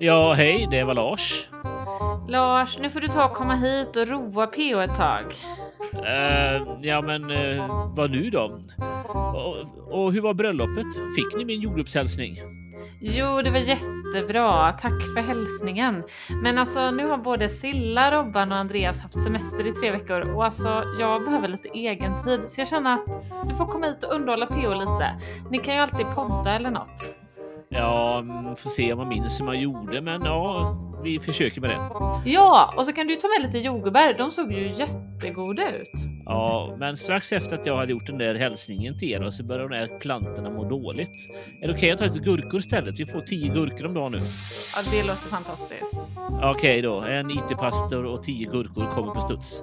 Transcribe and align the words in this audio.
Ja, 0.00 0.32
hej, 0.32 0.68
det 0.70 0.84
var 0.84 0.94
Lars. 0.94 1.48
Lars, 2.28 2.78
nu 2.78 2.90
får 2.90 3.00
du 3.00 3.08
ta 3.08 3.24
och 3.24 3.34
komma 3.34 3.54
hit 3.54 3.96
och 3.96 4.08
roa 4.08 4.46
PO 4.46 4.80
ett 4.80 4.94
tag. 4.94 5.24
Uh, 5.94 6.78
ja, 6.80 7.00
men 7.02 7.30
uh, 7.30 7.94
vad 7.96 8.10
nu 8.10 8.30
då? 8.30 8.60
Och, 9.08 9.56
och, 9.90 10.12
hur 10.12 10.20
var 10.20 10.34
bröllopet? 10.34 10.86
Fick 11.16 11.36
ni 11.36 11.44
min 11.44 11.60
jordgubbshälsning? 11.60 12.36
Jo, 13.00 13.42
det 13.42 13.50
var 13.50 13.58
jättebra. 13.58 14.72
Tack 14.72 15.02
för 15.14 15.20
hälsningen. 15.20 16.02
Men 16.42 16.58
alltså, 16.58 16.90
nu 16.90 17.06
har 17.06 17.16
både 17.16 17.48
Silla, 17.48 18.10
Robban 18.10 18.52
och 18.52 18.58
Andreas 18.58 19.00
haft 19.00 19.22
semester 19.22 19.66
i 19.66 19.72
tre 19.72 19.90
veckor 19.90 20.20
och 20.20 20.44
alltså, 20.44 20.82
jag 21.00 21.24
behöver 21.24 21.48
lite 21.48 21.68
egen 21.68 22.24
tid 22.24 22.50
så 22.50 22.60
jag 22.60 22.68
känner 22.68 22.94
att 22.94 23.06
du 23.48 23.54
får 23.54 23.66
komma 23.66 23.86
hit 23.86 24.04
och 24.04 24.14
underhålla 24.14 24.46
PO 24.46 24.74
lite. 24.74 25.20
Ni 25.50 25.58
kan 25.58 25.74
ju 25.74 25.80
alltid 25.80 26.06
podda 26.14 26.52
eller 26.52 26.70
något. 26.70 27.17
Ja, 27.70 28.18
mm, 28.18 28.56
får 28.56 28.70
se 28.70 28.92
om 28.92 28.98
man 28.98 29.08
minns 29.08 29.40
hur 29.40 29.44
man 29.44 29.60
gjorde, 29.60 30.00
men 30.00 30.24
ja, 30.24 30.76
vi 31.04 31.20
försöker 31.20 31.60
med 31.60 31.70
det. 31.70 31.90
Ja, 32.30 32.74
och 32.76 32.84
så 32.84 32.92
kan 32.92 33.06
du 33.06 33.16
ta 33.16 33.28
med 33.28 33.46
lite 33.46 33.58
jordgubbar. 33.58 34.14
De 34.18 34.30
såg 34.30 34.52
ju 34.52 34.72
jättegoda 34.72 35.70
ut. 35.70 35.90
Ja, 36.24 36.76
men 36.78 36.96
strax 36.96 37.32
efter 37.32 37.58
att 37.58 37.66
jag 37.66 37.76
hade 37.76 37.92
gjort 37.92 38.06
den 38.06 38.18
där 38.18 38.34
hälsningen 38.34 38.98
till 38.98 39.12
er 39.12 39.30
så 39.30 39.44
började 39.44 39.68
de 39.68 39.74
här 39.74 39.98
plantorna 39.98 40.50
må 40.50 40.64
dåligt. 40.64 41.30
Är 41.62 41.68
det 41.68 41.74
okej 41.74 41.74
okay 41.74 41.90
att 41.90 41.98
ta 41.98 42.04
lite 42.04 42.18
gurkor 42.18 42.60
istället? 42.60 43.00
Vi 43.00 43.06
får 43.06 43.20
tio 43.20 43.54
gurkor 43.54 43.86
om 43.86 43.94
dagen 43.94 44.12
nu. 44.12 44.18
Ja, 44.76 44.82
det 44.90 45.06
låter 45.06 45.28
fantastiskt. 45.28 45.94
Okej 46.42 46.50
okay 46.50 46.82
då, 46.82 47.00
en 47.00 47.30
IT-pastor 47.30 48.04
och 48.04 48.22
tio 48.22 48.50
gurkor 48.50 48.94
kommer 48.94 49.14
på 49.14 49.20
studs. 49.20 49.62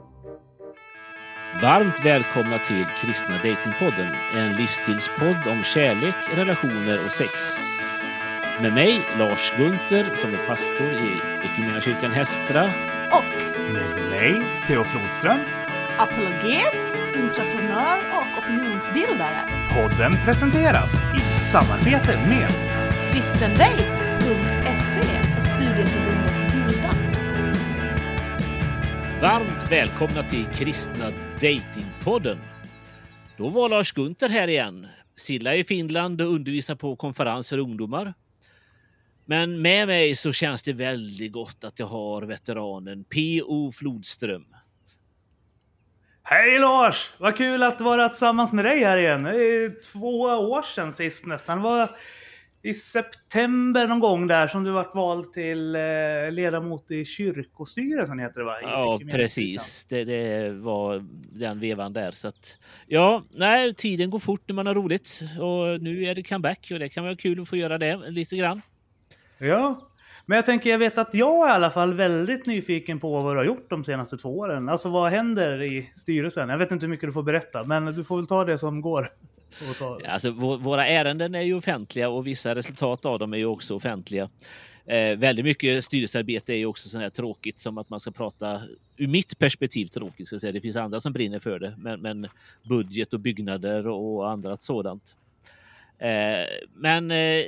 Varmt 1.61 2.05
välkomna 2.05 2.59
till 2.59 2.85
Kristna 3.01 3.35
Datingpodden, 3.35 4.11
en 4.35 4.55
livsstilspodd 4.55 5.47
om 5.51 5.63
kärlek, 5.63 6.15
relationer 6.35 6.95
och 7.05 7.11
sex. 7.11 7.31
Med 8.61 8.73
mig, 8.73 9.01
Lars 9.17 9.51
Gunther, 9.57 10.15
som 10.15 10.33
är 10.33 10.47
pastor 10.47 10.87
i 10.87 11.21
Equmeniakyrkan 11.45 12.11
Hästra. 12.11 12.63
Och 13.11 13.31
med 13.73 14.09
mig, 14.09 14.43
P.O. 14.67 14.83
Flodström. 14.83 15.39
Apologet, 15.97 16.95
entreprenör 17.15 17.97
och 18.15 18.43
opinionsbildare. 18.43 19.49
Podden 19.73 20.11
presenteras 20.25 20.93
i 20.93 21.19
samarbete 21.51 22.19
med 22.29 22.49
kristendate.se 23.13 24.99
och 25.37 25.43
studieförbundet 25.43 26.51
Bilda. 26.51 26.89
Varmt 29.21 29.71
välkomna 29.71 30.23
till 30.23 30.45
Kristna 30.45 31.11
Datingpodden. 31.33 32.37
Då 33.37 33.49
var 33.49 33.69
Lars 33.69 33.91
Gunther 33.91 34.29
här 34.29 34.47
igen. 34.47 34.87
Silla 35.15 35.55
i 35.55 35.63
Finland 35.63 36.21
och 36.21 36.33
undervisar 36.33 36.75
på 36.75 36.95
konferens 36.95 37.49
för 37.49 37.57
ungdomar. 37.57 38.13
Men 39.25 39.61
med 39.61 39.87
mig 39.87 40.15
så 40.15 40.33
känns 40.33 40.63
det 40.63 40.73
väldigt 40.73 41.31
gott 41.31 41.63
att 41.63 41.79
jag 41.79 41.87
har 41.87 42.21
veteranen 42.21 43.03
P.O. 43.03 43.71
Flodström. 43.71 44.45
Hej 46.23 46.59
Lars! 46.59 47.11
Vad 47.17 47.37
kul 47.37 47.63
att 47.63 47.81
vara 47.81 48.09
tillsammans 48.09 48.53
med 48.53 48.65
dig 48.65 48.83
här 48.83 48.97
igen. 48.97 49.23
Det 49.23 49.35
är 49.35 49.91
två 49.91 50.21
år 50.21 50.61
sedan 50.61 50.93
sist 50.93 51.25
nästan. 51.25 51.57
Det 51.57 51.63
var 51.63 51.89
i 52.65 52.73
september 52.73 53.87
någon 53.87 53.99
gång 53.99 54.27
där 54.27 54.47
som 54.47 54.63
du 54.63 54.71
vart 54.71 54.95
vald 54.95 55.33
till 55.33 55.75
eh, 55.75 56.31
ledamot 56.31 56.91
i 56.91 57.05
kyrkostyrelsen 57.05 58.19
heter 58.19 58.39
det 58.39 58.45
va? 58.45 58.57
Ja 58.61 58.99
precis, 59.11 59.85
det, 59.89 60.03
det, 60.03 60.49
var 60.51 61.05
den 61.39 61.59
vevan 61.59 61.93
där. 61.93 62.11
Så 62.11 62.27
att, 62.27 62.57
ja, 62.87 63.23
nej, 63.31 63.73
tiden 63.73 64.09
går 64.09 64.19
fort 64.19 64.41
när 64.47 64.55
man 64.55 64.67
har 64.67 64.73
roligt 64.73 65.21
och 65.39 65.81
nu 65.81 66.05
är 66.05 66.15
det 66.15 66.23
comeback 66.23 66.67
och 66.71 66.79
det 66.79 66.89
kan 66.89 67.03
vara 67.03 67.15
kul 67.15 67.41
att 67.41 67.49
få 67.49 67.55
göra 67.55 67.77
det 67.77 68.09
lite 68.09 68.35
grann. 68.35 68.61
Ja, 69.37 69.89
men 70.25 70.35
jag 70.35 70.45
tänker, 70.45 70.69
jag 70.69 70.77
vet 70.77 70.97
att 70.97 71.13
jag 71.13 71.47
är 71.47 71.51
i 71.51 71.55
alla 71.55 71.71
fall 71.71 71.93
väldigt 71.93 72.45
nyfiken 72.45 72.99
på 72.99 73.19
vad 73.19 73.33
du 73.33 73.37
har 73.37 73.45
gjort 73.45 73.69
de 73.69 73.83
senaste 73.83 74.17
två 74.17 74.37
åren. 74.37 74.69
Alltså 74.69 74.89
vad 74.89 75.11
händer 75.11 75.61
i 75.61 75.89
styrelsen? 75.95 76.49
Jag 76.49 76.57
vet 76.57 76.71
inte 76.71 76.85
hur 76.85 76.91
mycket 76.91 77.09
du 77.09 77.13
får 77.13 77.23
berätta, 77.23 77.63
men 77.63 77.85
du 77.85 78.03
får 78.03 78.15
väl 78.15 78.27
ta 78.27 78.45
det 78.45 78.57
som 78.57 78.81
går. 78.81 79.07
Alltså, 80.07 80.31
våra 80.57 80.87
ärenden 80.87 81.35
är 81.35 81.41
ju 81.41 81.53
offentliga 81.53 82.09
och 82.09 82.27
vissa 82.27 82.55
resultat 82.55 83.05
av 83.05 83.19
dem 83.19 83.33
är 83.33 83.37
ju 83.37 83.45
också 83.45 83.75
offentliga. 83.75 84.29
Eh, 84.85 85.17
väldigt 85.17 85.45
mycket 85.45 85.85
styrelsearbete 85.85 86.53
är 86.53 86.57
ju 86.57 86.65
också 86.65 86.89
sånt 86.89 87.01
här 87.01 87.09
tråkigt 87.09 87.59
som 87.59 87.77
att 87.77 87.89
man 87.89 87.99
ska 87.99 88.11
prata 88.11 88.61
ur 88.97 89.07
mitt 89.07 89.39
perspektiv 89.39 89.85
tråkigt. 89.85 90.27
Ska 90.27 90.39
säga. 90.39 90.51
Det 90.51 90.61
finns 90.61 90.75
andra 90.75 91.01
som 91.01 91.13
brinner 91.13 91.39
för 91.39 91.59
det, 91.59 91.75
men, 91.77 92.01
men 92.01 92.27
budget 92.63 93.13
och 93.13 93.19
byggnader 93.19 93.87
och 93.87 94.31
annat 94.31 94.63
sådant. 94.63 95.15
Eh, 95.99 96.47
men 96.73 97.11
eh, 97.11 97.45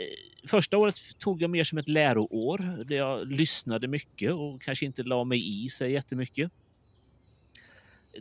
första 0.48 0.78
året 0.78 1.20
tog 1.20 1.42
jag 1.42 1.50
mer 1.50 1.64
som 1.64 1.78
ett 1.78 1.88
läroår 1.88 2.84
där 2.86 2.96
jag 2.96 3.32
lyssnade 3.32 3.88
mycket 3.88 4.34
och 4.34 4.62
kanske 4.62 4.86
inte 4.86 5.04
la 5.04 5.24
mig 5.24 5.66
i 5.66 5.70
sig 5.70 5.92
jättemycket. 5.92 6.52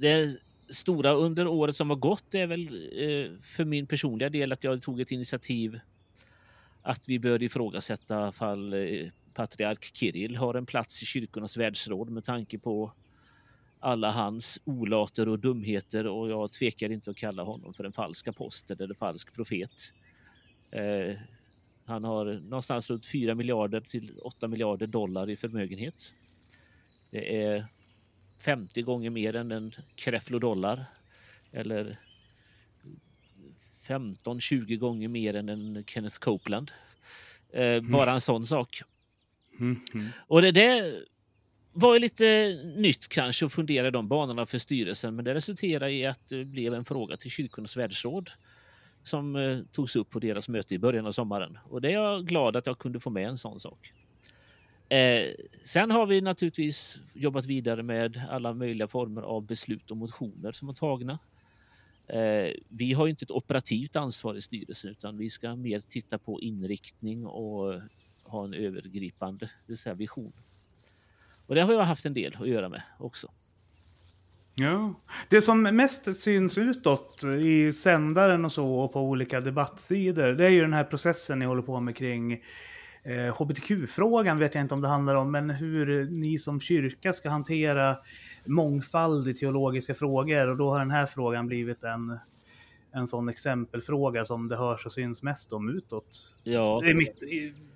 Det 0.00 0.36
stora 0.70 1.12
under 1.12 1.46
året 1.46 1.76
som 1.76 1.90
har 1.90 1.96
gått 1.96 2.34
är 2.34 2.46
väl 2.46 2.66
eh, 2.92 3.40
för 3.42 3.64
min 3.64 3.86
personliga 3.86 4.28
del 4.28 4.52
att 4.52 4.64
jag 4.64 4.82
tog 4.82 5.00
ett 5.00 5.10
initiativ 5.10 5.80
att 6.82 7.08
vi 7.08 7.18
bör 7.18 7.42
ifrågasätta 7.42 8.32
fall 8.32 8.72
eh, 8.72 9.08
patriark 9.34 9.90
Kirill 9.94 10.36
har 10.36 10.54
en 10.54 10.66
plats 10.66 11.02
i 11.02 11.06
kyrkornas 11.06 11.56
världsråd 11.56 12.10
med 12.10 12.24
tanke 12.24 12.58
på 12.58 12.92
alla 13.80 14.10
hans 14.10 14.58
olater 14.64 15.28
och 15.28 15.38
dumheter 15.38 16.06
och 16.06 16.30
jag 16.30 16.52
tvekar 16.52 16.92
inte 16.92 17.10
att 17.10 17.16
kalla 17.16 17.42
honom 17.42 17.74
för 17.74 17.84
en 17.84 17.92
falsk 17.92 18.28
apostel 18.28 18.80
eller 18.80 18.94
falsk 18.94 19.34
profet. 19.34 19.92
Eh, 20.72 21.16
han 21.86 22.04
har 22.04 22.24
någonstans 22.24 22.90
runt 22.90 23.06
4 23.06 23.34
miljarder 23.34 23.80
till 23.80 24.18
8 24.18 24.48
miljarder 24.48 24.86
dollar 24.86 25.30
i 25.30 25.36
förmögenhet. 25.36 26.12
Det 27.10 27.42
är 27.42 27.66
50 28.38 28.82
gånger 28.82 29.10
mer 29.10 29.36
än 29.36 29.52
en 29.52 29.72
Creflo 29.94 30.38
dollar 30.38 30.84
eller 31.52 31.98
15-20 33.86 34.76
gånger 34.76 35.08
mer 35.08 35.34
än 35.34 35.48
en 35.48 35.84
Kenneth 35.86 36.18
Copeland. 36.18 36.70
Eh, 37.52 37.62
mm. 37.62 37.92
Bara 37.92 38.12
en 38.12 38.20
sån 38.20 38.46
sak. 38.46 38.82
Mm. 39.60 39.80
Mm. 39.94 40.08
Och 40.18 40.42
det, 40.42 40.52
det 40.52 41.02
var 41.72 41.98
lite 41.98 42.60
nytt 42.76 43.08
kanske 43.08 43.46
att 43.46 43.52
fundera 43.52 43.88
i 43.88 43.90
de 43.90 44.08
banorna 44.08 44.46
för 44.46 44.58
styrelsen 44.58 45.16
men 45.16 45.24
det 45.24 45.34
resulterade 45.34 45.92
i 45.92 46.06
att 46.06 46.28
det 46.28 46.44
blev 46.44 46.74
en 46.74 46.84
fråga 46.84 47.16
till 47.16 47.30
Kyrkornas 47.30 47.76
världsråd 47.76 48.30
som 49.06 49.36
eh, 49.36 49.58
togs 49.72 49.96
upp 49.96 50.10
på 50.10 50.18
deras 50.18 50.48
möte 50.48 50.74
i 50.74 50.78
början 50.78 51.06
av 51.06 51.12
sommaren. 51.12 51.58
Och 51.70 51.80
det 51.80 51.88
är 51.88 51.92
jag 51.92 52.26
glad 52.26 52.56
att 52.56 52.66
jag 52.66 52.78
kunde 52.78 53.00
få 53.00 53.10
med 53.10 53.28
en 53.28 53.38
sån 53.38 53.60
sak. 53.60 53.92
Eh, 54.88 55.34
sen 55.64 55.90
har 55.90 56.06
vi 56.06 56.20
naturligtvis 56.20 56.98
jobbat 57.14 57.46
vidare 57.46 57.82
med 57.82 58.22
alla 58.30 58.54
möjliga 58.54 58.88
former 58.88 59.22
av 59.22 59.42
beslut 59.42 59.90
och 59.90 59.96
motioner 59.96 60.52
som 60.52 60.68
är 60.68 60.72
tagna. 60.72 61.18
Eh, 62.06 62.52
vi 62.68 62.92
har 62.92 63.08
inte 63.08 63.24
ett 63.24 63.30
operativt 63.30 63.96
ansvar 63.96 64.34
i 64.34 64.42
styrelsen 64.42 64.90
utan 64.90 65.18
vi 65.18 65.30
ska 65.30 65.56
mer 65.56 65.80
titta 65.80 66.18
på 66.18 66.40
inriktning 66.40 67.26
och 67.26 67.80
ha 68.22 68.44
en 68.44 68.54
övergripande 68.54 69.50
det 69.66 69.76
säga 69.76 69.94
vision. 69.94 70.32
Och 71.46 71.54
det 71.54 71.60
har 71.60 71.72
jag 71.72 71.84
haft 71.84 72.06
en 72.06 72.14
del 72.14 72.36
att 72.40 72.48
göra 72.48 72.68
med 72.68 72.82
också. 72.98 73.30
Ja. 74.58 74.94
Det 75.28 75.42
som 75.42 75.62
mest 75.62 76.20
syns 76.20 76.58
utåt 76.58 77.24
i 77.24 77.72
sändaren 77.72 78.44
och 78.44 78.52
så 78.52 78.74
och 78.74 78.92
på 78.92 79.00
olika 79.00 79.40
debattsidor 79.40 80.32
det 80.32 80.44
är 80.44 80.48
ju 80.48 80.60
den 80.60 80.72
här 80.72 80.84
processen 80.84 81.38
ni 81.38 81.44
håller 81.44 81.62
på 81.62 81.80
med 81.80 81.96
kring 81.96 82.32
eh, 83.02 83.34
hbtq-frågan 83.38 84.38
vet 84.38 84.54
jag 84.54 84.64
inte 84.64 84.74
om 84.74 84.80
det 84.80 84.88
handlar 84.88 85.14
om, 85.14 85.32
men 85.32 85.50
hur 85.50 86.10
ni 86.10 86.38
som 86.38 86.60
kyrka 86.60 87.12
ska 87.12 87.30
hantera 87.30 87.96
mångfald 88.44 89.28
i 89.28 89.34
teologiska 89.34 89.94
frågor 89.94 90.50
och 90.50 90.56
då 90.56 90.70
har 90.70 90.78
den 90.78 90.90
här 90.90 91.06
frågan 91.06 91.46
blivit 91.46 91.82
en 91.82 92.18
en 92.96 93.06
sån 93.06 93.28
exempelfråga 93.28 94.24
som 94.24 94.48
det 94.48 94.56
hörs 94.56 94.86
och 94.86 94.92
syns 94.92 95.22
mest 95.22 95.52
om 95.52 95.76
utåt. 95.76 96.38
Ja. 96.44 96.80
Det 96.84 96.90
är 96.90 96.94
mitt 96.94 97.22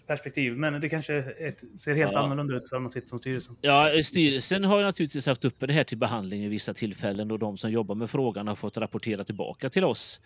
perspektiv, 0.07 0.57
men 0.57 0.81
det 0.81 0.89
kanske 0.89 1.15
ett, 1.17 1.81
ser 1.81 1.95
helt 1.95 2.13
ja. 2.13 2.19
annorlunda 2.19 2.57
ut 2.57 2.69
för 2.69 2.79
man 2.79 2.91
sitter 2.91 3.09
som 3.09 3.19
styrelsen. 3.19 3.57
Ja, 3.61 3.91
styrelsen 4.05 4.65
har 4.65 4.83
naturligtvis 4.83 5.27
haft 5.27 5.45
uppe 5.45 5.67
det 5.67 5.73
här 5.73 5.85
till 5.85 5.99
behandling 5.99 6.45
i 6.45 6.49
vissa 6.49 6.75
tillfällen 6.75 7.31
och 7.31 7.39
de 7.39 7.59
som 7.59 7.71
jobbar 7.71 7.95
med 7.95 8.11
frågan 8.11 8.49
har 8.49 8.55
fått 8.55 8.77
rapportera 8.77 9.25
tillbaka 9.25 9.71
till 9.71 9.85
oss. 9.85 10.21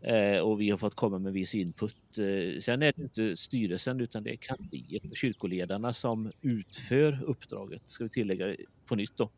Eh, 0.00 0.38
och 0.38 0.60
vi 0.60 0.70
har 0.70 0.78
fått 0.78 0.94
komma 0.94 1.18
med 1.18 1.32
viss 1.32 1.54
input. 1.54 1.96
Eh, 2.18 2.60
sen 2.60 2.82
är 2.82 2.92
det 2.96 3.02
inte 3.02 3.36
styrelsen 3.36 4.00
utan 4.00 4.22
det 4.22 4.30
är 4.30 4.36
kansliet 4.36 5.10
och 5.10 5.16
kyrkoledarna 5.16 5.92
som 5.92 6.32
utför 6.42 7.24
uppdraget, 7.24 7.82
ska 7.86 8.04
vi 8.04 8.10
tillägga 8.10 8.56
på 8.86 8.96
nytt 8.96 9.16
då. 9.16 9.30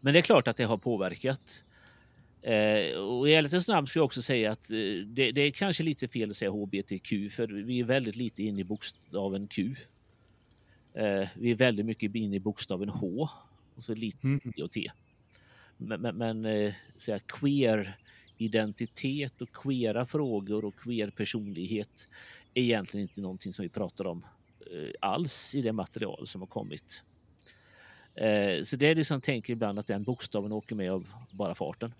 Men 0.00 0.12
det 0.12 0.18
är 0.18 0.22
klart 0.22 0.48
att 0.48 0.56
det 0.56 0.64
har 0.64 0.78
påverkat. 0.78 1.62
Eh, 2.42 2.98
och 2.98 3.28
i 3.28 3.34
ärlighetens 3.34 3.68
namn 3.68 3.86
ska 3.86 3.98
jag 3.98 4.04
också 4.04 4.22
säga 4.22 4.52
att 4.52 4.70
eh, 4.70 4.76
det, 5.06 5.32
det, 5.32 5.40
är 5.40 5.50
kanske 5.50 5.82
lite 5.82 6.08
fel 6.08 6.30
att 6.30 6.36
säga 6.36 6.50
HBTQ 6.50 7.32
för 7.32 7.46
vi 7.46 7.80
är 7.80 7.84
väldigt 7.84 8.16
lite 8.16 8.42
inne 8.42 8.60
i 8.60 8.64
bokstaven 8.64 9.46
Q. 9.46 9.74
Eh, 10.94 11.28
vi 11.34 11.50
är 11.50 11.54
väldigt 11.54 11.86
mycket 11.86 12.14
inne 12.14 12.36
i 12.36 12.40
bokstaven 12.40 12.88
H 12.88 13.28
och 13.74 13.84
så 13.84 13.94
lite 13.94 14.26
mm. 14.26 14.40
I 14.56 14.62
och 14.62 14.70
T. 14.70 14.90
Men, 15.76 16.00
men, 16.00 16.16
men 16.16 16.44
eh, 16.44 16.72
säga 16.98 17.18
queer 17.18 17.96
identitet 18.38 19.42
och 19.42 19.52
queera 19.52 20.06
frågor 20.06 20.64
och 20.64 20.76
queer 20.76 21.10
personlighet 21.10 22.08
är 22.54 22.62
egentligen 22.62 23.02
inte 23.02 23.20
någonting 23.20 23.52
som 23.52 23.62
vi 23.62 23.68
pratar 23.68 24.06
om 24.06 24.24
alls 25.00 25.54
i 25.54 25.62
det 25.62 25.72
material 25.72 26.26
som 26.26 26.40
har 26.40 26.48
kommit. 26.48 27.02
Eh, 28.14 28.64
så 28.64 28.76
det 28.76 28.86
är 28.86 28.94
liksom 28.94 29.20
tänker 29.20 29.52
ibland 29.52 29.78
att 29.78 29.86
den 29.86 30.02
bokstaven 30.02 30.52
åker 30.52 30.74
med 30.74 30.92
av 30.92 31.08
bara 31.30 31.54
farten. 31.54 31.94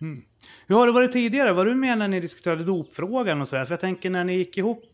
Mm. 0.00 0.22
Hur 0.66 0.76
har 0.76 0.86
det 0.86 0.92
varit 0.92 1.12
tidigare? 1.12 1.52
Vad 1.52 1.66
du 1.66 1.74
menar 1.74 1.96
när 1.96 2.08
ni 2.08 2.20
diskuterade 2.20 2.64
dopfrågan 2.64 3.40
och 3.40 3.48
så 3.48 3.56
här? 3.56 3.64
För 3.64 3.72
jag 3.72 3.80
tänker 3.80 4.10
när 4.10 4.24
ni 4.24 4.36
gick 4.36 4.58
ihop 4.58 4.84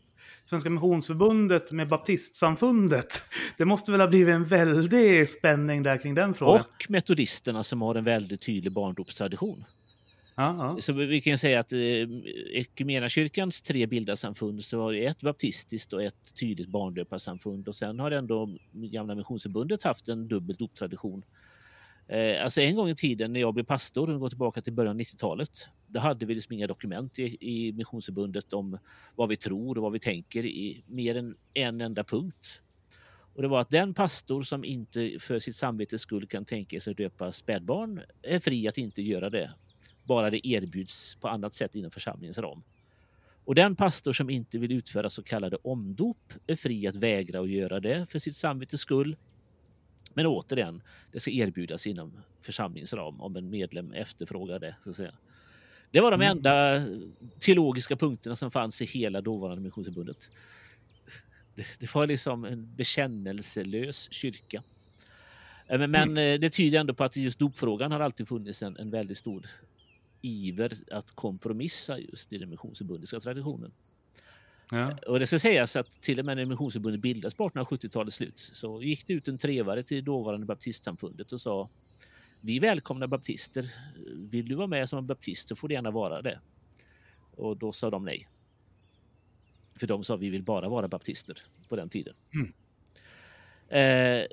Svenska 0.47 0.71
Missionsförbundet 0.71 1.73
med 1.73 1.89
Baptistsamfundet. 1.89 3.23
Det 3.56 3.65
måste 3.65 3.93
väl 3.93 4.01
ha 4.01 4.09
blivit 4.09 4.35
en 4.35 4.45
väldig 4.45 5.29
spänning 5.29 5.83
där 5.83 5.99
kring 5.99 6.15
den 6.15 6.35
frågan? 6.35 6.61
Och 6.61 6.87
metodisterna 6.89 7.65
som 7.65 7.83
har 7.83 7.95
en 7.95 8.05
väldigt 8.05 8.41
tydlig 8.41 8.73
barndopstradition. 8.73 9.65
Ja, 10.37 10.77
Så 10.81 10.93
vi 10.93 11.21
kan 11.21 11.39
säga 11.39 11.61
att 11.61 11.73
eh, 11.73 13.09
kyrkans 13.09 13.62
tre 13.62 13.87
bildarsamfund 13.87 14.65
så 14.65 14.81
har 14.81 14.95
ett 14.95 15.21
baptistiskt 15.21 15.93
och 15.93 16.03
ett 16.03 16.35
tydligt 16.41 16.69
barndöparsamfund 16.69 17.69
och 17.69 17.77
sen 17.77 18.00
har 18.00 18.11
ändå 18.11 18.49
Gamla 18.73 19.15
Missionsförbundet 19.15 19.83
haft 19.83 20.09
en 20.09 20.29
dubbel 20.29 20.57
doptradition. 20.57 21.23
Eh, 22.09 22.45
alltså 22.45 22.61
en 22.61 22.77
gång 22.77 22.89
i 22.89 22.95
tiden 22.95 23.33
när 23.33 23.41
jag 23.41 23.55
blev 23.55 23.65
pastor, 23.65 24.11
och 24.11 24.21
går 24.21 24.29
tillbaka 24.29 24.62
till 24.62 24.73
början 24.73 24.97
av 24.97 25.01
90-talet, 25.01 25.69
då 25.87 26.01
hade 26.01 26.27
vi 26.27 26.35
liksom 26.35 26.53
inga 26.53 26.67
dokument 26.67 27.19
i, 27.19 27.37
i 27.41 27.73
Missionsförbundet 27.73 28.53
om 28.53 28.79
vad 29.15 29.29
vi 29.29 29.37
tror 29.37 29.77
och 29.77 29.83
vad 29.83 29.93
vi 29.93 29.99
tänker 29.99 30.47
i 30.47 30.83
mer 30.87 31.17
än 31.17 31.37
en 31.55 31.81
enda 31.81 32.05
punkt. 32.05 32.61
Och 33.35 33.43
det 33.43 33.49
var 33.49 33.61
att 33.61 33.71
den 33.71 33.95
pastor 33.95 34.43
som 34.43 34.65
inte 34.65 35.17
för 35.21 35.39
sitt 35.39 35.56
samvetes 35.56 36.01
skull 36.01 36.27
kan 36.27 36.45
tänka 36.45 36.81
sig 36.81 36.91
att 36.91 36.97
döpa 36.97 37.33
spädbarn 37.33 38.01
är 38.23 38.39
fri 38.39 38.69
att 38.69 38.79
inte 38.79 39.03
göra 39.03 39.31
det 39.31 39.50
bara 40.05 40.31
det 40.31 40.47
erbjuds 40.49 41.17
på 41.21 41.29
annat 41.29 41.55
sätt 41.55 41.75
inom 41.75 41.91
församlingens 41.91 42.39
ram. 42.39 42.62
Och 43.45 43.55
den 43.55 43.77
pastor 43.77 44.12
som 44.12 44.31
inte 44.31 44.59
vill 44.59 44.73
utföra 44.73 45.11
så 45.11 45.23
kallade 45.23 45.57
omdop 45.57 46.33
är 46.47 46.57
fri 46.57 46.87
att 46.87 46.97
vägra 46.97 47.41
att 47.41 47.50
göra 47.50 47.81
det 47.81 48.07
för 48.11 48.19
sitt 48.19 48.37
samvetes 48.37 48.81
skull. 48.81 49.17
Men 50.14 50.26
återigen, 50.26 50.82
det 51.12 51.20
ska 51.20 51.31
erbjudas 51.31 51.87
inom 51.87 52.12
församlingens 52.43 52.93
ram 52.93 53.20
om 53.20 53.37
en 53.37 53.50
medlem 53.50 53.93
efterfrågar 53.93 54.58
det. 54.58 54.76
Så 54.84 54.90
att 54.90 54.96
säga. 54.96 55.14
Det 55.90 56.00
var 56.00 56.11
de 56.11 56.20
mm. 56.20 56.37
enda 56.37 56.82
teologiska 57.38 57.96
punkterna 57.96 58.37
som 58.37 58.50
fanns 58.50 58.82
i 58.82 58.84
hela 58.84 59.20
dåvarande 59.20 59.62
Missionsförbundet. 59.62 60.31
Det, 61.55 61.66
det 61.78 61.94
var 61.94 62.06
liksom 62.06 62.44
en 62.44 62.75
bekännelselös 62.76 64.12
kyrka. 64.12 64.62
Men, 65.69 65.90
men 65.90 66.11
mm. 66.11 66.40
det 66.40 66.50
tyder 66.50 66.81
ändå 66.81 66.94
på 66.94 67.05
att 67.05 67.16
just 67.16 67.38
dopfrågan 67.38 67.93
har 67.93 68.00
alltid 68.00 68.28
funnits 68.28 68.62
en, 68.62 68.76
en 68.76 68.90
väldigt 68.90 69.19
stor 69.19 69.46
iver 70.22 70.72
att 70.90 71.11
kompromissa 71.11 71.99
just 71.99 72.32
i 72.32 72.38
den 72.38 72.50
missionsförbundiska 72.50 73.20
traditionen. 73.20 73.72
Ja. 74.70 74.96
Och 75.06 75.19
det 75.19 75.26
ska 75.26 75.38
sägas 75.38 75.76
att 75.76 76.02
till 76.02 76.19
och 76.19 76.25
med 76.25 76.37
när 76.37 76.44
Missionsförbundet 76.44 77.00
bildades 77.00 77.34
på 77.34 77.49
1870-talets 77.49 78.16
slut 78.16 78.38
så 78.38 78.82
gick 78.82 79.06
det 79.06 79.12
ut 79.12 79.28
en 79.28 79.38
trevare 79.38 79.82
till 79.82 80.05
dåvarande 80.05 80.46
baptistsamfundet 80.46 81.32
och 81.32 81.40
sa 81.40 81.69
Vi 82.40 82.58
välkomnar 82.58 83.06
baptister. 83.06 83.75
Vill 84.14 84.49
du 84.49 84.55
vara 84.55 84.66
med 84.66 84.88
som 84.88 84.99
en 84.99 85.06
baptist 85.06 85.49
så 85.49 85.56
får 85.56 85.69
du 85.69 85.75
gärna 85.75 85.90
vara 85.90 86.22
det. 86.22 86.38
Och 87.37 87.56
då 87.56 87.72
sa 87.72 87.90
de 87.90 88.05
nej. 88.05 88.28
För 89.76 89.87
de 89.87 90.05
sa 90.05 90.16
vi 90.16 90.31
vill 90.31 90.43
bara 90.43 90.69
vara 90.69 90.88
baptister 90.88 91.38
på 91.69 91.76
den 91.76 91.88
tiden. 91.88 92.14
Mm. 92.34 92.52
Eh, 93.69 94.26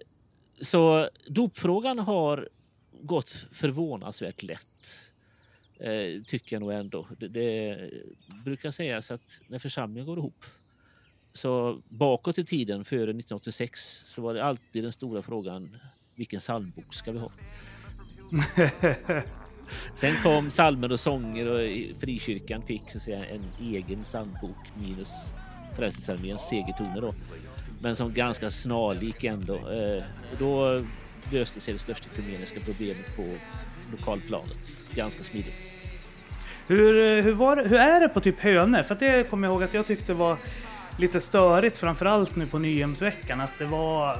så 0.62 1.10
dopfrågan 1.28 2.00
har 2.00 2.50
gått 3.02 3.30
förvånansvärt 3.52 4.44
lätt 4.44 5.11
Eh, 5.82 6.24
tycker 6.24 6.56
jag 6.56 6.62
nog 6.62 6.72
ändå. 6.72 7.08
Det, 7.18 7.28
det 7.28 7.90
brukar 8.46 8.72
sägas 8.72 9.12
att 9.12 9.42
när 9.48 9.60
församlingen 9.60 10.06
går 10.06 10.18
ihop 10.18 10.46
så 11.34 11.82
bakåt 11.90 12.38
i 12.38 12.46
tiden, 12.46 12.86
före 12.86 13.02
1986, 13.02 14.04
så 14.06 14.22
var 14.22 14.34
det 14.34 14.44
alltid 14.44 14.84
den 14.84 14.92
stora 14.92 15.22
frågan 15.22 15.78
vilken 16.16 16.40
psalmbok 16.40 16.94
ska 16.94 17.12
vi 17.12 17.20
ha? 17.20 17.32
Sen 19.96 20.16
kom 20.24 20.52
salmer 20.52 20.92
och 20.92 21.00
sånger 21.00 21.46
och 21.46 22.00
frikyrkan 22.00 22.62
fick 22.62 22.92
så 22.92 22.98
att 22.98 23.04
säga, 23.04 23.26
en 23.26 23.46
egen 23.62 24.04
psalmbok 24.04 24.58
minus 24.76 25.34
Frälsningsarméns 25.76 26.42
segertoner 26.42 27.02
då. 27.02 27.16
Men 27.82 27.96
som 27.96 28.14
ganska 28.14 28.52
snarlik 28.52 29.24
ändå. 29.24 29.56
Eh, 29.56 30.04
då 30.40 30.82
löste 31.30 31.60
sig 31.60 31.74
det 31.74 31.80
största 31.80 32.06
ekumeniska 32.14 32.60
problemet 32.66 33.16
på 33.16 33.26
lokalplanet 33.92 34.86
ganska 34.96 35.24
smidigt. 35.24 35.56
Hur, 36.68 37.18
eh, 37.18 37.24
hur, 37.24 37.34
var, 37.34 37.66
hur 37.66 37.80
är 37.80 38.00
det 38.00 38.10
på 38.10 38.22
typ 38.22 38.40
Hönö? 38.40 38.84
För 38.84 38.96
det 38.96 39.30
kommer 39.30 39.48
jag 39.48 39.54
ihåg 39.54 39.64
att 39.64 39.74
jag 39.74 39.86
tyckte 39.86 40.14
var 40.14 40.38
lite 40.98 41.22
störigt 41.22 41.78
framförallt 41.78 42.36
nu 42.36 42.48
på 42.48 42.60
Nyhemsveckan 42.60 43.42
att 43.42 43.60
det 43.60 43.66
var 43.66 44.18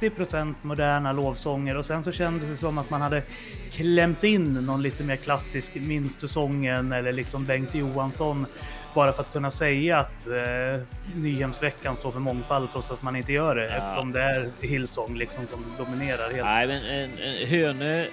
90% 0.00 0.54
moderna 0.62 1.12
lovsånger 1.12 1.76
och 1.76 1.84
sen 1.84 2.04
så 2.04 2.12
kändes 2.12 2.50
det 2.50 2.56
som 2.56 2.78
att 2.78 2.90
man 2.90 3.00
hade 3.00 3.22
klämt 3.70 4.24
in 4.24 4.54
någon 4.54 4.82
lite 4.82 5.04
mer 5.04 5.16
klassisk 5.16 5.74
Minns 5.74 6.16
du 6.16 6.28
sången 6.28 6.92
eller 6.92 7.12
liksom 7.12 7.44
Bengt 7.44 7.74
Johansson 7.74 8.46
bara 8.94 9.12
för 9.12 9.22
att 9.22 9.32
kunna 9.32 9.50
säga 9.50 9.98
att 9.98 10.26
eh, 10.26 10.82
Nyhemsveckan 11.14 11.96
står 11.96 12.10
för 12.10 12.20
mångfald 12.20 12.68
trots 12.72 12.90
att 12.90 13.02
man 13.02 13.16
inte 13.16 13.32
gör 13.32 13.54
det 13.54 13.64
ja. 13.64 13.74
eftersom 13.74 14.12
det 14.12 14.22
är 14.22 14.50
Hillsong 14.60 15.16
liksom 15.16 15.46
som 15.46 15.64
dominerar. 15.78 16.30
Helt. 16.30 16.44
Nej, 16.44 16.66
men 16.66 16.84
en, 16.84 17.10
en, 17.18 17.48
Hönö 17.48 18.06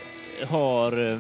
har 0.48 1.12
eh, 1.12 1.19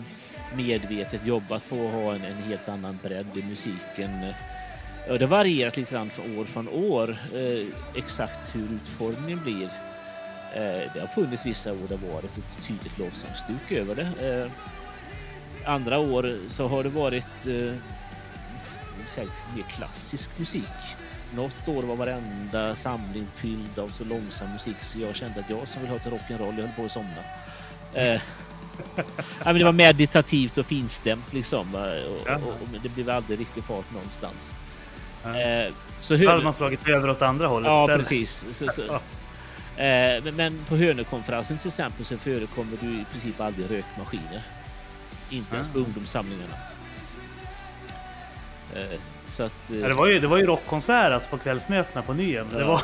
medvetet 0.55 1.25
jobbat 1.25 1.69
på 1.69 1.75
att 1.75 1.91
ha 1.91 2.13
en, 2.13 2.23
en 2.23 2.43
helt 2.43 2.69
annan 2.69 2.99
bredd 3.03 3.37
i 3.37 3.43
musiken. 3.43 4.33
Ja, 5.07 5.17
det 5.17 5.25
varierat 5.25 5.77
lite 5.77 5.91
grann 5.91 6.09
från 6.09 6.39
år 6.39 6.45
från 6.45 6.69
år 6.69 7.09
eh, 7.09 7.67
exakt 7.95 8.55
hur 8.55 8.63
utformningen 8.75 9.39
blir. 9.43 9.69
Eh, 10.55 10.91
det 10.93 10.99
har 10.99 11.07
funnits 11.07 11.45
vissa 11.45 11.71
år 11.71 11.87
där 11.89 11.97
det 11.97 12.13
varit 12.13 12.37
ett 12.37 12.67
tydligt 12.67 12.99
lovsångsstuk 12.99 13.71
över 13.71 13.95
det. 13.95 14.41
Eh, 14.41 14.51
andra 15.65 15.99
år 15.99 16.35
så 16.49 16.67
har 16.67 16.83
det 16.83 16.89
varit 16.89 17.45
eh, 19.17 19.55
mer 19.55 19.63
klassisk 19.63 20.29
musik. 20.37 20.95
Något 21.35 21.67
år 21.67 21.83
var 21.83 21.95
varenda 21.95 22.75
samling 22.75 23.27
fylld 23.35 23.79
av 23.79 23.91
så 23.97 24.03
långsam 24.03 24.53
musik 24.53 24.75
så 24.81 24.99
jag 24.99 25.15
kände 25.15 25.39
att 25.39 25.49
jag 25.49 25.67
som 25.67 25.81
vill 25.81 25.89
ha 25.89 25.97
ett 25.97 26.05
rock'n'roll, 26.05 26.53
jag 26.57 26.67
höll 26.67 26.75
på 26.75 26.85
att 26.85 26.91
somna. 26.91 27.21
Eh, 27.93 28.21
men 29.43 29.57
det 29.57 29.63
var 29.63 29.71
meditativt 29.71 30.57
och 30.57 30.65
finstämt 30.65 31.33
liksom. 31.33 31.75
Och, 31.75 32.31
och, 32.31 32.47
och, 32.47 32.67
det 32.83 32.89
blev 32.89 33.09
aldrig 33.09 33.39
riktigt 33.39 33.63
fart 33.63 33.93
någonstans. 33.93 34.55
Eh, 35.25 35.73
så 35.99 36.15
hur... 36.15 36.27
hade 36.27 36.43
man 36.43 36.53
slagit 36.53 36.87
över 36.87 37.09
åt 37.09 37.21
andra 37.21 37.47
hållet 37.47 37.69
Ja, 37.69 37.83
istället. 37.83 38.07
precis. 38.07 38.45
Så, 38.53 38.71
så. 38.71 38.81
eh, 39.81 40.33
men, 40.33 40.65
på 40.67 40.75
Hönökonferensen 40.75 41.57
till 41.57 41.67
exempel 41.67 42.05
så 42.05 42.17
förekommer 42.17 42.77
du 42.81 42.87
i 42.87 43.05
princip 43.11 43.41
aldrig 43.41 43.71
rökmaskiner. 43.71 44.41
Inte 45.29 45.55
ens 45.55 45.67
på 45.67 45.79
ungdomssamlingarna. 45.79 46.53
Eh, 48.75 48.99
så 49.29 49.43
att, 49.43 49.53
ja, 49.67 49.87
det, 49.87 49.93
var 49.93 50.07
ju, 50.07 50.19
det 50.19 50.27
var 50.27 50.37
ju 50.37 50.45
rockkonsert 50.45 51.13
alltså 51.13 51.29
på 51.29 51.37
kvällsmötena 51.37 52.01
på 52.01 52.13
Nyhem. 52.13 52.47
Ja. 52.51 52.57
Det 52.57 52.63
var, 52.63 52.81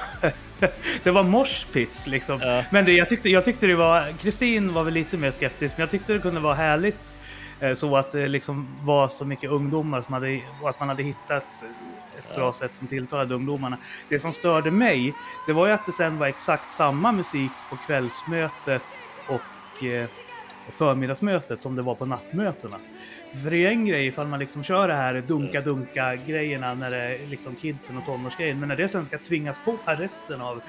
det 1.03 1.11
var 1.11 1.23
moshpits 1.23 2.07
liksom. 2.07 2.39
Ja. 2.41 2.63
Men 2.71 2.85
det, 2.85 2.91
jag, 2.91 3.09
tyckte, 3.09 3.29
jag 3.29 3.45
tyckte 3.45 3.67
det 3.67 3.75
var... 3.75 4.13
Kristin 4.19 4.73
var 4.73 4.83
väl 4.83 4.93
lite 4.93 5.17
mer 5.17 5.31
skeptisk, 5.31 5.77
men 5.77 5.81
jag 5.81 5.89
tyckte 5.89 6.13
det 6.13 6.19
kunde 6.19 6.39
vara 6.39 6.55
härligt 6.55 7.13
eh, 7.59 7.73
så 7.73 7.97
att 7.97 8.11
det 8.11 8.27
liksom 8.27 8.67
var 8.81 9.07
så 9.07 9.25
mycket 9.25 9.49
ungdomar 9.49 10.01
som 10.01 10.13
hade, 10.13 10.41
och 10.61 10.69
att 10.69 10.79
man 10.79 10.89
hade 10.89 11.03
hittat 11.03 11.63
ett 12.17 12.35
bra 12.35 12.53
sätt 12.53 12.75
som 12.75 12.87
tilltalade 12.87 13.35
ungdomarna. 13.35 13.77
Det 14.09 14.19
som 14.19 14.33
störde 14.33 14.71
mig, 14.71 15.13
det 15.47 15.53
var 15.53 15.67
ju 15.67 15.73
att 15.73 15.85
det 15.85 15.91
sen 15.91 16.17
var 16.17 16.27
exakt 16.27 16.73
samma 16.73 17.11
musik 17.11 17.51
på 17.69 17.77
kvällsmötet 17.77 18.83
och 19.27 19.85
eh, 19.85 20.07
förmiddagsmötet 20.71 21.61
som 21.61 21.75
det 21.75 21.81
var 21.81 21.95
på 21.95 22.05
nattmötena. 22.05 22.77
För 23.43 23.51
det 23.51 23.65
är 23.65 23.69
en 23.69 23.85
grej 23.85 24.05
ifall 24.05 24.27
man 24.27 24.39
liksom 24.39 24.63
kör 24.63 24.87
det 24.87 24.93
här 24.93 25.23
dunka-dunka-grejerna 25.27 26.73
när 26.73 26.91
det 26.91 26.97
är 26.97 27.27
liksom 27.27 27.55
kidsen 27.55 27.97
och 27.97 28.05
tonårsgrejen. 28.05 28.59
Men 28.59 28.69
när 28.69 28.75
det 28.75 28.87
sen 28.87 29.05
ska 29.05 29.17
tvingas 29.19 29.59
på 29.65 29.77
resten 29.85 30.41
av 30.41 30.61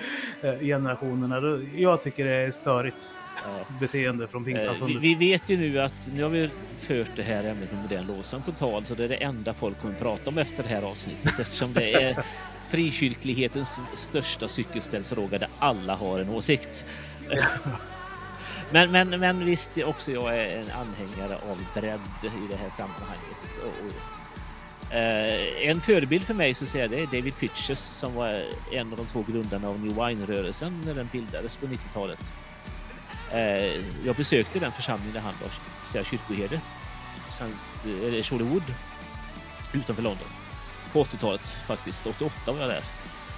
eh, 0.42 0.58
generationerna, 0.58 1.40
då, 1.40 1.60
jag 1.76 2.02
tycker 2.02 2.24
det 2.24 2.34
är 2.34 2.50
störigt 2.50 3.14
ja. 3.44 3.66
beteende 3.80 4.28
från 4.28 4.44
pingstsamfundet. 4.44 4.96
Eh, 4.96 5.02
vi, 5.02 5.14
vi, 5.14 5.30
vet 5.30 5.48
ju 5.48 5.56
nu 5.56 5.80
att 5.80 5.94
nu 6.14 6.22
har 6.22 6.30
vi 6.30 6.50
fört 6.78 7.10
det 7.16 7.22
här 7.22 7.44
ämnet 7.44 7.72
med 7.72 7.82
modern 7.82 8.06
lovsång 8.06 8.42
på 8.42 8.52
tal, 8.52 8.86
så 8.86 8.94
det 8.94 9.04
är 9.04 9.08
det 9.08 9.14
enda 9.14 9.54
folk 9.54 9.80
kommer 9.80 9.94
prata 9.94 10.30
om 10.30 10.38
efter 10.38 10.62
det 10.62 10.68
här 10.68 10.82
avsnittet 10.82 11.38
eftersom 11.40 11.72
det 11.72 11.92
är 11.92 12.24
frikyrklighetens 12.70 13.80
största 13.96 14.48
cykelställsfråga 14.48 15.38
där 15.38 15.48
alla 15.58 15.94
har 15.94 16.18
en 16.18 16.28
åsikt. 16.28 16.86
Men, 18.70 18.90
men, 18.90 19.20
men 19.20 19.44
visst, 19.44 19.78
också 19.84 20.12
jag 20.12 20.38
är 20.38 20.56
en 20.56 20.70
anhängare 20.70 21.36
av 21.36 21.66
bredd 21.74 22.00
i 22.22 22.46
det 22.50 22.56
här 22.56 22.70
sammanhanget. 22.70 23.38
Och, 23.64 23.74
och, 23.86 24.94
eh, 24.94 25.68
en 25.68 25.80
förebild 25.80 26.26
för 26.26 26.34
mig 26.34 26.54
så 26.54 26.66
säger 26.66 26.84
jag 26.84 26.90
det 26.90 27.02
är 27.02 27.20
David 27.20 27.38
Pitches 27.38 27.80
som 27.80 28.14
var 28.14 28.44
en 28.72 28.92
av 28.92 28.98
de 28.98 29.06
två 29.06 29.24
grundarna 29.28 29.68
av 29.68 29.80
New 29.80 29.94
Wine-rörelsen 29.94 30.82
när 30.86 30.94
den 30.94 31.08
bildades 31.12 31.56
på 31.56 31.66
90-talet. 31.66 32.20
Eh, 33.32 34.06
jag 34.06 34.16
besökte 34.16 34.58
den 34.58 34.72
församling 34.72 35.12
där 35.12 35.20
han 35.20 35.34
var 35.92 36.04
kyrkoherde, 36.04 36.60
eller 37.84 38.22
Shorewood, 38.22 38.74
utanför 39.72 40.02
London. 40.02 40.28
På 40.92 41.04
80-talet 41.04 41.48
faktiskt. 41.66 42.06
88 42.06 42.52
var 42.52 42.60
jag 42.60 42.68
där. 42.68 42.82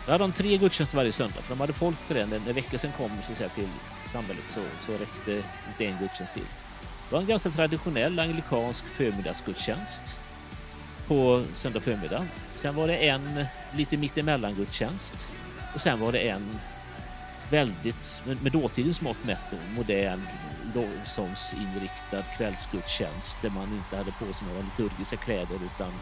Då 0.06 0.12
hade 0.12 0.24
de 0.24 0.32
tre 0.32 0.58
gudstjänster 0.58 0.96
varje 0.96 1.12
söndag, 1.12 1.42
för 1.42 1.48
de 1.48 1.60
hade 1.60 1.72
folk 1.72 2.06
till 2.06 2.16
det. 2.16 2.22
En 2.22 2.28
när 2.28 2.52
väckelsen 2.52 2.92
kom 2.92 3.10
så 3.26 3.32
att 3.32 3.38
säga, 3.38 3.48
till 3.48 3.68
samhället 4.10 4.44
så, 4.48 4.60
så 4.86 4.92
räckte 4.92 5.32
inte 5.68 5.84
en 5.84 5.98
gudstjänst 5.98 6.34
till. 6.34 6.42
Det 7.08 7.14
var 7.14 7.20
en 7.20 7.26
ganska 7.26 7.50
traditionell 7.50 8.18
anglikansk 8.18 8.84
förmiddagsgudstjänst 8.84 10.02
på 11.06 11.44
söndag 11.56 11.80
förmiddag. 11.80 12.26
Sen 12.62 12.74
var 12.74 12.88
det 12.88 12.96
en 12.96 13.46
lite 13.74 13.96
mittemellan 13.96 14.54
gudstjänst 14.54 15.28
och 15.74 15.80
sen 15.80 16.00
var 16.00 16.12
det 16.12 16.18
en 16.18 16.60
väldigt, 17.50 18.22
med 18.42 18.52
dåtidens 18.52 19.00
mått 19.00 19.24
mätt, 19.24 19.52
modern 19.76 20.20
lovsångsinriktad 20.74 22.22
kvällsgudstjänst 22.36 23.42
där 23.42 23.50
man 23.50 23.72
inte 23.72 23.96
hade 23.96 24.12
på 24.12 24.32
sig 24.34 24.46
några 24.48 24.62
liturgiska 24.62 25.16
kläder 25.16 25.60
utan 25.64 25.92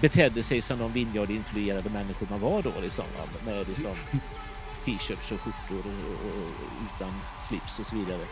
betedde 0.00 0.42
sig 0.42 0.62
som 0.62 0.78
de 0.78 0.92
Vineyard-influerade 0.92 1.90
människor 1.90 2.26
man 2.30 2.40
var 2.40 2.62
då 2.62 2.80
liksom, 2.80 3.04
med 3.44 3.68
liksom, 3.68 3.96
t-shirts 4.88 5.32
och 5.32 5.40
skjortor 5.40 5.90
och, 5.90 6.26
och, 6.26 6.42
och, 6.42 6.50
utan 6.94 7.12
slips 7.48 7.78
och 7.78 7.86
så 7.86 7.96
vidare. 7.96 8.22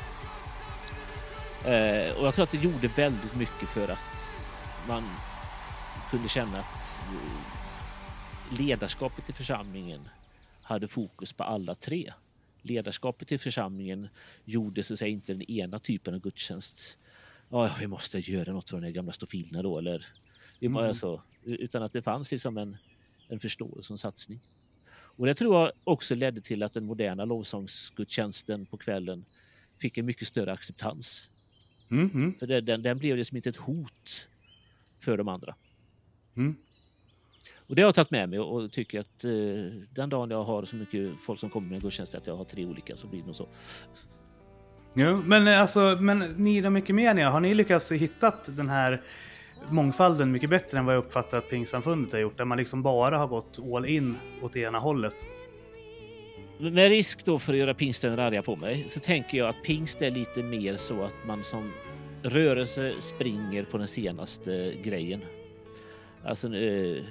Eh, 1.64 2.18
och 2.18 2.26
jag 2.26 2.34
tror 2.34 2.42
att 2.42 2.50
det 2.50 2.58
gjorde 2.58 2.88
väldigt 2.88 3.34
mycket 3.34 3.68
för 3.68 3.88
att 3.88 4.28
man 4.88 5.04
kunde 6.10 6.28
känna 6.28 6.58
att 6.58 7.00
eh, 7.12 8.58
ledarskapet 8.58 9.30
i 9.30 9.32
församlingen 9.32 10.08
hade 10.62 10.88
fokus 10.88 11.32
på 11.32 11.44
alla 11.44 11.74
tre. 11.74 12.12
Ledarskapet 12.62 13.32
i 13.32 13.38
församlingen 13.38 14.08
gjorde 14.44 14.84
så 14.84 14.92
att 14.92 14.98
säga 14.98 15.08
inte 15.08 15.32
den 15.32 15.42
ena 15.42 15.78
typen 15.78 16.14
av 16.14 16.20
gudstjänst. 16.20 16.96
Ja, 17.48 17.70
vi 17.78 17.86
måste 17.86 18.18
göra 18.18 18.52
något 18.52 18.70
för 18.70 18.80
de 18.80 18.92
gamla 18.92 19.12
stofilerna 19.12 19.62
då 19.62 19.78
eller 19.78 20.06
mm. 20.60 20.76
alltså, 20.76 21.22
utan 21.44 21.82
att 21.82 21.92
det 21.92 22.02
fanns 22.02 22.30
liksom 22.30 22.58
en, 22.58 22.76
en 23.28 23.40
förståelse 23.40 23.92
och 23.92 24.00
satsning. 24.00 24.40
Och 25.16 25.26
det 25.26 25.34
tror 25.34 25.60
jag 25.60 25.72
också 25.84 26.14
ledde 26.14 26.40
till 26.40 26.62
att 26.62 26.74
den 26.74 26.84
moderna 26.84 27.24
lovsångsgudstjänsten 27.24 28.66
på 28.66 28.76
kvällen 28.76 29.24
fick 29.78 29.98
en 29.98 30.06
mycket 30.06 30.28
större 30.28 30.52
acceptans. 30.52 31.30
Mm, 31.90 32.10
mm. 32.14 32.34
För 32.38 32.46
det, 32.46 32.60
den, 32.60 32.82
den 32.82 32.98
blev 32.98 33.16
liksom 33.16 33.36
inte 33.36 33.48
ett 33.48 33.56
hot 33.56 34.28
för 35.00 35.16
de 35.16 35.28
andra. 35.28 35.54
Mm. 36.36 36.56
Och 37.56 37.74
det 37.74 37.82
har 37.82 37.86
jag 37.86 37.94
tagit 37.94 38.10
med 38.10 38.28
mig 38.28 38.38
och, 38.38 38.72
tycker 38.72 39.00
att 39.00 39.24
eh, 39.24 39.30
den 39.90 40.08
dagen 40.08 40.30
jag 40.30 40.44
har 40.44 40.64
så 40.64 40.76
mycket 40.76 41.20
folk 41.20 41.40
som 41.40 41.50
kommer 41.50 41.68
med 41.68 41.82
gudstjänst 41.82 42.14
att 42.14 42.26
jag 42.26 42.36
har 42.36 42.44
tre 42.44 42.64
olika 42.64 42.96
så 42.96 43.06
blir 43.06 43.20
det 43.20 43.26
nog 43.26 43.36
så. 43.36 43.48
Jo, 44.94 45.22
men 45.24 45.48
alltså, 45.48 45.98
men 46.00 46.18
ni 46.18 46.60
då 46.60 46.70
mycket 46.70 46.94
mer 46.94 47.24
har 47.24 47.40
ni 47.40 47.54
lyckats 47.54 47.92
hitta 47.92 48.34
den 48.46 48.68
här 48.68 49.00
mångfalden 49.68 50.32
mycket 50.32 50.50
bättre 50.50 50.78
än 50.78 50.84
vad 50.84 50.94
jag 50.94 51.04
uppfattar 51.04 51.38
att 51.38 51.50
Pingsamfundet 51.50 52.12
har 52.12 52.20
gjort, 52.20 52.36
där 52.36 52.44
man 52.44 52.58
liksom 52.58 52.82
bara 52.82 53.18
har 53.18 53.26
gått 53.26 53.58
all 53.74 53.86
in 53.86 54.16
åt 54.42 54.56
ena 54.56 54.78
hållet? 54.78 55.26
Med 56.58 56.88
risk 56.88 57.24
då 57.24 57.38
för 57.38 57.52
att 57.52 57.58
göra 57.58 57.74
pingsten 57.74 58.18
arga 58.18 58.42
på 58.42 58.56
mig 58.56 58.86
så 58.88 59.00
tänker 59.00 59.38
jag 59.38 59.48
att 59.48 59.62
pingst 59.62 60.02
är 60.02 60.10
lite 60.10 60.42
mer 60.42 60.76
så 60.76 61.02
att 61.02 61.26
man 61.26 61.44
som 61.44 61.72
rörelse 62.22 62.94
springer 63.00 63.64
på 63.64 63.78
den 63.78 63.88
senaste 63.88 64.54
eh, 64.54 64.82
grejen. 64.82 65.20
Alltså, 66.24 66.54
eh, 66.56 67.02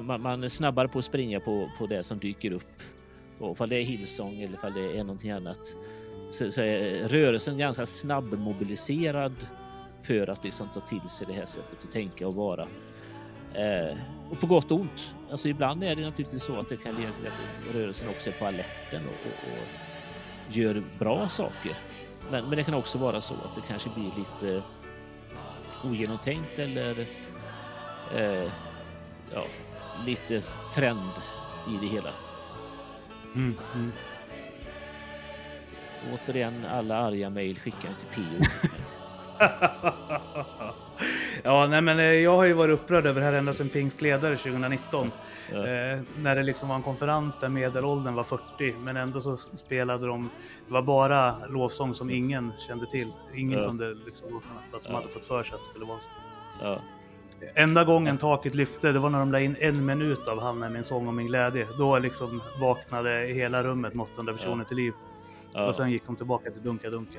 man, 0.00 0.20
man, 0.20 0.44
är 0.44 0.48
snabbare 0.48 0.88
på 0.88 0.98
att 0.98 1.04
springa 1.04 1.40
på, 1.40 1.70
på 1.78 1.86
det 1.86 2.04
som 2.04 2.18
dyker 2.18 2.52
upp. 2.52 2.82
Och 3.38 3.52
ifall 3.52 3.68
det 3.68 3.76
är 3.76 3.82
Hillsong 3.82 4.40
eller 4.40 4.54
ifall 4.54 4.74
det 4.74 4.98
är 4.98 5.04
någonting 5.04 5.30
annat 5.30 5.76
så, 6.30 6.52
så 6.52 6.60
är 6.60 7.08
rörelsen 7.08 7.58
ganska 7.58 7.86
snabbmobiliserad 7.86 9.34
för 10.04 10.30
att 10.30 10.44
liksom 10.44 10.68
ta 10.68 10.80
till 10.80 11.08
sig 11.08 11.26
det 11.26 11.32
här 11.32 11.46
sättet 11.46 11.84
att 11.84 11.92
tänka 11.92 12.28
och 12.28 12.34
vara. 12.34 12.66
Eh, 13.54 13.96
och 14.30 14.40
på 14.40 14.46
gott 14.46 14.70
och 14.70 14.80
ont. 14.80 15.14
Alltså 15.30 15.48
ibland 15.48 15.84
är 15.84 15.96
det 15.96 16.02
naturligtvis 16.02 16.42
så 16.42 16.56
att 16.56 16.68
det 16.68 16.76
kan 16.76 16.94
leda 16.94 17.12
till 17.12 17.26
att 17.26 17.74
rörelsen 17.74 18.08
också 18.08 18.30
är 18.30 18.34
på 18.34 18.46
alerten 18.46 19.02
och, 19.06 19.26
och, 19.26 19.52
och 19.52 20.54
gör 20.56 20.82
bra 20.98 21.28
saker. 21.28 21.76
Men, 22.30 22.48
men 22.48 22.56
det 22.56 22.64
kan 22.64 22.74
också 22.74 22.98
vara 22.98 23.20
så 23.20 23.34
att 23.34 23.54
det 23.54 23.62
kanske 23.68 23.90
blir 23.94 24.10
lite 24.16 24.62
ogenomtänkt 25.84 26.58
eller 26.58 27.00
eh, 28.14 28.50
ja, 29.32 29.44
lite 30.06 30.42
trend 30.74 31.10
i 31.68 31.78
det 31.80 31.86
hela. 31.86 32.10
Mm, 33.34 33.56
mm. 33.74 33.92
Återigen, 36.12 36.64
alla 36.70 36.96
arga 36.96 37.30
mejl 37.30 37.58
skickade 37.58 37.94
till 37.94 38.24
PO. 38.24 38.44
ja, 41.42 41.66
nej 41.66 41.80
men 41.80 41.98
eh, 41.98 42.04
jag 42.04 42.36
har 42.36 42.44
ju 42.44 42.52
varit 42.52 42.72
upprörd 42.72 43.06
över 43.06 43.20
det 43.20 43.26
här 43.26 43.32
ända 43.32 43.54
sedan 43.54 43.68
Pingstledare 43.68 44.36
2019. 44.36 45.10
Ja. 45.52 45.66
Eh, 45.66 46.00
när 46.22 46.34
det 46.34 46.42
liksom 46.42 46.68
var 46.68 46.76
en 46.76 46.82
konferens 46.82 47.38
där 47.38 47.48
medelåldern 47.48 48.14
var 48.14 48.24
40, 48.24 48.74
men 48.78 48.96
ändå 48.96 49.20
så 49.20 49.36
spelade 49.36 50.06
de, 50.06 50.30
det 50.66 50.72
var 50.72 50.82
bara 50.82 51.34
lovsång 51.48 51.94
som 51.94 52.10
ingen 52.10 52.52
kände 52.68 52.86
till. 52.86 53.12
Ingen 53.34 53.58
ja. 53.58 53.66
kunde 53.68 53.94
liksom 54.06 54.40
att 54.72 54.82
som 54.82 54.92
ja. 54.92 54.98
hade 54.98 55.08
fått 55.08 55.24
för 55.24 55.42
sig 55.42 55.54
att 55.54 55.60
det 55.60 55.70
skulle 55.70 55.84
vara 55.84 55.98
så. 55.98 56.08
Ja. 56.60 56.80
Enda 57.54 57.84
gången 57.84 58.18
taket 58.18 58.54
lyfte, 58.54 58.92
det 58.92 58.98
var 58.98 59.10
när 59.10 59.18
de 59.18 59.32
la 59.32 59.40
in 59.40 59.56
en 59.60 59.86
minut 59.86 60.28
av 60.28 60.40
Han 60.40 60.62
är 60.62 60.70
min 60.70 60.84
sång 60.84 61.08
och 61.08 61.14
min 61.14 61.26
glädje. 61.26 61.66
Då 61.78 61.98
liksom 61.98 62.42
vaknade 62.60 63.10
hela 63.10 63.62
rummet 63.62 63.94
med 63.94 64.02
800 64.02 64.32
personer 64.32 64.64
till 64.64 64.76
liv. 64.76 64.92
Ja. 65.54 65.66
Och 65.66 65.74
sen 65.74 65.90
gick 65.90 66.06
de 66.06 66.16
tillbaka 66.16 66.50
till 66.50 66.62
Dunka 66.62 66.90
Dunka. 66.90 67.18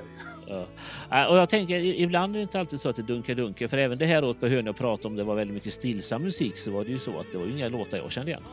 Ja. 1.10 1.27
Och 1.27 1.38
jag 1.38 1.50
tänker, 1.50 1.75
ibland 1.75 2.36
är 2.36 2.39
det 2.39 2.44
inte 2.44 2.60
alltid 2.60 2.82
så 2.82 2.89
att 2.89 2.96
det 2.96 3.01
är 3.01 3.04
Dunka 3.04 3.34
Dunka. 3.34 3.70
För 3.70 3.77
även 3.77 3.98
det 3.98 4.06
här 4.06 4.24
åt 4.24 4.39
på 4.39 4.48
Hönö 4.48 4.74
prata 4.74 5.08
om 5.08 5.15
det 5.15 5.24
var 5.24 5.36
väldigt 5.36 5.54
mycket 5.54 5.74
stillsam 5.74 6.24
musik 6.24 6.58
så 6.58 6.72
var 6.72 6.84
det 6.84 6.92
ju 6.92 7.00
så 7.00 7.20
att 7.20 7.25
det 7.32 7.38
var 7.38 7.46
inga 7.46 7.70
låtar 7.70 7.98
jag 7.98 8.12
kände 8.12 8.32
igen. 8.32 8.44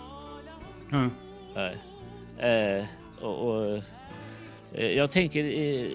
Mm. 0.93 1.11
Eh, 2.39 2.85
och, 3.21 3.49
och 3.49 3.83
eh, 4.73 4.87
jag 4.87 5.11
tänker 5.11 5.45
eh, 5.45 5.91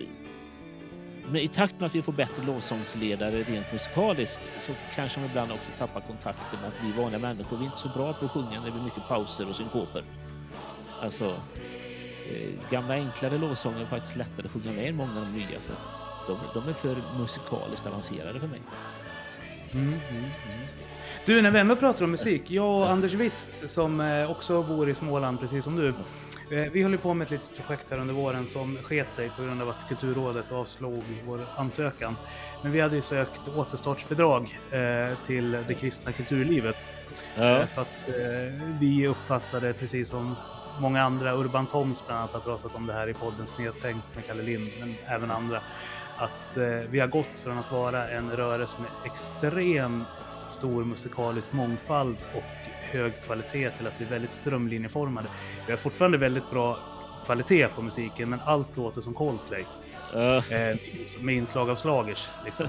men 1.31 1.41
i 1.41 1.47
takt 1.47 1.79
med 1.79 1.87
att 1.87 1.95
vi 1.95 2.01
får 2.01 2.13
bättre 2.13 2.45
lovsångsledare 2.45 3.43
rent 3.43 3.73
musikaliskt 3.73 4.49
så 4.59 4.71
kanske 4.95 5.19
man 5.19 5.29
ibland 5.29 5.51
också 5.51 5.69
tappar 5.77 6.01
kontakten 6.01 6.59
med 6.61 6.67
att 6.67 6.83
vi 6.83 7.01
vanliga 7.01 7.19
människor, 7.19 7.57
vi 7.57 7.63
är 7.63 7.65
inte 7.65 7.77
så 7.77 7.89
bra 7.89 8.13
på 8.13 8.25
att 8.25 8.31
sjunga 8.31 8.59
när 8.59 8.65
det 8.65 8.71
blir 8.71 8.83
mycket 8.83 9.07
pauser 9.07 9.49
och 9.49 9.55
synkoper. 9.55 10.03
Alltså, 11.01 11.35
gamla 12.69 12.93
enklare 12.93 13.37
lovsånger 13.37 13.81
är 13.81 13.85
faktiskt 13.85 14.15
lättare 14.15 14.45
att 14.45 14.51
sjunga 14.51 14.75
med 14.75 14.89
än 14.89 14.95
många 14.95 15.19
av 15.19 15.25
de 15.25 15.31
nya 15.31 15.59
för 15.59 15.75
de, 16.27 16.37
de 16.53 16.69
är 16.69 16.73
för 16.73 16.95
musikaliskt 17.19 17.87
avancerade 17.87 18.39
för 18.39 18.47
mig. 18.47 18.61
Mm, 19.71 19.87
mm, 19.87 19.99
mm. 20.09 20.67
Du, 21.25 21.41
när 21.41 21.51
vi 21.51 21.59
ändå 21.59 21.75
pratar 21.75 22.05
om 22.05 22.11
musik, 22.11 22.51
jag 22.51 22.77
och 22.77 22.89
Anders 22.89 23.13
Wist 23.13 23.69
som 23.69 24.01
eh, 24.01 24.31
också 24.31 24.63
bor 24.63 24.89
i 24.89 24.95
Småland 24.95 25.39
precis 25.39 25.63
som 25.63 25.75
du, 25.75 25.93
Eh, 26.51 26.71
vi 26.71 26.83
håller 26.83 26.97
på 26.97 27.13
med 27.13 27.25
ett 27.25 27.31
litet 27.31 27.55
projekt 27.55 27.91
här 27.91 27.99
under 27.99 28.13
våren 28.13 28.47
som 28.47 28.77
sket 28.77 29.13
sig 29.13 29.29
på 29.29 29.43
grund 29.43 29.61
av 29.61 29.69
att 29.69 29.87
Kulturrådet 29.87 30.51
avslog 30.51 31.03
vår 31.25 31.39
ansökan. 31.55 32.15
Men 32.61 32.71
vi 32.71 32.79
hade 32.79 32.95
ju 32.95 33.01
sökt 33.01 33.41
återstartsbidrag 33.55 34.59
eh, 34.71 35.17
till 35.25 35.51
det 35.51 35.73
kristna 35.73 36.11
kulturlivet. 36.11 36.75
Ja. 37.35 37.59
Eh, 37.59 37.67
för 37.67 37.81
att 37.81 38.09
vi 38.79 39.07
uppfattade, 39.07 39.73
precis 39.73 40.09
som 40.09 40.35
många 40.79 41.03
andra, 41.03 41.35
Urban 41.35 41.67
Toms 41.67 42.03
bland 42.05 42.19
annat 42.19 42.33
har 42.33 42.39
pratat 42.39 42.75
om 42.75 42.87
det 42.87 42.93
här 42.93 43.09
i 43.09 43.13
podden 43.13 43.47
Snedtänkt 43.47 44.15
med 44.15 44.27
Kalle 44.27 44.43
Lind, 44.43 44.69
men 44.79 44.95
även 45.05 45.31
andra, 45.31 45.61
att 46.17 46.57
vi 46.89 46.99
har 46.99 47.07
gått 47.07 47.39
från 47.43 47.57
att 47.57 47.71
vara 47.71 48.09
en 48.09 48.31
rörelse 48.31 48.77
med 48.81 49.11
extrem 49.11 50.03
stor 50.49 50.83
musikalisk 50.83 51.53
mångfald 51.53 52.17
och 52.35 52.43
hög 52.91 53.13
kvalitet 53.25 53.69
till 53.69 53.87
att 53.87 53.97
bli 53.97 54.05
väldigt 54.05 54.33
strömlinjeformade. 54.33 55.27
Vi 55.65 55.71
har 55.71 55.77
fortfarande 55.77 56.17
väldigt 56.17 56.49
bra 56.49 56.79
kvalitet 57.25 57.67
på 57.67 57.81
musiken, 57.81 58.29
men 58.29 58.39
allt 58.45 58.77
låter 58.77 59.01
som 59.01 59.13
Coldplay. 59.13 59.65
Uh. 60.15 60.43
med 61.19 61.35
inslag 61.35 61.69
av 61.69 61.75
slagers. 61.75 62.29
Liksom. 62.45 62.67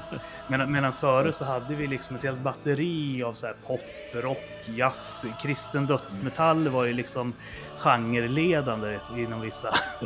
Men, 0.49 0.73
medan 0.73 0.93
före 0.93 1.33
så 1.33 1.45
hade 1.45 1.75
vi 1.75 1.87
liksom 1.87 2.17
ett 2.17 2.23
helt 2.23 2.41
batteri 2.41 3.23
av 3.23 3.35
så 3.35 3.47
här 3.47 3.55
pop, 3.67 3.81
rock, 4.13 4.45
jazz, 4.65 5.27
kristen 5.43 5.87
dödsmetall 5.87 6.69
var 6.69 6.85
ju 6.85 6.93
liksom 6.93 7.33
genreledande 7.79 8.99
inom 9.17 9.41
vissa, 9.41 9.69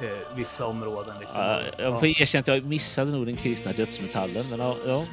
eh, 0.00 0.36
vissa 0.36 0.66
områden. 0.66 1.14
Liksom. 1.20 1.40
Uh, 1.40 1.56
jag 1.78 1.98
får 1.98 2.06
erkänna 2.06 2.40
att 2.40 2.48
jag 2.48 2.64
missade 2.64 3.10
nog 3.10 3.26
den 3.26 3.36
kristna 3.36 3.72
dödsmetallen. 3.72 4.44
Men 4.50 4.60
ja, 4.60 5.04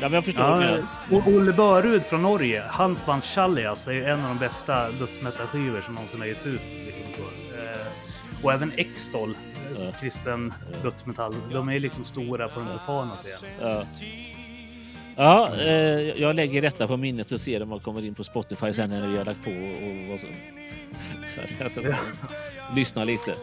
Ja, 0.00 0.08
men 0.08 0.12
jag 0.12 0.24
förstår. 0.24 0.86
Ja, 1.10 1.22
Olle 1.26 1.52
Börud 1.52 2.04
från 2.04 2.22
Norge, 2.22 2.64
hans 2.68 3.06
band 3.06 3.24
Chalias 3.24 3.88
är 3.88 4.08
en 4.08 4.20
av 4.20 4.28
de 4.28 4.38
bästa 4.38 4.90
dödsmetalskivor 4.90 5.80
som 5.80 5.94
någonsin 5.94 6.20
har 6.20 6.26
getts 6.26 6.46
ut. 6.46 6.60
Liksom, 6.72 7.24
eh, 7.54 7.86
och 8.42 8.52
även 8.52 8.72
Extol, 8.76 9.36
ja. 9.78 9.92
kristen 10.00 10.52
dödsmetall, 10.82 11.34
de 11.52 11.68
är 11.68 11.80
liksom 11.80 12.04
stora 12.04 12.48
på 12.48 12.60
den 12.60 12.68
profana 12.68 13.16
scenen. 13.16 13.54
Ja. 13.60 13.86
Ja, 15.16 15.50
eh, 15.58 16.20
jag 16.20 16.36
lägger 16.36 16.62
detta 16.62 16.86
på 16.86 16.96
minnet 16.96 17.32
och 17.32 17.40
ser 17.40 17.62
om 17.62 17.68
man 17.68 17.80
kommer 17.80 18.04
in 18.04 18.14
på 18.14 18.24
Spotify 18.24 18.72
sen 18.72 18.90
när 18.90 19.08
vi 19.08 19.16
har 19.18 19.24
lagt 19.24 19.44
på 19.44 19.50
och, 19.50 20.08
vad 20.10 20.20
så. 20.20 20.26
Så, 21.70 21.70
så, 21.70 21.94
lyssna 22.76 23.04
lite. 23.04 23.34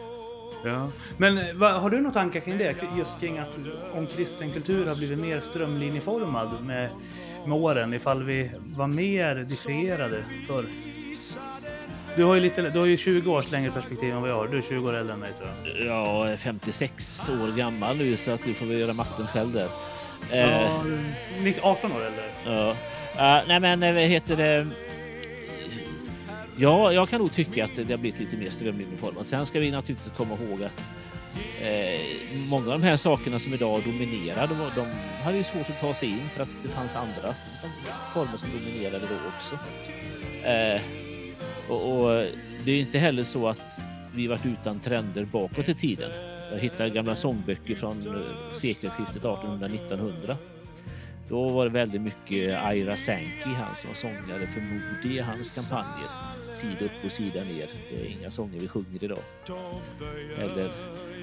Ja. 0.64 0.90
Men 1.16 1.38
eh, 1.38 1.44
vad, 1.54 1.72
har 1.72 1.90
du 1.90 1.96
några 2.00 2.14
tankar 2.14 2.40
kring 2.40 2.58
det? 2.58 2.74
Just 2.98 3.20
kring 3.20 3.38
att 3.38 3.58
om 3.94 4.06
kristen 4.06 4.52
kultur 4.52 4.86
har 4.86 4.94
blivit 4.94 5.18
mer 5.18 5.40
strömlinjeformad 5.40 6.48
med, 6.64 6.90
med 7.46 7.58
åren, 7.58 7.94
ifall 7.94 8.22
vi 8.22 8.50
var 8.76 8.86
mer 8.86 9.34
differierade 9.34 10.24
förr? 10.46 10.66
Du 12.16 12.24
har 12.24 12.34
ju, 12.34 12.40
lite, 12.40 12.70
du 12.70 12.78
har 12.78 12.86
ju 12.86 12.96
20 12.96 13.32
års 13.32 13.50
längre 13.50 13.70
perspektiv 13.70 14.14
än 14.14 14.20
vad 14.20 14.30
jag 14.30 14.34
har. 14.34 14.48
Du 14.48 14.58
är 14.58 14.62
20 14.62 14.88
år 14.88 14.96
äldre 14.96 15.14
än 15.14 15.20
mig 15.20 15.32
tror 15.38 15.48
jag. 15.64 15.86
Ja, 15.86 16.24
jag 16.24 16.32
är 16.32 16.36
56 16.36 17.28
år 17.28 17.56
gammal 17.56 17.96
nu 17.96 18.16
så 18.16 18.32
att 18.32 18.44
du 18.44 18.54
får 18.54 18.66
väl 18.66 18.80
göra 18.80 18.92
matten 18.92 19.26
själv 19.26 19.52
där. 19.52 19.68
Ja, 20.32 20.84
18 21.62 21.92
år 21.92 22.06
äldre. 22.06 22.24
Ja. 22.44 22.70
Uh, 23.14 23.48
nej 23.48 23.60
men 23.60 23.80
vad 23.80 24.04
heter 24.04 24.36
det? 24.36 24.66
Ja, 26.56 26.92
jag 26.92 27.08
kan 27.08 27.20
nog 27.20 27.32
tycka 27.32 27.64
att 27.64 27.76
det 27.76 27.90
har 27.90 27.96
blivit 27.96 28.20
lite 28.20 28.36
mer 28.36 28.50
strömlinjeformat. 28.50 29.26
Sen 29.26 29.46
ska 29.46 29.60
vi 29.60 29.70
naturligtvis 29.70 30.12
komma 30.16 30.34
ihåg 30.34 30.62
att 30.62 30.80
eh, 31.60 32.00
många 32.48 32.72
av 32.72 32.80
de 32.80 32.82
här 32.86 32.96
sakerna 32.96 33.38
som 33.38 33.54
idag 33.54 33.82
dominerar, 33.84 34.46
de, 34.46 34.58
de 34.76 34.86
hade 35.22 35.36
ju 35.36 35.44
svårt 35.44 35.70
att 35.70 35.80
ta 35.80 35.94
sig 35.94 36.08
in 36.08 36.28
för 36.34 36.42
att 36.42 36.48
det 36.62 36.68
fanns 36.68 36.96
andra 36.96 37.34
former 38.14 38.36
som 38.36 38.48
dominerade 38.50 39.06
då 39.06 39.14
också. 39.28 39.58
Eh, 40.48 40.80
och, 41.68 42.00
och, 42.00 42.26
det 42.64 42.72
är 42.72 42.80
inte 42.80 42.98
heller 42.98 43.24
så 43.24 43.48
att 43.48 43.78
vi 44.14 44.26
varit 44.26 44.46
utan 44.46 44.80
trender 44.80 45.24
bakåt 45.24 45.68
i 45.68 45.74
tiden. 45.74 46.10
Jag 46.52 46.58
hittar 46.58 46.88
gamla 46.88 47.16
sångböcker 47.16 47.74
från 47.74 48.06
eh, 48.06 48.56
sekelskiftet 48.56 49.22
1800-1900 49.22 50.36
då 51.30 51.48
var 51.48 51.64
det 51.64 51.70
väldigt 51.70 52.00
mycket 52.00 52.72
Ira 52.74 52.96
Sankey, 52.96 53.54
han 53.54 53.76
som 53.76 53.88
var 53.88 53.94
sångare 53.94 54.46
för 54.46 54.60
Moody 54.60 55.16
i 55.16 55.20
hans 55.20 55.54
kampanjer. 55.54 56.08
Sida 56.54 56.84
upp 56.84 57.04
och 57.04 57.12
sida 57.12 57.44
ner. 57.44 57.70
Det 57.90 58.00
är 58.00 58.10
inga 58.10 58.30
sånger 58.30 58.60
vi 58.60 58.68
sjunger 58.68 59.04
idag. 59.04 59.18
Eller 60.38 60.70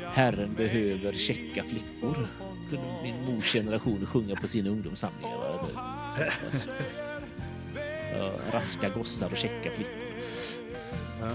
Herren 0.05 0.53
behöver 0.53 1.13
checka 1.13 1.63
flickor. 1.63 2.27
Kunde 2.69 2.85
min 3.03 3.25
mors 3.25 3.53
generation 3.53 4.05
sjunga 4.05 4.35
på 4.35 4.47
sina 4.47 4.69
ungdomssamlingar. 4.69 5.37
Eller, 5.37 6.33
ja, 8.17 8.31
raska 8.51 8.89
gossar 8.89 9.31
och 9.31 9.37
checka 9.37 9.71
flickor. 9.71 10.03
Ja. 11.21 11.29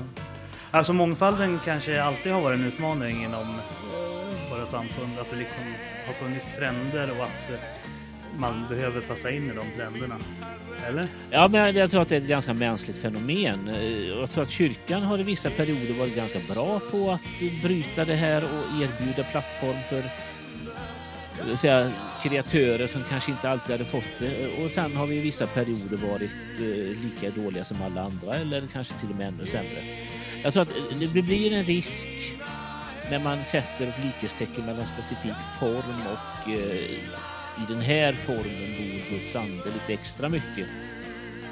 Alltså 0.75 0.93
mångfalden 0.93 1.61
kanske 1.65 2.03
alltid 2.03 2.33
har 2.33 2.41
varit 2.41 2.59
en 2.59 2.67
utmaning 2.67 3.25
inom 3.25 3.49
eh, 3.49 4.51
våra 4.51 4.67
samfund. 4.67 5.19
Att 5.21 5.31
det 5.31 5.37
liksom 5.37 5.75
har 6.07 6.13
funnits 6.13 6.51
trender 6.57 7.11
och 7.11 7.25
att 7.25 7.51
eh, 7.51 7.61
man 8.37 8.67
behöver 8.69 9.01
passa 9.01 9.31
in 9.31 9.51
i 9.51 9.55
de 9.55 9.77
trenderna. 9.77 10.19
Eller? 10.87 11.07
Ja, 11.31 11.49
men 11.49 11.77
jag 11.77 11.91
tror 11.91 12.03
att 12.03 12.09
det 12.09 12.17
är 12.17 12.21
ett 12.21 12.27
ganska 12.27 12.55
mänskligt 12.55 12.99
fenomen. 12.99 13.69
Eh, 13.69 14.09
jag 14.09 14.31
tror 14.31 14.45
att 14.45 14.51
kyrkan 14.51 15.03
har 15.03 15.19
i 15.19 15.23
vissa 15.23 15.51
perioder 15.51 15.95
varit 15.95 16.17
ganska 16.17 16.39
bra 16.55 16.81
på 16.91 17.11
att 17.11 17.63
bryta 17.63 18.05
det 18.05 18.17
här 18.17 18.45
och 18.45 18.83
erbjuda 18.83 19.25
plattform 19.25 19.77
för 19.89 20.03
säga, 21.57 21.93
kreatörer 22.23 22.87
som 22.87 23.05
kanske 23.09 23.31
inte 23.31 23.51
alltid 23.51 23.71
hade 23.73 23.85
fått 23.85 24.19
det. 24.19 24.65
Och 24.65 24.71
sen 24.71 24.97
har 24.97 25.07
vi 25.07 25.17
i 25.17 25.21
vissa 25.21 25.47
perioder 25.47 25.97
varit 25.97 26.59
lika 27.03 27.31
dåliga 27.31 27.65
som 27.65 27.83
alla 27.83 28.03
andra 28.03 28.35
eller 28.35 28.67
kanske 28.73 28.95
till 28.95 29.11
och 29.11 29.17
med 29.17 29.29
ännu 29.29 29.47
sämre. 29.47 29.83
Jag 30.43 30.53
tror 30.53 30.63
att 30.63 30.75
det 31.15 31.23
blir 31.23 31.53
en 31.53 31.65
risk 31.65 32.09
när 33.11 33.19
man 33.19 33.45
sätter 33.45 33.87
ett 33.87 34.05
likhetstecken 34.05 34.67
mellan 34.67 34.87
specifik 34.87 35.33
form 35.61 36.07
och 36.07 36.51
eh, 36.51 36.91
i 37.63 37.67
den 37.69 37.81
här 37.81 38.13
formen 38.13 38.77
bor 38.79 39.11
Guds 39.19 39.37
ande 39.37 39.65
lite 39.65 39.93
extra 39.93 40.29
mycket. 40.29 40.69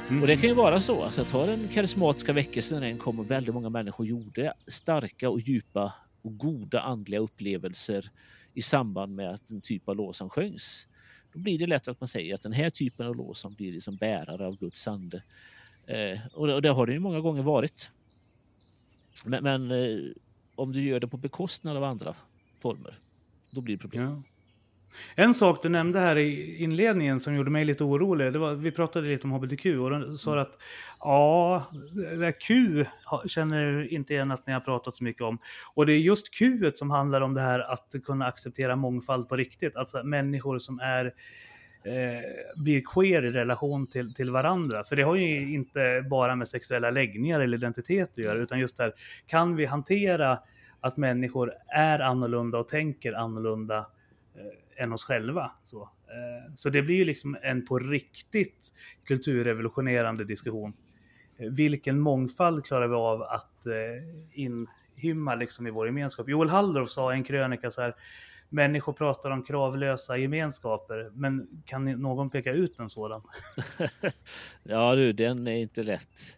Mm. 0.08 0.22
Och 0.22 0.28
det 0.28 0.36
kan 0.36 0.48
ju 0.48 0.54
vara 0.54 0.80
så. 0.80 1.02
Alltså, 1.02 1.24
ta 1.24 1.46
den 1.46 1.68
karismatiska 1.68 2.32
väckelsen 2.32 2.80
när 2.80 2.86
den 2.86 2.98
kom 2.98 3.18
och 3.18 3.30
väldigt 3.30 3.54
många 3.54 3.68
människor 3.68 4.06
gjorde 4.06 4.54
starka 4.66 5.30
och 5.30 5.40
djupa 5.40 5.92
och 6.22 6.38
goda 6.38 6.80
andliga 6.80 7.20
upplevelser 7.20 8.10
i 8.54 8.62
samband 8.62 9.14
med 9.14 9.30
att 9.30 9.50
en 9.50 9.60
typ 9.60 9.88
av 9.88 9.96
lovsång 9.96 10.28
sjöngs. 10.28 10.86
Då 11.32 11.38
blir 11.38 11.58
det 11.58 11.66
lätt 11.66 11.88
att 11.88 12.00
man 12.00 12.08
säger 12.08 12.34
att 12.34 12.42
den 12.42 12.52
här 12.52 12.70
typen 12.70 13.06
av 13.06 13.16
lovsång 13.16 13.54
blir 13.54 13.72
liksom 13.72 13.96
bärare 13.96 14.46
av 14.46 14.58
Guds 14.58 14.88
ande. 14.88 15.22
Eh, 15.86 16.18
och, 16.32 16.46
det, 16.46 16.54
och, 16.54 16.62
det, 16.62 16.68
har 16.68 16.86
det 16.86 16.92
ju 16.92 16.98
många 16.98 17.20
gånger 17.20 17.42
varit. 17.42 17.90
Men, 19.24 19.44
men 19.44 19.70
eh, 19.70 20.12
om 20.54 20.72
du 20.72 20.82
gör 20.82 21.00
det 21.00 21.08
på 21.08 21.16
bekostnad 21.16 21.76
av 21.76 21.84
andra 21.84 22.14
former, 22.60 22.98
då 23.50 23.60
blir 23.60 23.76
det 23.76 23.80
problem. 23.80 24.02
Ja. 24.02 24.22
En 25.14 25.34
sak 25.34 25.62
du 25.62 25.68
nämnde 25.68 26.00
här 26.00 26.16
i 26.16 26.56
inledningen 26.56 27.20
som 27.20 27.34
gjorde 27.34 27.50
mig 27.50 27.64
lite 27.64 27.84
orolig, 27.84 28.32
det 28.32 28.38
var, 28.38 28.54
vi 28.54 28.70
pratade 28.70 29.08
lite 29.08 29.26
om 29.26 29.32
hbtq 29.32 29.66
och 29.66 30.00
du 30.00 30.16
sa 30.16 30.32
mm. 30.32 30.42
att 30.42 30.58
ja, 31.00 31.64
det 32.18 32.32
Q 32.32 32.84
känner 33.26 33.92
inte 33.92 34.14
igen 34.14 34.30
att 34.30 34.46
ni 34.46 34.52
har 34.52 34.60
pratat 34.60 34.96
så 34.96 35.04
mycket 35.04 35.22
om. 35.22 35.38
Och 35.74 35.86
det 35.86 35.92
är 35.92 35.98
just 35.98 36.34
Q 36.34 36.70
som 36.74 36.90
handlar 36.90 37.20
om 37.20 37.34
det 37.34 37.40
här 37.40 37.60
att 37.60 37.94
kunna 38.04 38.26
acceptera 38.26 38.76
mångfald 38.76 39.28
på 39.28 39.36
riktigt, 39.36 39.76
alltså 39.76 40.02
människor 40.02 40.58
som 40.58 40.80
är 40.80 41.12
eh, 41.84 42.60
blir 42.62 42.82
queer 42.94 43.24
i 43.24 43.30
relation 43.30 43.86
till, 43.86 44.14
till 44.14 44.30
varandra. 44.30 44.84
För 44.84 44.96
det 44.96 45.02
har 45.02 45.16
ju 45.16 45.54
inte 45.54 46.04
bara 46.10 46.36
med 46.36 46.48
sexuella 46.48 46.90
läggningar 46.90 47.40
eller 47.40 47.56
identitet 47.56 48.10
att 48.10 48.18
göra, 48.18 48.38
utan 48.38 48.58
just 48.58 48.76
där, 48.76 48.92
kan 49.26 49.56
vi 49.56 49.66
hantera 49.66 50.38
att 50.80 50.96
människor 50.96 51.52
är 51.68 51.98
annorlunda 51.98 52.58
och 52.58 52.68
tänker 52.68 53.12
annorlunda 53.12 53.78
eh, 54.36 54.82
än 54.84 54.92
oss 54.92 55.04
själva. 55.04 55.50
Så, 55.64 55.82
eh, 55.82 56.54
så 56.54 56.70
det 56.70 56.82
blir 56.82 56.96
ju 56.96 57.04
liksom 57.04 57.36
en 57.42 57.66
på 57.66 57.78
riktigt 57.78 58.72
kulturrevolutionerande 59.04 60.24
diskussion. 60.24 60.72
Eh, 61.38 61.50
vilken 61.50 62.00
mångfald 62.00 62.64
klarar 62.64 62.88
vi 62.88 62.94
av 62.94 63.22
att 63.22 63.66
eh, 63.66 63.72
inhymma 64.32 65.34
liksom 65.34 65.66
i 65.66 65.70
vår 65.70 65.86
gemenskap? 65.86 66.28
Joel 66.28 66.48
Halldorf 66.48 66.90
sa 66.90 67.12
i 67.12 67.16
en 67.16 67.24
krönika 67.24 67.70
så 67.70 67.82
här, 67.82 67.94
människor 68.50 68.92
pratar 68.92 69.30
om 69.30 69.42
kravlösa 69.42 70.16
gemenskaper, 70.16 71.10
men 71.14 71.62
kan 71.66 71.84
någon 71.84 72.30
peka 72.30 72.52
ut 72.52 72.78
en 72.78 72.88
sådan? 72.88 73.22
ja 74.62 74.94
du, 74.94 75.12
den 75.12 75.46
är 75.46 75.56
inte 75.56 75.82
lätt. 75.82 76.36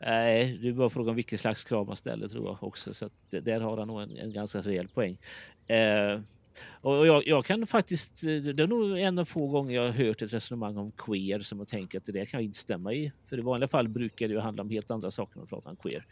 Nej, 0.00 0.58
det 0.62 0.68
är 0.68 0.72
bara 0.72 0.90
frågan 0.90 1.08
om 1.08 1.16
vilket 1.16 1.40
slags 1.40 1.64
krav 1.64 1.86
man 1.86 1.96
ställer 1.96 2.28
tror 2.28 2.46
jag 2.46 2.64
också. 2.64 2.94
Så 2.94 3.10
där 3.30 3.60
har 3.60 3.76
han 3.76 3.88
nog 3.88 4.02
en, 4.02 4.16
en 4.16 4.32
ganska 4.32 4.60
rejäl 4.60 4.88
poäng. 4.88 5.18
Eh, 5.66 6.20
och 6.80 7.06
jag, 7.06 7.26
jag, 7.26 7.46
kan 7.46 7.66
faktiskt, 7.66 8.20
det 8.20 8.62
är 8.62 8.66
nog 8.66 8.98
en 8.98 9.18
av 9.18 9.24
få 9.24 9.46
gånger 9.46 9.74
jag 9.74 9.82
har 9.82 9.90
hört 9.90 10.22
ett 10.22 10.32
resonemang 10.32 10.76
om 10.76 10.92
queer 10.92 11.40
som 11.40 11.58
jag 11.58 11.68
tänker 11.68 11.98
att 11.98 12.06
det 12.06 12.12
där 12.12 12.24
kan 12.24 12.40
jag 12.40 12.44
instämma 12.44 12.92
i. 12.92 13.12
För 13.28 13.38
i 13.38 13.42
vanliga 13.42 13.68
fall 13.68 13.88
brukar 13.88 14.28
det 14.28 14.34
ju 14.34 14.40
handla 14.40 14.62
om 14.62 14.70
helt 14.70 14.90
andra 14.90 15.10
saker 15.10 15.36
när 15.36 15.40
man 15.40 15.48
pratar 15.48 15.70
om 15.70 15.76
queer. 15.76 16.06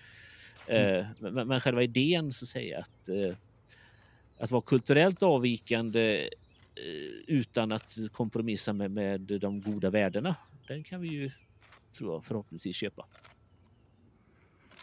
Mm. 0.66 1.00
Eh, 1.00 1.06
men, 1.18 1.48
men, 1.48 1.60
själva 1.60 1.82
idén 1.82 2.32
så 2.32 2.46
säger 2.46 2.72
jag 2.72 2.80
att, 2.80 3.08
eh, 3.08 3.36
att 4.42 4.50
vara 4.50 4.62
kulturellt 4.62 5.22
avvikande 5.22 6.28
eh, 6.74 6.84
utan 7.26 7.72
att 7.72 7.96
kompromissa 8.12 8.72
med, 8.72 8.90
med 8.90 9.20
de 9.20 9.60
goda 9.60 9.90
värdena, 9.90 10.36
den 10.68 10.84
kan 10.84 11.00
vi 11.00 11.08
ju 11.08 11.30
tror 11.98 12.12
jag, 12.12 12.24
förhoppningsvis 12.24 12.76
köpa. 12.76 13.06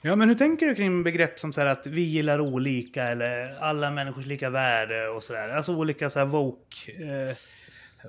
Ja, 0.01 0.15
men 0.15 0.29
hur 0.29 0.35
tänker 0.35 0.67
du 0.67 0.75
kring 0.75 1.03
begrepp 1.03 1.39
som 1.39 1.53
så 1.53 1.61
att 1.61 1.87
vi 1.87 2.01
gillar 2.01 2.39
olika 2.39 3.03
eller 3.03 3.59
alla 3.59 3.91
människors 3.91 4.25
lika 4.25 4.49
värde 4.49 5.07
och 5.07 5.23
så 5.23 5.33
där, 5.33 5.49
Alltså 5.49 5.75
olika 5.75 6.09
så 6.09 6.19
här 6.19 6.25
woke, 6.25 6.91
eh, 6.91 7.35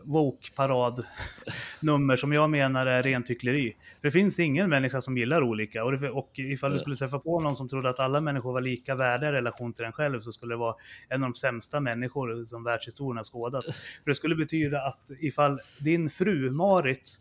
woke-paradnummer 0.04 2.16
som 2.16 2.32
jag 2.32 2.50
menar 2.50 2.86
är 2.86 3.02
rent 3.02 3.30
hyckleri. 3.30 3.76
För 4.00 4.08
det 4.08 4.10
finns 4.10 4.38
ingen 4.38 4.70
människa 4.70 5.00
som 5.00 5.18
gillar 5.18 5.42
olika 5.42 5.84
och, 5.84 5.98
det, 5.98 6.10
och 6.10 6.30
ifall 6.34 6.72
du 6.72 6.78
skulle 6.78 6.96
träffa 6.96 7.18
på 7.18 7.40
någon 7.40 7.56
som 7.56 7.68
trodde 7.68 7.90
att 7.90 8.00
alla 8.00 8.20
människor 8.20 8.52
var 8.52 8.60
lika 8.60 8.94
värda 8.94 9.28
i 9.28 9.32
relation 9.32 9.72
till 9.72 9.84
en 9.84 9.92
själv 9.92 10.20
så 10.20 10.32
skulle 10.32 10.54
det 10.54 10.58
vara 10.58 10.74
en 11.08 11.24
av 11.24 11.30
de 11.30 11.34
sämsta 11.34 11.80
människor 11.80 12.44
som 12.44 12.64
världshistorien 12.64 13.16
har 13.16 13.24
skådat. 13.24 13.64
För 13.64 13.74
det 14.04 14.14
skulle 14.14 14.34
betyda 14.34 14.82
att 14.82 15.10
ifall 15.20 15.60
din 15.78 16.10
fru 16.10 16.50
Marit 16.50 17.20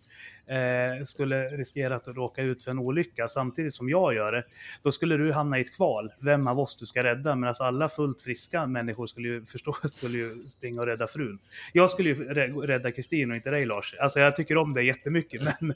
eh, 0.50 1.04
skulle 1.06 1.50
riskera 1.50 1.96
att 1.96 2.08
råka 2.08 2.42
ut 2.42 2.64
för 2.64 2.72
en 2.72 2.80
olycka 2.80 3.28
samtidigt 3.28 3.76
som 3.76 3.90
jag 3.90 4.14
gör 4.14 4.32
det, 4.32 4.44
då 4.84 4.92
skulle 4.92 5.18
du 5.18 5.32
hamna 5.32 5.58
i 5.58 5.62
ett 5.62 5.76
kval, 5.76 6.12
vem 6.20 6.48
av 6.48 6.60
oss 6.60 6.78
du 6.78 6.86
ska 6.86 7.04
rädda, 7.04 7.36
medan 7.36 7.56
alla 7.60 7.90
fullt 7.90 8.22
friska 8.22 8.66
människor 8.66 9.08
skulle 9.08 9.28
ju 9.28 9.46
förstå, 9.52 9.74
skulle 9.84 10.18
ju 10.18 10.48
springa 10.48 10.82
och 10.82 10.88
rädda 10.88 11.08
frun. 11.08 11.40
Jag 11.74 11.90
skulle 11.90 12.10
ju 12.10 12.16
rädda 12.62 12.92
Kristin 12.92 13.32
och 13.32 13.36
inte 13.36 13.50
dig 13.50 13.66
Lars. 13.66 13.96
Alltså 14.00 14.20
jag 14.20 14.36
tycker 14.36 14.58
om 14.58 14.74
dig 14.74 14.86
jättemycket, 14.86 15.42
men 15.42 15.74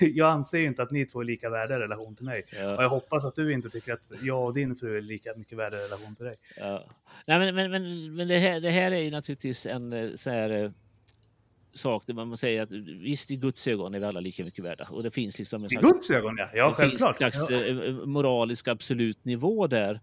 jag 0.00 0.30
anser 0.30 0.58
ju 0.58 0.66
inte 0.66 0.82
att 0.82 0.90
ni 0.90 1.06
två 1.06 1.20
är 1.20 1.24
lika 1.24 1.50
värda 1.50 1.76
i 1.76 1.78
relation 1.78 2.16
till 2.16 2.24
mig. 2.24 2.44
Ja. 2.60 2.76
Och 2.76 2.82
jag 2.82 2.88
hoppas 2.88 3.24
att 3.24 3.34
du 3.34 3.52
inte 3.52 3.70
tycker 3.70 3.92
att 3.92 4.12
jag 4.22 4.44
och 4.44 4.54
din 4.54 4.76
fru 4.76 4.96
är 4.96 5.00
lika 5.00 5.30
mycket 5.36 5.58
värda 5.58 5.76
i 5.76 5.80
relation 5.80 6.14
till 6.16 6.24
dig. 6.24 6.36
Ja. 6.56 6.84
Nej, 7.26 7.38
men, 7.38 7.54
men, 7.54 7.70
men, 7.70 8.14
men 8.14 8.28
det, 8.28 8.38
här, 8.38 8.60
det 8.60 8.70
här 8.70 8.92
är 8.92 9.00
ju 9.00 9.10
naturligtvis 9.10 9.66
en 9.66 9.92
eh, 9.92 10.14
så 10.14 10.30
här 10.30 10.64
eh, 10.64 10.70
sak 11.76 12.06
där 12.06 12.14
man 12.14 12.36
säger 12.36 12.62
att 12.62 12.70
visst 12.70 13.30
i 13.30 13.36
Guds 13.36 13.66
ögon 13.66 13.94
är 13.94 13.98
vi 13.98 14.04
alla 14.04 14.20
lika 14.20 14.44
mycket 14.44 14.64
värda. 14.64 14.88
Och 14.90 15.02
det 15.02 15.10
finns 15.10 15.38
liksom 15.38 15.64
en 15.64 15.70
slags, 15.70 15.86
I 15.86 15.90
Guds 15.90 16.10
ögon 16.10 16.36
ja, 16.38 16.48
ja 16.54 16.74
självklart. 16.76 17.22
En 17.22 17.32
slags 17.32 17.50
ja. 17.50 17.84
Eh, 17.84 17.92
moralisk 17.92 18.68
absolut 18.68 19.24
nivå 19.24 19.66
där. 19.66 20.00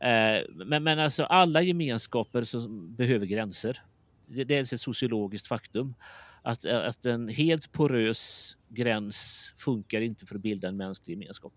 Eh, 0.00 0.42
men, 0.66 0.82
men 0.82 0.98
alltså 0.98 1.24
alla 1.24 1.62
gemenskaper 1.62 2.44
som 2.44 2.94
behöver 2.94 3.26
gränser. 3.26 3.82
Det, 4.26 4.44
det 4.44 4.56
är 4.56 4.60
ett 4.74 4.80
sociologiskt 4.80 5.46
faktum. 5.46 5.94
Att, 6.42 6.64
att 6.64 7.06
en 7.06 7.28
helt 7.28 7.72
porös 7.72 8.56
gräns 8.68 9.52
funkar 9.58 10.00
inte 10.00 10.26
för 10.26 10.34
att 10.34 10.40
bilda 10.40 10.68
en 10.68 10.76
mänsklig 10.76 11.14
gemenskap. 11.14 11.52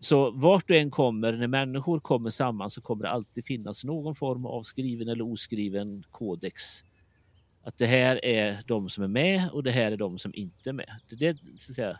Så 0.00 0.30
vart 0.30 0.68
du 0.68 0.78
än 0.78 0.90
kommer, 0.90 1.32
när 1.32 1.46
människor 1.46 2.00
kommer 2.00 2.30
samman 2.30 2.70
så 2.70 2.80
kommer 2.80 3.04
det 3.04 3.10
alltid 3.10 3.46
finnas 3.46 3.84
någon 3.84 4.14
form 4.14 4.46
av 4.46 4.62
skriven 4.62 5.08
eller 5.08 5.32
oskriven 5.32 6.04
kodex 6.10 6.84
att 7.62 7.76
det 7.76 7.86
här 7.86 8.24
är 8.24 8.62
de 8.66 8.88
som 8.88 9.04
är 9.04 9.08
med 9.08 9.50
och 9.50 9.62
det 9.62 9.70
här 9.70 9.92
är 9.92 9.96
de 9.96 10.18
som 10.18 10.34
inte 10.34 10.70
är 10.70 10.72
med. 10.72 11.00
Det 11.08 11.26
är 11.26 11.34
så 11.34 11.72
att 11.72 11.76
säga, 11.76 11.98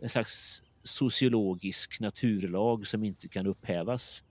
en 0.00 0.08
slags 0.08 0.62
sociologisk 0.82 2.00
naturlag 2.00 2.86
som 2.86 3.04
inte 3.04 3.28
kan 3.28 3.46
upphävas. 3.46 4.22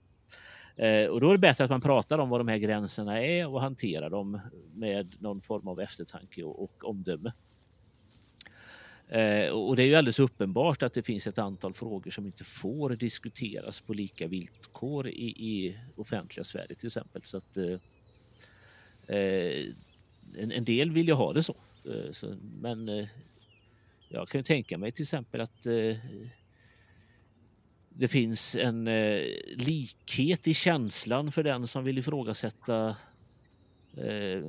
Eh, 0.76 1.06
och 1.06 1.20
då 1.20 1.28
är 1.28 1.32
det 1.32 1.38
bättre 1.38 1.64
att 1.64 1.70
man 1.70 1.80
pratar 1.80 2.18
om 2.18 2.28
vad 2.28 2.40
de 2.40 2.48
här 2.48 2.58
gränserna 2.58 3.22
är 3.22 3.46
och 3.48 3.60
hanterar 3.60 4.10
dem 4.10 4.40
med 4.74 5.16
någon 5.20 5.40
form 5.40 5.68
av 5.68 5.80
eftertanke 5.80 6.42
och, 6.42 6.62
och 6.62 6.84
omdöme. 6.84 7.32
Eh, 9.08 9.48
och 9.48 9.76
det 9.76 9.82
är 9.82 9.86
ju 9.86 9.94
alldeles 9.94 10.18
uppenbart 10.18 10.82
att 10.82 10.94
det 10.94 11.02
finns 11.02 11.26
ett 11.26 11.38
antal 11.38 11.74
frågor 11.74 12.10
som 12.10 12.26
inte 12.26 12.44
får 12.44 12.90
diskuteras 12.90 13.80
på 13.80 13.94
lika 13.94 14.26
villkor 14.26 15.08
i, 15.08 15.26
i 15.26 15.78
offentliga 15.96 16.44
Sverige 16.44 16.74
till 16.74 16.86
exempel. 16.86 17.22
Så 17.24 17.36
att, 17.36 17.56
eh, 17.56 17.78
eh 19.16 19.64
en, 20.36 20.52
en, 20.52 20.64
del 20.64 20.90
vill 20.90 21.08
ju 21.08 21.14
ha 21.14 21.32
det 21.32 21.42
så. 21.42 21.56
Eh, 21.84 22.12
så 22.12 22.36
men 22.60 22.88
eh, 22.88 23.08
jag 24.08 24.28
kan 24.28 24.38
ju 24.38 24.42
tänka 24.42 24.78
mig 24.78 24.92
till 24.92 25.02
exempel 25.02 25.40
att 25.40 25.66
eh, 25.66 25.96
det 27.88 28.08
finns 28.08 28.54
en 28.54 28.84
likhet 29.56 30.48
i 30.48 30.54
känslan 30.54 31.32
för 31.32 31.42
den 31.42 31.68
som 31.68 31.84
vill 31.84 31.98
ifrågasätta 31.98 32.96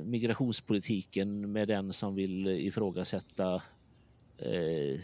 migrationspolitiken 0.04 1.52
med 1.52 1.68
den 1.68 1.92
som 1.92 2.14
vill 2.14 2.46
ifrågasätta 2.46 3.62
eh, 4.38 5.00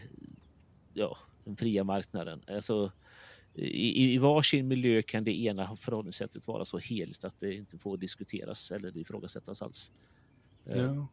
ja, 0.95 1.17
den 1.45 1.57
fria 1.57 1.85
marknaden. 1.85 2.41
Alltså, 2.47 2.93
i, 3.55 4.15
I 4.15 4.19
varsin 4.19 4.69
miljö 4.69 5.03
kan 5.03 5.25
det 5.25 5.41
ena 5.41 5.77
förhållningssättet 5.77 6.47
vara 6.47 6.65
så 6.65 6.79
heligt 6.79 7.25
att 7.25 7.41
det 7.41 7.55
inte 7.55 7.79
får 7.79 7.97
diskuteras 7.97 8.71
eller 8.71 8.97
ifrågasättas 8.97 9.63
alls. 9.63 9.93
Ja. 10.75 11.09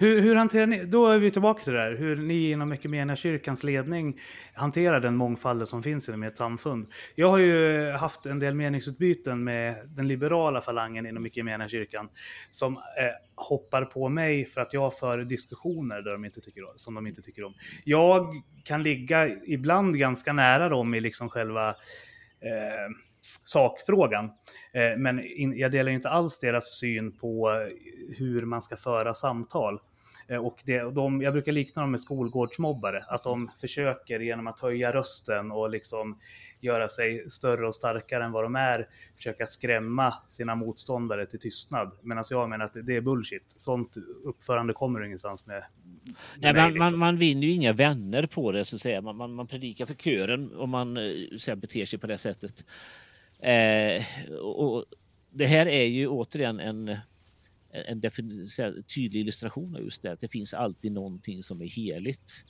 Hur, 0.00 0.20
hur, 0.20 0.34
hanterar 0.34 0.66
ni, 0.66 0.84
då 0.84 1.06
är 1.06 1.18
vi 1.18 1.30
tillbaka 1.30 1.62
till 1.64 1.72
det 1.72 1.78
där, 1.78 1.96
hur 1.96 2.16
ni 2.16 2.50
inom 2.50 2.76
kyrkans 3.16 3.62
ledning 3.62 4.20
hanterar 4.54 5.00
den 5.00 5.16
mångfald 5.16 5.68
som 5.68 5.82
finns 5.82 6.08
inom 6.08 6.22
ert 6.22 6.36
samfund. 6.36 6.86
Jag 7.14 7.28
har 7.28 7.38
ju 7.38 7.90
haft 7.90 8.26
en 8.26 8.38
del 8.38 8.54
meningsutbyten 8.54 9.44
med 9.44 9.76
den 9.86 10.08
liberala 10.08 10.60
falangen 10.60 11.06
inom 11.06 11.30
kyrkan 11.68 12.08
som 12.50 12.76
eh, 12.76 12.80
hoppar 13.34 13.84
på 13.84 14.08
mig 14.08 14.44
för 14.44 14.60
att 14.60 14.72
jag 14.72 14.98
för 14.98 15.18
diskussioner 15.18 16.02
där 16.02 16.12
de 16.12 16.24
inte 16.24 16.40
tycker, 16.40 16.62
som 16.76 16.94
de 16.94 17.06
inte 17.06 17.22
tycker 17.22 17.44
om. 17.44 17.54
Jag 17.84 18.34
kan 18.64 18.82
ligga 18.82 19.28
ibland 19.46 19.98
ganska 19.98 20.32
nära 20.32 20.68
dem 20.68 20.94
i 20.94 21.00
liksom 21.00 21.28
själva 21.28 21.68
eh, 21.68 23.09
sakfrågan. 23.44 24.24
Eh, 24.72 24.96
men 24.98 25.22
jag 25.58 25.70
delar 25.70 25.92
inte 25.92 26.08
alls 26.08 26.38
deras 26.38 26.78
syn 26.78 27.12
på 27.12 27.50
hur 28.18 28.46
man 28.46 28.62
ska 28.62 28.76
föra 28.76 29.14
samtal. 29.14 29.80
Eh, 30.30 30.46
och 30.46 30.62
det, 30.64 30.94
de, 30.94 31.22
jag 31.22 31.32
brukar 31.32 31.52
likna 31.52 31.82
dem 31.82 31.90
med 31.90 32.00
skolgårdsmobbare, 32.00 33.02
att 33.08 33.24
de 33.24 33.50
försöker 33.60 34.20
genom 34.20 34.46
att 34.46 34.60
höja 34.60 34.92
rösten 34.92 35.50
och 35.50 35.70
liksom 35.70 36.18
göra 36.60 36.88
sig 36.88 37.30
större 37.30 37.66
och 37.66 37.74
starkare 37.74 38.24
än 38.24 38.32
vad 38.32 38.44
de 38.44 38.56
är, 38.56 38.88
försöka 39.16 39.46
skrämma 39.46 40.14
sina 40.26 40.54
motståndare 40.54 41.26
till 41.26 41.40
tystnad. 41.40 41.92
Medan 42.02 42.24
jag 42.30 42.48
menar 42.48 42.64
att 42.64 42.86
det 42.86 42.96
är 42.96 43.00
bullshit. 43.00 43.44
Sånt 43.46 43.96
uppförande 44.24 44.72
kommer 44.72 45.04
ingenstans 45.04 45.46
med. 45.46 45.62
med 46.04 46.14
Nej, 46.38 46.52
mig, 46.52 46.62
man, 46.62 46.72
liksom. 46.72 46.90
man, 46.90 46.98
man, 46.98 47.18
vinner 47.18 47.46
ju 47.46 47.52
inga 47.52 47.72
vänner 47.72 48.26
på 48.26 48.52
det, 48.52 48.64
så 48.64 48.76
att 48.76 48.82
säga. 48.82 49.00
Man, 49.00 49.16
man, 49.16 49.34
man 49.34 49.46
predikar 49.46 49.86
för 49.86 49.94
kören 49.94 50.56
om 50.56 50.70
man 50.70 50.96
eh, 50.96 51.12
så 51.38 51.56
beter 51.56 51.86
sig 51.86 51.98
på 51.98 52.06
det 52.06 52.18
sättet. 52.18 52.64
Eh, 53.42 54.04
och 54.40 54.84
det 55.30 55.46
här 55.46 55.66
är 55.66 55.84
ju 55.84 56.08
återigen 56.08 56.60
en 56.60 56.96
en 57.72 58.00
tydlig 58.94 59.20
illustration 59.20 59.76
av 59.76 59.82
just 59.82 60.02
det, 60.02 60.12
att 60.12 60.20
det 60.20 60.28
finns 60.28 60.54
alltid 60.54 60.92
någonting 60.92 61.42
som 61.42 61.62
är 61.62 61.66
heligt. 61.66 62.44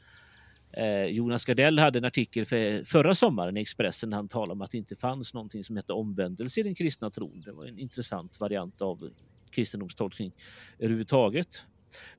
Eh, 0.73 1.05
Jonas 1.05 1.45
Gardell 1.45 1.79
hade 1.79 1.99
en 1.99 2.05
artikel 2.05 2.47
för, 2.47 2.85
förra 2.85 3.15
sommaren 3.15 3.57
i 3.57 3.61
Expressen 3.61 4.11
där 4.11 4.17
han 4.17 4.29
talade 4.29 4.53
om 4.53 4.63
att 4.63 4.71
det 4.71 4.79
inte 4.79 4.97
fanns 4.97 5.35
någonting 5.35 5.65
som 5.65 5.77
hette 5.77 5.93
omvändelse 5.93 6.61
i 6.61 6.63
den 6.63 6.75
kristna 6.75 7.11
tron. 7.11 7.43
Det 7.45 7.53
var 7.53 7.67
en 7.67 7.79
intressant 7.79 8.41
variant 8.41 8.83
av 8.83 9.11
kristendomstolkning 9.51 10.33
överhuvudtaget. 10.79 11.63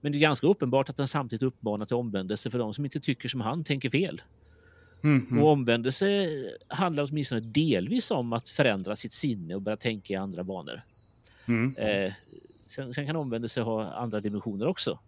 Men 0.01 0.11
det 0.11 0.17
är 0.17 0.19
ganska 0.19 0.47
uppenbart 0.47 0.89
att 0.89 0.97
han 0.97 1.07
samtidigt 1.07 1.43
uppmanar 1.43 1.85
till 1.85 1.95
omvändelse 1.95 2.51
för 2.51 2.59
de 2.59 2.73
som 2.73 2.85
inte 2.85 2.99
tycker 2.99 3.29
som 3.29 3.41
han 3.41 3.63
tänker 3.63 3.89
fel. 3.89 4.21
Mm, 5.03 5.27
mm. 5.31 5.43
Och 5.43 5.49
omvändelse 5.49 6.29
handlar 6.67 7.07
åtminstone 7.11 7.41
delvis 7.41 8.11
om 8.11 8.33
att 8.33 8.49
förändra 8.49 8.95
sitt 8.95 9.13
sinne 9.13 9.55
och 9.55 9.61
börja 9.61 9.77
tänka 9.77 10.13
i 10.13 10.15
andra 10.15 10.43
banor. 10.43 10.81
Mm. 11.45 11.77
Eh, 11.77 12.13
sen, 12.67 12.93
sen, 12.93 13.05
kan 13.05 13.15
omvändelse 13.15 13.61
ha 13.61 13.93
andra 13.93 14.19
dimensioner 14.19 14.67
också. 14.67 14.99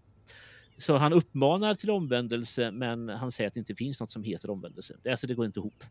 Så 0.77 0.97
han 0.97 1.13
uppmanar 1.13 1.75
till 1.75 1.89
omvändelse 1.89 2.71
men 2.71 3.09
han 3.09 3.31
säger 3.31 3.47
att 3.47 3.53
det 3.53 3.59
inte 3.59 3.75
finns 3.75 3.99
något 3.99 4.11
som 4.11 4.23
heter 4.23 4.49
omvändelse. 4.49 4.95
Alltså, 5.09 5.27
det 5.27 5.33
går 5.33 5.45
inte 5.45 5.59
ihop. 5.59 5.83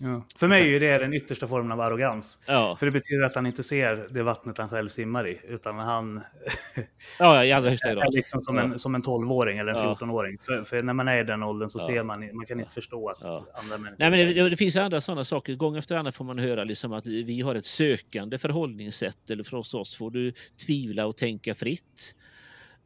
Ja. 0.00 0.22
För 0.36 0.48
mig 0.48 0.76
är 0.76 0.80
det 0.80 0.98
den 0.98 1.14
yttersta 1.14 1.46
formen 1.46 1.72
av 1.72 1.80
arrogans. 1.80 2.38
Ja. 2.46 2.76
För 2.78 2.86
det 2.86 2.92
betyder 2.92 3.26
att 3.26 3.34
han 3.34 3.46
inte 3.46 3.62
ser 3.62 4.08
det 4.10 4.22
vattnet 4.22 4.58
han 4.58 4.68
själv 4.68 4.88
simmar 4.88 5.28
i, 5.28 5.40
utan 5.48 5.78
han 5.78 6.20
ja, 7.18 7.44
grad. 7.44 7.66
är 7.66 8.12
liksom 8.12 8.42
som, 8.42 8.58
en, 8.58 8.78
som 8.78 8.94
en 8.94 9.02
12-åring 9.02 9.58
eller 9.58 9.72
en 9.72 9.78
14-åring. 9.78 10.38
För, 10.38 10.64
för, 10.64 10.82
när 10.82 10.92
man 10.92 11.08
är 11.08 11.20
i 11.20 11.24
den 11.24 11.42
åldern 11.42 11.68
så 11.68 11.78
ser 11.78 12.02
man, 12.02 12.36
man 12.36 12.46
kan 12.46 12.60
inte 12.60 12.72
förstå 12.72 13.08
att 13.08 13.22
andra 13.22 13.78
människor... 13.78 13.96
Nej, 13.98 14.10
men 14.10 14.34
det, 14.34 14.50
det, 14.50 14.56
finns 14.56 14.76
andra 14.76 15.00
sådana 15.00 15.24
saker. 15.24 15.54
Gång 15.54 15.76
efter 15.76 15.96
annan 15.96 16.12
får 16.12 16.24
man 16.24 16.38
höra 16.38 16.64
liksom 16.64 16.92
att 16.92 17.06
vi 17.06 17.40
har 17.40 17.54
ett 17.54 17.66
sökande 17.66 18.38
förhållningssätt 18.38 19.30
eller 19.30 19.44
för 19.44 19.56
oss 19.56 19.96
får 19.96 20.10
du 20.10 20.32
tvivla 20.66 21.06
och 21.06 21.16
tänka 21.16 21.54
fritt. 21.54 22.14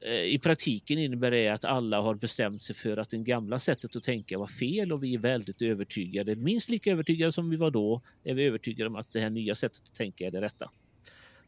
Eh, 0.04 0.22
I 0.22 0.38
praktiken 0.38 0.98
innebär 0.98 1.30
det 1.30 1.48
att 1.48 1.64
alla 1.64 2.00
har 2.00 2.14
bestämt 2.14 2.62
sig 2.62 2.76
för 2.76 2.96
att 2.96 3.10
det 3.10 3.18
gamla 3.18 3.58
sättet 3.58 3.96
att 3.96 4.04
tänka 4.04 4.38
var 4.38 4.46
fel 4.46 4.92
och 4.92 5.04
vi 5.04 5.14
är 5.14 5.18
väldigt 5.18 5.62
övertygade, 5.62 6.36
minst 6.36 6.68
lika 6.68 6.92
övertygade 6.92 7.32
som 7.32 7.50
vi 7.50 7.56
var 7.56 7.70
då, 7.70 8.00
är 8.24 8.34
vi 8.34 8.44
övertygade 8.44 8.90
om 8.90 8.96
att 8.96 9.12
det 9.12 9.20
här 9.20 9.30
nya 9.30 9.54
sättet 9.54 9.82
att 9.84 9.96
tänka 9.96 10.26
är 10.26 10.30
det 10.30 10.40
rätta. 10.40 10.70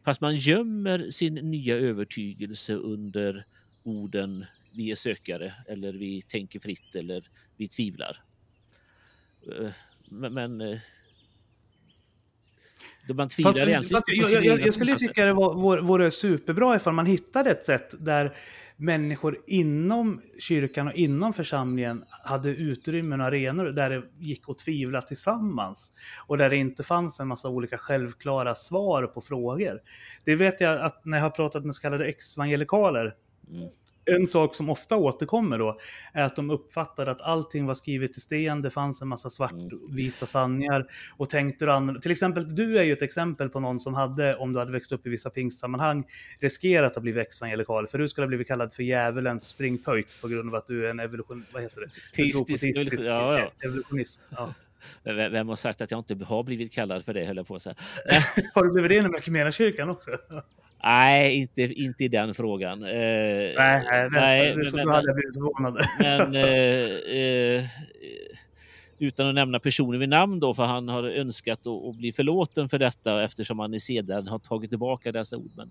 Fast 0.04 0.20
man 0.20 0.36
gömmer 0.36 1.10
sin 1.10 1.34
nya 1.34 1.76
övertygelse 1.76 2.74
under 2.74 3.44
orden 3.82 4.44
vi 4.70 4.90
är 4.90 4.96
sökare 4.96 5.54
eller 5.68 5.92
vi 5.92 6.22
tänker 6.22 6.60
fritt 6.60 6.94
eller 6.94 7.28
vi 7.56 7.68
tvivlar. 7.68 8.22
Eh, 9.46 9.70
men, 10.08 10.34
men 10.34 10.60
eh, 10.60 10.78
då 13.08 13.14
man 13.14 13.30
fast, 13.30 13.42
fast, 13.42 13.58
jag, 13.58 14.44
jag, 14.44 14.60
jag, 14.60 14.74
skulle 14.74 14.98
tycka 14.98 15.24
det 15.24 15.32
vore, 15.32 15.80
vore 15.80 16.10
superbra 16.10 16.76
ifall 16.76 16.94
man 16.94 17.06
hittade 17.06 17.50
ett 17.50 17.66
sätt 17.66 17.94
där 17.98 18.36
människor 18.76 19.38
inom 19.46 20.20
kyrkan 20.38 20.88
och 20.88 20.94
inom 20.94 21.32
församlingen 21.32 22.04
hade 22.24 22.48
utrymmen 22.48 23.20
och 23.20 23.26
arenor 23.26 23.64
där 23.64 23.90
det 23.90 24.02
gick 24.18 24.48
att 24.48 24.58
tvivla 24.58 25.02
tillsammans. 25.02 25.92
Och 26.26 26.38
där 26.38 26.50
det 26.50 26.56
inte 26.56 26.82
fanns 26.82 27.20
en 27.20 27.28
massa 27.28 27.48
olika 27.48 27.76
självklara 27.76 28.54
svar 28.54 29.06
på 29.06 29.20
frågor. 29.20 29.80
Det 30.24 30.36
vet 30.36 30.60
jag 30.60 30.80
att 30.80 31.04
när 31.04 31.18
jag 31.18 31.24
har 31.24 31.30
pratat 31.30 31.64
med 31.64 31.74
så 31.74 31.82
kallade 31.82 32.06
ex-evangelikaler 32.06 33.14
mm 33.50 33.68
en 34.06 34.26
sak 34.26 34.54
som 34.54 34.70
ofta 34.70 34.96
återkommer 34.96 35.58
då 35.58 35.78
är 36.12 36.24
att 36.24 36.36
de 36.36 36.50
uppfattade 36.50 37.10
att 37.10 37.20
allting 37.20 37.66
var 37.66 37.74
skrivet 37.74 38.16
i 38.16 38.20
sten, 38.20 38.62
det 38.62 38.70
fanns 38.70 39.02
en 39.02 39.08
massa 39.08 39.30
svartvita 39.30 40.16
mm. 40.16 40.26
sanningar. 40.26 40.86
Och 41.16 41.30
tänkte 41.30 41.64
du 41.64 41.72
annorlunda, 41.72 42.00
till 42.00 42.10
exempel 42.10 42.54
du 42.54 42.78
är 42.78 42.82
ju 42.82 42.92
ett 42.92 43.02
exempel 43.02 43.48
på 43.48 43.60
någon 43.60 43.80
som 43.80 43.94
hade, 43.94 44.36
om 44.36 44.52
du 44.52 44.58
hade 44.58 44.72
växt 44.72 44.92
upp 44.92 45.06
i 45.06 45.10
vissa 45.10 45.30
pingstsammanhang, 45.30 46.04
riskerat 46.40 46.96
att 46.96 47.02
bli 47.02 47.26
evangelikal. 47.40 47.86
För 47.86 47.98
du 47.98 48.08
skulle 48.08 48.24
ha 48.24 48.28
blivit 48.28 48.48
kallad 48.48 48.72
för 48.72 48.82
djävulens 48.82 49.48
springpojk 49.48 50.06
på 50.20 50.28
grund 50.28 50.48
av 50.48 50.54
att 50.54 50.66
du 50.66 50.86
är 50.86 50.90
en 50.90 51.00
evolution, 51.00 51.46
vad 51.52 51.62
heter 51.62 51.80
det? 51.80 51.90
Teistisk, 52.16 52.64
ja, 53.00 53.38
ja. 53.38 53.50
evolutionism. 53.64 54.20
Ja. 54.30 54.54
Vem 55.04 55.48
har 55.48 55.56
sagt 55.56 55.80
att 55.80 55.90
jag 55.90 56.00
inte 56.00 56.24
har 56.24 56.42
blivit 56.42 56.72
kallad 56.72 57.04
för 57.04 57.14
det, 57.14 57.24
höll 57.24 57.36
jag 57.36 57.46
på 57.46 57.54
att 57.54 57.62
säga. 57.62 57.76
har 58.54 58.64
du 58.64 58.72
blivit 58.72 58.90
det 58.90 59.38
inom 59.38 59.52
kyrkan 59.52 59.90
också? 59.90 60.10
Nej, 60.82 61.34
inte, 61.36 61.62
inte 61.62 62.04
i 62.04 62.08
den 62.08 62.34
frågan. 62.34 62.82
Eh, 62.82 62.88
nej, 62.88 63.54
nej, 63.56 64.08
nej 64.10 64.56
men, 64.56 64.66
men, 64.72 64.88
hade 64.88 65.08
jag 65.08 65.16
blivit 65.16 65.34
förvånad. 65.34 65.86
Men, 65.98 66.36
eh, 66.36 67.60
eh, 67.60 67.64
utan 68.98 69.28
att 69.28 69.34
nämna 69.34 69.58
personen 69.60 70.00
vid 70.00 70.08
namn 70.08 70.40
då, 70.40 70.54
för 70.54 70.64
han 70.64 70.88
har 70.88 71.02
önskat 71.02 71.66
att, 71.66 71.96
bli 71.96 72.12
förlåten 72.12 72.68
för 72.68 72.78
detta 72.78 73.24
eftersom 73.24 73.58
han 73.58 73.74
i 73.74 73.80
sedan 73.80 74.28
har 74.28 74.38
tagit 74.38 74.70
tillbaka 74.70 75.12
dessa 75.12 75.36
ord. 75.36 75.50
Men 75.56 75.70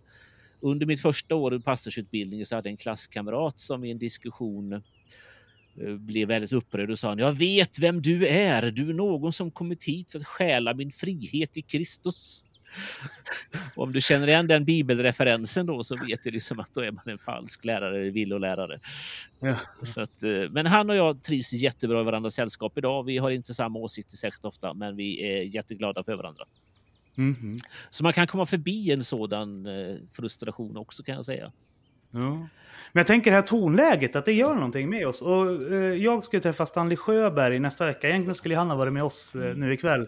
under 0.59 0.85
mitt 0.85 1.01
första 1.01 1.35
år 1.35 1.55
i 1.55 1.59
pastorsutbildningen 1.59 2.45
så 2.45 2.55
hade 2.55 2.69
en 2.69 2.77
klasskamrat 2.77 3.59
som 3.59 3.83
i 3.83 3.91
en 3.91 3.97
diskussion 3.97 4.73
eh, 4.73 5.93
blev 5.95 6.27
väldigt 6.27 6.53
upprörd 6.53 6.91
och 6.91 6.99
sa 6.99 7.15
jag 7.15 7.33
vet 7.33 7.79
vem 7.79 8.01
du 8.01 8.27
är. 8.27 8.71
Du 8.71 8.89
är 8.89 8.93
någon 8.93 9.33
som 9.33 9.51
kommit 9.51 9.83
hit 9.83 10.11
för 10.11 10.19
att 10.19 10.27
stjäla 10.27 10.73
min 10.73 10.91
frihet 10.91 11.57
i 11.57 11.61
Kristus. 11.61 12.45
Om 13.75 13.93
du 13.93 14.01
känner 14.01 14.27
igen 14.27 14.47
den 14.47 14.65
bibelreferensen 14.65 15.65
då 15.65 15.83
så 15.83 15.95
vet 15.95 16.23
du 16.23 16.31
liksom 16.31 16.59
att 16.59 16.73
då 16.73 16.81
är 16.81 16.91
man 16.91 17.03
en 17.05 17.17
falsk 17.17 17.65
lärare, 17.65 18.09
villolärare. 18.09 18.79
Ja. 19.39 19.55
Så 19.83 20.01
att, 20.01 20.23
eh, 20.23 20.49
men 20.49 20.65
han 20.65 20.89
och 20.89 20.95
jag 20.95 21.23
trivs 21.23 21.53
jättebra 21.53 22.01
i 22.01 22.03
varandras 22.03 22.35
sällskap 22.35 22.77
idag. 22.77 23.03
Vi 23.03 23.17
har 23.17 23.31
inte 23.31 23.53
samma 23.53 23.79
åsikter 23.79 24.17
särskilt 24.17 24.45
ofta, 24.45 24.73
men 24.73 24.95
vi 24.95 25.23
är 25.23 25.41
jätteglada 25.41 26.03
för 26.03 26.15
varandra. 26.15 26.45
Mm 27.17 27.35
-hmm. 27.35 27.59
Så 27.89 28.03
man 28.03 28.13
kan 28.13 28.27
komma 28.27 28.45
förbi 28.45 28.91
en 28.91 29.03
sådan 29.03 29.65
eh, 29.65 29.95
frustration 30.11 30.77
också 30.77 31.03
kan 31.03 31.15
jag 31.15 31.25
säga. 31.25 31.51
Ja. 32.13 32.47
Men 32.93 32.99
jag 32.99 33.07
tänker 33.07 33.31
det 33.31 33.37
här 33.37 33.43
tonläget, 33.43 34.15
att 34.15 34.25
det 34.25 34.33
gör 34.33 34.53
någonting 34.53 34.89
med 34.89 35.07
oss. 35.07 35.21
Och, 35.21 35.71
eh, 35.73 35.77
jag 35.77 36.25
ska 36.25 36.39
träffa 36.39 36.65
Stanley 36.65 36.97
Sjöberg 36.97 37.59
nästa 37.59 37.85
vecka. 37.85 38.09
Egentligen 38.09 38.35
skulle 38.35 38.55
han 38.55 38.69
ha 38.69 38.77
varit 38.77 38.93
med 38.93 39.03
oss 39.03 39.35
eh, 39.35 39.55
nu 39.55 39.73
ikväll. 39.73 40.07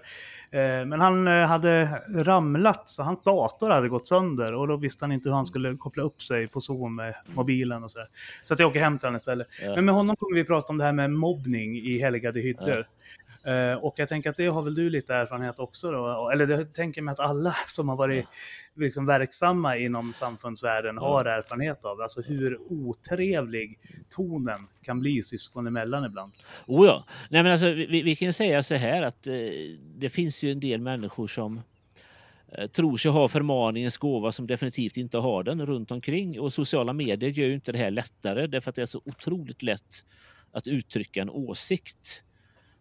Eh, 0.51 0.85
men 0.85 1.01
han 1.01 1.27
eh, 1.27 1.45
hade 1.45 1.85
ramlat, 2.09 2.89
så 2.89 3.03
hans 3.03 3.23
dator 3.23 3.69
hade 3.69 3.89
gått 3.89 4.07
sönder. 4.07 4.53
Och 4.53 4.67
då 4.67 4.77
visste 4.77 5.05
han 5.05 5.11
inte 5.11 5.29
hur 5.29 5.35
han 5.35 5.45
skulle 5.45 5.77
koppla 5.77 6.03
upp 6.03 6.21
sig 6.21 6.47
på 6.47 6.61
Zoom 6.61 6.95
med 6.95 7.15
mobilen 7.33 7.83
och 7.83 7.91
så. 7.91 7.99
Där. 7.99 8.07
Så 8.43 8.53
att 8.53 8.59
jag 8.59 8.69
åker 8.69 8.79
hem 8.79 8.97
till 8.97 9.07
honom 9.07 9.15
istället. 9.15 9.47
Ja. 9.63 9.75
Men 9.75 9.85
med 9.85 9.95
honom 9.95 10.15
kommer 10.15 10.35
vi 10.35 10.43
prata 10.43 10.67
om 10.67 10.77
det 10.77 10.83
här 10.83 10.91
med 10.91 11.11
mobbning 11.11 11.77
i 11.77 11.99
helgade 11.99 12.39
hyddor. 12.39 12.79
Eh, 12.79 12.85
och 13.81 13.93
jag 13.97 14.09
tänker 14.09 14.29
att 14.29 14.37
det 14.37 14.47
har 14.47 14.61
väl 14.61 14.75
du 14.75 14.89
lite 14.89 15.15
erfarenhet 15.15 15.59
också 15.59 15.91
då? 15.91 16.29
Eller 16.29 16.47
det 16.47 16.65
tänker 16.65 17.01
jag 17.01 17.05
mig 17.05 17.11
att 17.11 17.19
alla 17.19 17.51
som 17.67 17.89
har 17.89 17.95
varit 17.95 18.25
liksom 18.75 19.05
verksamma 19.05 19.77
inom 19.77 20.13
samfundsvärlden 20.13 20.97
har 20.97 21.25
erfarenhet 21.25 21.85
av. 21.85 22.01
Alltså 22.01 22.21
hur 22.21 22.59
otrevlig 22.69 23.79
tonen 24.09 24.67
kan 24.81 24.99
bli 24.99 25.23
syskon 25.23 25.67
emellan 25.67 26.05
ibland. 26.05 26.31
Oh 26.67 26.85
ja. 26.85 27.03
Nej, 27.29 27.43
men 27.43 27.51
alltså, 27.51 27.69
vi, 27.69 28.01
vi 28.01 28.15
kan 28.15 28.33
säga 28.33 28.63
så 28.63 28.75
här 28.75 29.01
att 29.01 29.27
eh, 29.27 29.33
det 29.95 30.09
finns 30.09 30.43
ju 30.43 30.51
en 30.51 30.59
del 30.59 30.81
människor 30.81 31.27
som 31.27 31.61
eh, 32.51 32.67
tror 32.67 32.97
sig 32.97 33.11
ha 33.11 33.27
förmaningens 33.27 33.97
gåva 33.97 34.31
som 34.31 34.47
definitivt 34.47 34.97
inte 34.97 35.17
har 35.17 35.43
den 35.43 35.65
runt 35.65 35.91
omkring. 35.91 36.39
Och 36.39 36.53
sociala 36.53 36.93
medier 36.93 37.29
gör 37.29 37.47
ju 37.47 37.53
inte 37.53 37.71
det 37.71 37.77
här 37.77 37.91
lättare 37.91 38.47
därför 38.47 38.69
att 38.69 38.75
det 38.75 38.81
är 38.81 38.85
så 38.85 39.01
otroligt 39.05 39.63
lätt 39.63 40.03
att 40.51 40.67
uttrycka 40.67 41.21
en 41.21 41.29
åsikt. 41.29 42.23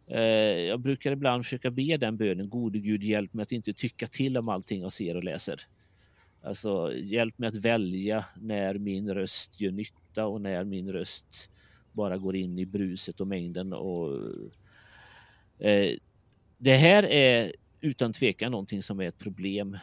Eh, 0.07 0.21
jag 0.69 0.81
brukar 0.81 1.13
ibland 1.13 1.45
försöka 1.45 1.71
be 1.71 1.97
den 1.97 2.17
bönen, 2.17 2.49
gode 2.49 2.79
Gud 2.79 3.03
hjälp 3.03 3.35
mig 3.35 3.43
att 3.43 3.53
inte 3.53 3.73
tycka 3.73 4.07
till 4.07 4.37
om 4.37 4.49
allting 4.49 4.83
jag 4.83 4.93
ser 4.93 5.17
och 5.17 5.25
läser. 5.25 5.61
Alltså 6.43 6.93
hjälp 6.97 7.39
mig 7.39 7.49
att 7.49 7.57
välja 7.57 8.25
när 8.41 8.79
min 8.79 9.15
röst 9.15 9.61
gör 9.61 9.71
nytta 9.71 10.27
och 10.27 10.41
när 10.41 10.65
min 10.65 10.93
röst 10.93 11.51
bara 11.93 12.19
går 12.19 12.37
in 12.37 12.59
i 12.59 12.67
bruset 12.67 13.21
och 13.21 13.27
mängden. 13.27 13.73
Och, 13.73 14.21
eh, 15.59 15.97
det 16.59 16.77
här 16.77 17.03
är 17.03 17.53
utan 17.81 18.13
tvekan 18.13 18.53
någonting 18.53 18.83
som 18.83 19.01
är 19.01 19.09
ett 19.09 19.19
problem 19.19 19.79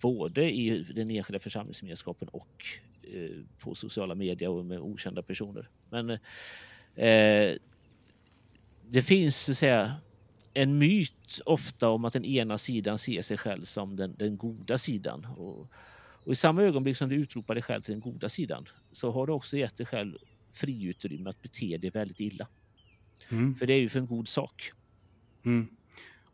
både 0.00 0.52
i 0.52 0.86
den 0.94 1.10
enskilda 1.10 1.38
församlingsgemenskapen 1.38 2.28
och 2.28 2.64
eh, 3.02 3.30
på 3.58 3.74
sociala 3.74 4.14
medier 4.14 4.50
och 4.50 4.64
med 4.64 4.80
okända 4.80 5.22
personer. 5.22 5.68
Men 5.90 6.10
eh, 6.94 7.56
det 8.92 9.02
finns 9.02 9.40
så 9.40 9.52
att 9.52 9.58
säga, 9.58 9.94
en 10.54 10.78
myt 10.78 11.40
ofta 11.46 11.88
om 11.88 12.04
att 12.04 12.12
den 12.12 12.24
ena 12.24 12.58
sidan 12.58 12.98
ser 12.98 13.22
sig 13.22 13.38
själv 13.38 13.64
som 13.64 13.96
den, 13.96 14.14
den 14.18 14.36
goda 14.36 14.78
sidan. 14.78 15.26
Och, 15.36 15.66
och 16.24 16.32
i 16.32 16.36
samma 16.36 16.62
ögonblick 16.62 16.96
som 16.96 17.08
du 17.08 17.14
utropar 17.14 17.54
dig 17.54 17.62
själv 17.62 17.82
till 17.82 17.92
den 17.92 18.00
goda 18.00 18.28
sidan 18.28 18.68
så 18.92 19.10
har 19.10 19.26
du 19.26 19.32
också 19.32 19.56
gett 19.56 19.76
dig 19.76 19.86
själv 19.86 20.18
friutrymme 20.52 21.30
att 21.30 21.42
bete 21.42 21.76
dig 21.76 21.90
väldigt 21.90 22.20
illa. 22.20 22.46
Mm. 23.28 23.54
För 23.54 23.66
det 23.66 23.72
är 23.72 23.80
ju 23.80 23.88
för 23.88 23.98
en 23.98 24.06
god 24.06 24.28
sak. 24.28 24.72
Mm. 25.44 25.68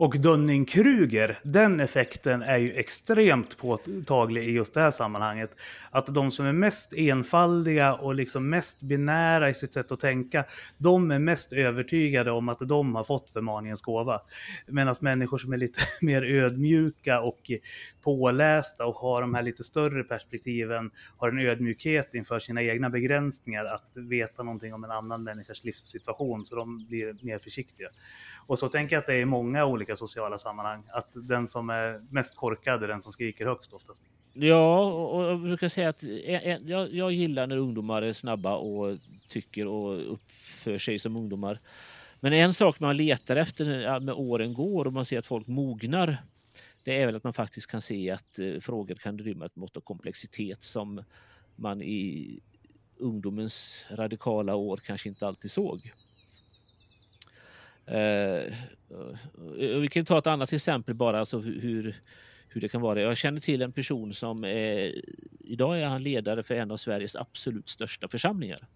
Och 0.00 0.14
Dunning-Kruger, 0.18 1.38
den 1.42 1.80
effekten 1.80 2.42
är 2.42 2.56
ju 2.56 2.72
extremt 2.72 3.58
påtaglig 3.58 4.48
i 4.48 4.50
just 4.50 4.74
det 4.74 4.80
här 4.80 4.90
sammanhanget. 4.90 5.56
Att 5.90 6.14
de 6.14 6.30
som 6.30 6.46
är 6.46 6.52
mest 6.52 6.92
enfaldiga 6.92 7.94
och 7.94 8.14
liksom 8.14 8.50
mest 8.50 8.82
binära 8.82 9.50
i 9.50 9.54
sitt 9.54 9.72
sätt 9.72 9.92
att 9.92 10.00
tänka, 10.00 10.44
de 10.76 11.11
är 11.11 11.18
mest 11.18 11.52
övertygade 11.52 12.30
om 12.30 12.48
att 12.48 12.58
de 12.61 12.94
har 12.94 13.04
fått 13.04 13.30
förmaningens 13.30 13.82
gåva. 13.82 14.20
Medan 14.66 14.94
människor 15.00 15.38
som 15.38 15.52
är 15.52 15.56
lite 15.56 15.80
mer 16.00 16.22
ödmjuka 16.22 17.20
och 17.20 17.50
pålästa 18.00 18.87
och 18.87 18.94
har 18.94 19.20
de 19.20 19.34
här 19.34 19.42
lite 19.42 19.64
större 19.64 20.04
perspektiven, 20.04 20.90
har 21.16 21.28
en 21.28 21.38
ödmjukhet 21.38 22.14
inför 22.14 22.38
sina 22.38 22.62
egna 22.62 22.90
begränsningar, 22.90 23.64
att 23.64 23.96
veta 23.96 24.42
någonting 24.42 24.74
om 24.74 24.84
en 24.84 24.90
annan 24.90 25.22
människas 25.22 25.64
livssituation, 25.64 26.44
så 26.44 26.56
de 26.56 26.87
blir 26.87 27.16
mer 27.22 27.38
försiktiga. 27.38 27.88
Och 28.48 28.58
så 28.58 28.68
tänker 28.68 28.96
jag 28.96 29.00
att 29.00 29.06
det 29.06 29.14
är 29.14 29.20
i 29.20 29.24
många 29.24 29.64
olika 29.66 29.96
sociala 29.96 30.38
sammanhang. 30.38 30.82
Att 30.88 31.08
den 31.14 31.46
som 31.46 31.70
är 31.70 32.00
mest 32.11 32.37
korkad 32.37 32.82
är 32.82 32.88
den 32.88 33.02
som 33.02 33.12
skriker 33.12 33.46
högst 33.46 33.72
oftast. 33.72 34.02
Ja, 34.32 34.84
och 34.84 35.24
jag 35.24 35.40
brukar 35.40 35.68
säga 35.68 35.88
att 35.88 36.02
e, 36.02 36.40
e, 36.44 36.58
jag, 36.64 36.92
jag 36.92 37.12
gillar 37.12 37.46
när 37.46 37.56
ungdomar 37.56 38.02
är 38.02 38.12
snabba 38.12 38.56
och 38.56 38.98
tycker 39.28 39.66
och 39.66 40.12
uppför 40.12 40.78
sig 40.78 40.98
som 40.98 41.16
ungdomar. 41.16 41.61
Men 42.20 42.32
en 42.32 42.54
sak 42.54 42.80
man 42.80 42.96
letar 42.96 43.37
efter 43.37 44.00
med 44.00 44.14
åren 44.14 44.54
går 44.54 44.84
och 44.84 44.92
man 44.92 45.06
ser 45.06 45.18
att 45.18 45.26
folk 45.26 45.46
mognar, 45.46 46.16
det 46.84 47.02
är 47.02 47.06
väl 47.06 47.16
att 47.16 47.24
man 47.24 47.32
faktiskt 47.32 47.70
kan 47.70 47.82
se 47.82 48.11
att 48.11 48.38
eh, 48.38 48.61
frågor 48.61 48.94
kan 48.94 49.18
rymma 49.18 49.46
ett 49.46 49.56
mått 49.56 49.76
av 49.76 49.80
komplexitet 49.80 50.62
som 50.62 51.04
man 51.56 51.82
i 51.82 52.40
ungdomens 52.96 53.87
radikala 53.90 54.54
år 54.54 54.80
kanske 54.87 55.08
inte 55.08 55.26
alltid 55.26 55.50
såg. 55.50 55.92
Eh, 57.90 58.55
vi 59.81 59.88
kan 59.92 60.05
ta 60.05 60.18
ett 60.18 60.27
annat 60.27 60.53
exempel 60.53 60.94
bara, 60.94 61.20
alltså 61.20 61.38
hur, 61.38 62.01
hur 62.48 62.61
det 62.61 62.68
kan 62.68 62.81
vara. 62.81 63.01
Jag 63.01 63.16
känner 63.16 63.40
till 63.40 63.62
en 63.62 63.72
person 63.72 64.14
som 64.14 64.44
är, 64.44 65.03
idag 65.40 65.81
är 65.81 65.87
han 65.87 66.03
ledare 66.03 66.42
för 66.42 66.55
en 66.55 66.70
av 66.70 66.77
Sveriges 66.77 67.16
absolut 67.16 67.68
största 67.68 68.09
församlingar. 68.09 68.66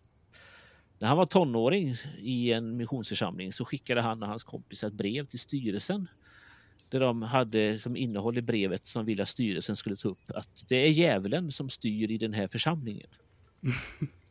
När 0.98 1.08
han 1.08 1.16
var 1.16 1.26
tonåring 1.26 1.96
i 2.18 2.52
en 2.52 2.76
missionsförsamling 2.76 3.52
så 3.52 3.64
skickade 3.64 4.00
han 4.00 4.22
och 4.22 4.28
hans 4.28 4.44
kompis 4.44 4.84
ett 4.84 4.92
brev 4.92 5.26
till 5.26 5.38
styrelsen 5.38 6.08
där 6.88 7.00
de 7.00 7.22
hade 7.22 7.78
som 7.78 7.96
innehåll 7.96 8.38
i 8.38 8.42
brevet 8.42 8.86
som 8.86 9.04
ville 9.04 9.22
att 9.22 9.28
styrelsen 9.28 9.76
skulle 9.76 9.96
ta 9.96 10.08
upp 10.08 10.30
att 10.34 10.64
det 10.68 10.76
är 10.76 10.88
djävulen 10.88 11.52
som 11.52 11.70
styr 11.70 12.10
i 12.10 12.18
den 12.18 12.32
här 12.32 12.48
församlingen. 12.48 13.08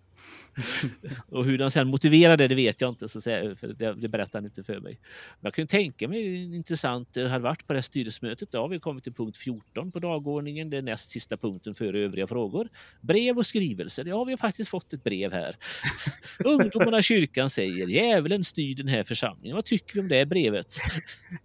och 1.28 1.46
hur 1.46 1.58
de 1.58 1.72
sen 1.72 1.88
motiverade 1.88 2.48
det 2.48 2.56
vet 2.56 2.82
jag 2.82 2.90
inte, 2.90 3.10
så 3.10 3.22
säga, 3.22 3.56
för 3.56 3.68
det, 3.68 3.94
det 3.94 4.08
berättar 4.08 4.40
han 4.40 4.46
inte 4.46 4.64
för 4.64 4.80
mig. 4.80 5.00
Men 5.40 5.48
jag 5.48 5.54
kan 5.54 5.68
tänka 5.68 6.08
mig 6.08 6.56
intressant, 6.56 7.14
det 7.14 7.28
hade 7.28 7.44
varit 7.44 7.68
på 7.68 7.74
det 7.74 7.78
här 7.78 7.84
styrelsemötet, 7.84 8.52
då 8.52 8.62
har 8.62 8.68
vi 8.68 8.80
kommit 8.80 9.04
till 9.04 9.14
punkt 9.14 9.38
14 9.38 9.92
på 9.92 10.00
dagordningen, 10.00 10.70
det 10.70 10.78
är 10.78 10.82
näst 10.82 11.12
sista 11.12 11.38
punkten 11.38 11.76
före 11.76 12.00
övriga 12.00 12.28
frågor. 12.28 12.70
Brev 13.02 13.38
och 13.38 13.46
skrivelser, 13.46 14.06
ja 14.06 14.24
vi 14.24 14.32
har 14.32 14.38
faktiskt 14.38 14.70
fått 14.70 14.94
ett 14.94 15.04
brev 15.04 15.32
här. 15.34 15.56
Ungdomarna 16.46 17.00
i 17.00 17.04
kyrkan 17.04 17.50
säger, 17.50 17.88
djävulen 17.88 18.44
styr 18.44 18.76
den 18.76 18.88
här 18.88 19.04
församlingen, 19.04 19.56
vad 19.56 19.66
tycker 19.66 19.94
vi 19.94 20.00
om 20.00 20.08
det 20.08 20.26
brevet? 20.26 20.76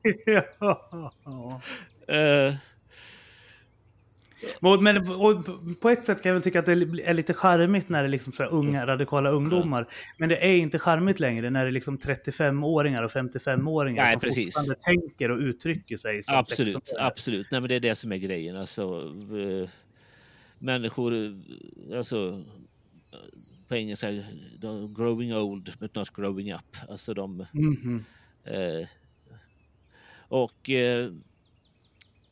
ja. 0.60 1.60
uh, 2.10 2.54
men 4.80 5.06
på 5.80 5.90
ett 5.90 6.06
sätt 6.06 6.22
kan 6.22 6.30
jag 6.30 6.34
väl 6.34 6.42
tycka 6.42 6.58
att 6.58 6.66
det 6.66 6.72
är 6.72 7.14
lite 7.14 7.34
charmigt 7.34 7.88
när 7.88 8.02
det 8.02 8.06
är 8.06 8.10
liksom 8.10 8.32
så 8.32 8.44
unga 8.44 8.86
radikala 8.86 9.30
ungdomar. 9.30 9.86
Men 10.18 10.28
det 10.28 10.46
är 10.46 10.56
inte 10.56 10.78
charmigt 10.78 11.20
längre 11.20 11.50
när 11.50 11.64
det 11.64 11.70
är 11.70 11.72
liksom 11.72 11.98
35-åringar 11.98 13.02
och 13.02 13.10
55-åringar 13.10 14.04
Nej, 14.04 14.12
som 14.12 14.20
precis. 14.20 14.44
fortfarande 14.44 14.74
tänker 14.74 15.30
och 15.30 15.38
uttrycker 15.38 15.96
sig 15.96 16.22
som 16.22 16.36
Absolut, 16.36 16.92
absolut. 16.98 17.50
Nej, 17.50 17.60
men 17.60 17.68
det 17.68 17.74
är 17.74 17.80
det 17.80 17.94
som 17.94 18.12
är 18.12 18.16
grejen. 18.16 18.56
Alltså, 18.56 19.14
eh, 19.62 19.68
människor, 20.58 21.40
alltså 21.94 22.44
på 23.68 23.76
engelska, 23.76 24.24
growing 24.96 25.34
old 25.34 25.72
but 25.78 25.94
not 25.94 26.10
growing 26.16 26.52
up. 26.52 26.76
Alltså 26.88 27.14
de... 27.14 27.46
Mhm. 27.52 28.04
Eh, 28.44 28.88
och 30.28 30.70
eh, 30.70 31.10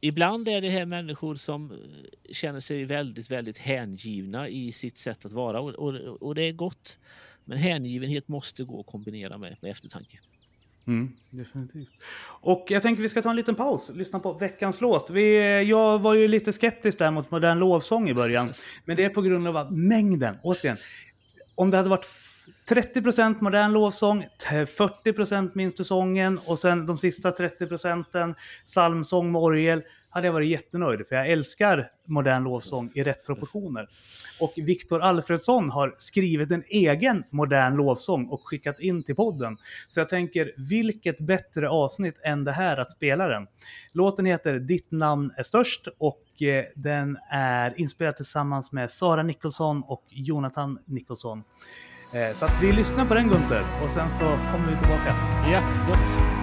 ibland 0.06 0.48
är 0.48 0.60
det 0.60 0.70
här 0.70 0.86
människor 0.86 1.34
som 1.34 1.72
känner 2.32 2.60
sig 2.60 2.84
väldigt, 2.84 3.30
väldigt 3.30 3.58
hängivna 3.58 4.48
i 4.48 4.72
sitt 4.72 4.98
sätt 4.98 5.24
att 5.24 5.32
vara 5.32 5.60
och, 5.60 5.70
och, 5.70 5.94
och 6.22 6.34
det 6.34 6.42
är 6.42 6.52
gott. 6.52 6.98
Men 7.44 7.58
hängivenhet 7.58 8.28
måste 8.28 8.64
gå 8.64 8.80
att 8.80 8.86
kombinera 8.86 9.38
med, 9.38 9.56
med 9.60 9.70
eftertanke. 9.70 10.18
Mm, 10.86 11.12
definitivt. 11.30 11.88
Och 12.40 12.66
jag 12.68 12.82
tänker 12.82 13.02
vi 13.02 13.08
ska 13.08 13.22
ta 13.22 13.30
en 13.30 13.36
liten 13.36 13.54
paus, 13.54 13.90
lyssna 13.94 14.20
på 14.20 14.32
veckans 14.32 14.80
låt. 14.80 15.10
Vi, 15.10 15.62
jag 15.62 15.98
var 15.98 16.14
ju 16.14 16.28
lite 16.28 16.52
skeptisk 16.52 16.98
där 16.98 17.10
mot 17.10 17.30
modern 17.30 17.58
lovsång 17.58 18.08
i 18.08 18.14
början. 18.14 18.54
Men 18.84 18.96
det 18.96 19.04
är 19.04 19.08
på 19.08 19.22
grund 19.22 19.48
av 19.48 19.72
mängden, 19.72 20.36
återigen. 20.42 20.76
Om 21.54 21.70
det 21.70 21.76
hade 21.76 21.88
varit 21.88 22.06
30% 22.68 23.36
modern 23.40 23.72
lovsång, 23.72 24.26
40 24.66 25.50
minst 25.54 25.80
i 25.80 25.84
sången 25.84 26.38
och 26.38 26.58
sen 26.58 26.86
de 26.86 26.98
sista 26.98 27.30
30 27.32 27.66
procenten 27.66 28.34
psalmsång 28.66 29.32
med 29.32 29.40
orgel 29.42 29.82
hade 30.08 30.26
jag 30.26 30.32
varit 30.32 30.48
jättenöjd 30.48 31.08
för 31.08 31.16
jag 31.16 31.28
älskar 31.28 31.88
modern 32.06 32.44
lovsång 32.44 32.90
i 32.94 33.02
rätt 33.02 33.26
proportioner. 33.26 33.88
Och 34.40 34.52
Viktor 34.56 35.00
Alfredsson 35.00 35.70
har 35.70 35.94
skrivit 35.98 36.50
en 36.50 36.64
egen 36.66 37.24
modern 37.30 37.76
lovsång 37.76 38.28
och 38.28 38.40
skickat 38.44 38.80
in 38.80 39.02
till 39.02 39.14
podden. 39.14 39.56
Så 39.88 40.00
jag 40.00 40.08
tänker, 40.08 40.52
vilket 40.56 41.18
bättre 41.18 41.68
avsnitt 41.68 42.20
än 42.22 42.44
det 42.44 42.52
här 42.52 42.76
att 42.76 42.92
spela 42.92 43.28
den? 43.28 43.46
Låten 43.92 44.26
heter 44.26 44.58
Ditt 44.58 44.90
namn 44.90 45.32
är 45.36 45.42
störst 45.42 45.88
och 45.98 46.42
eh, 46.42 46.64
den 46.74 47.18
är 47.30 47.80
inspelad 47.80 48.16
tillsammans 48.16 48.72
med 48.72 48.90
Sara 48.90 49.22
Nicholson 49.22 49.82
och 49.86 50.04
Jonathan 50.08 50.78
Nicholson. 50.86 51.42
Eh, 52.14 52.34
så 52.34 52.44
att 52.44 52.62
vi 52.62 52.72
lyssnar 52.72 53.04
på 53.04 53.14
den 53.14 53.28
Gunther 53.28 53.62
och 53.84 53.90
sen 53.90 54.10
så 54.10 54.24
kommer 54.24 54.68
vi 54.70 54.76
tillbaka. 54.76 55.14
Ja, 55.52 55.60
gott. 55.88 56.33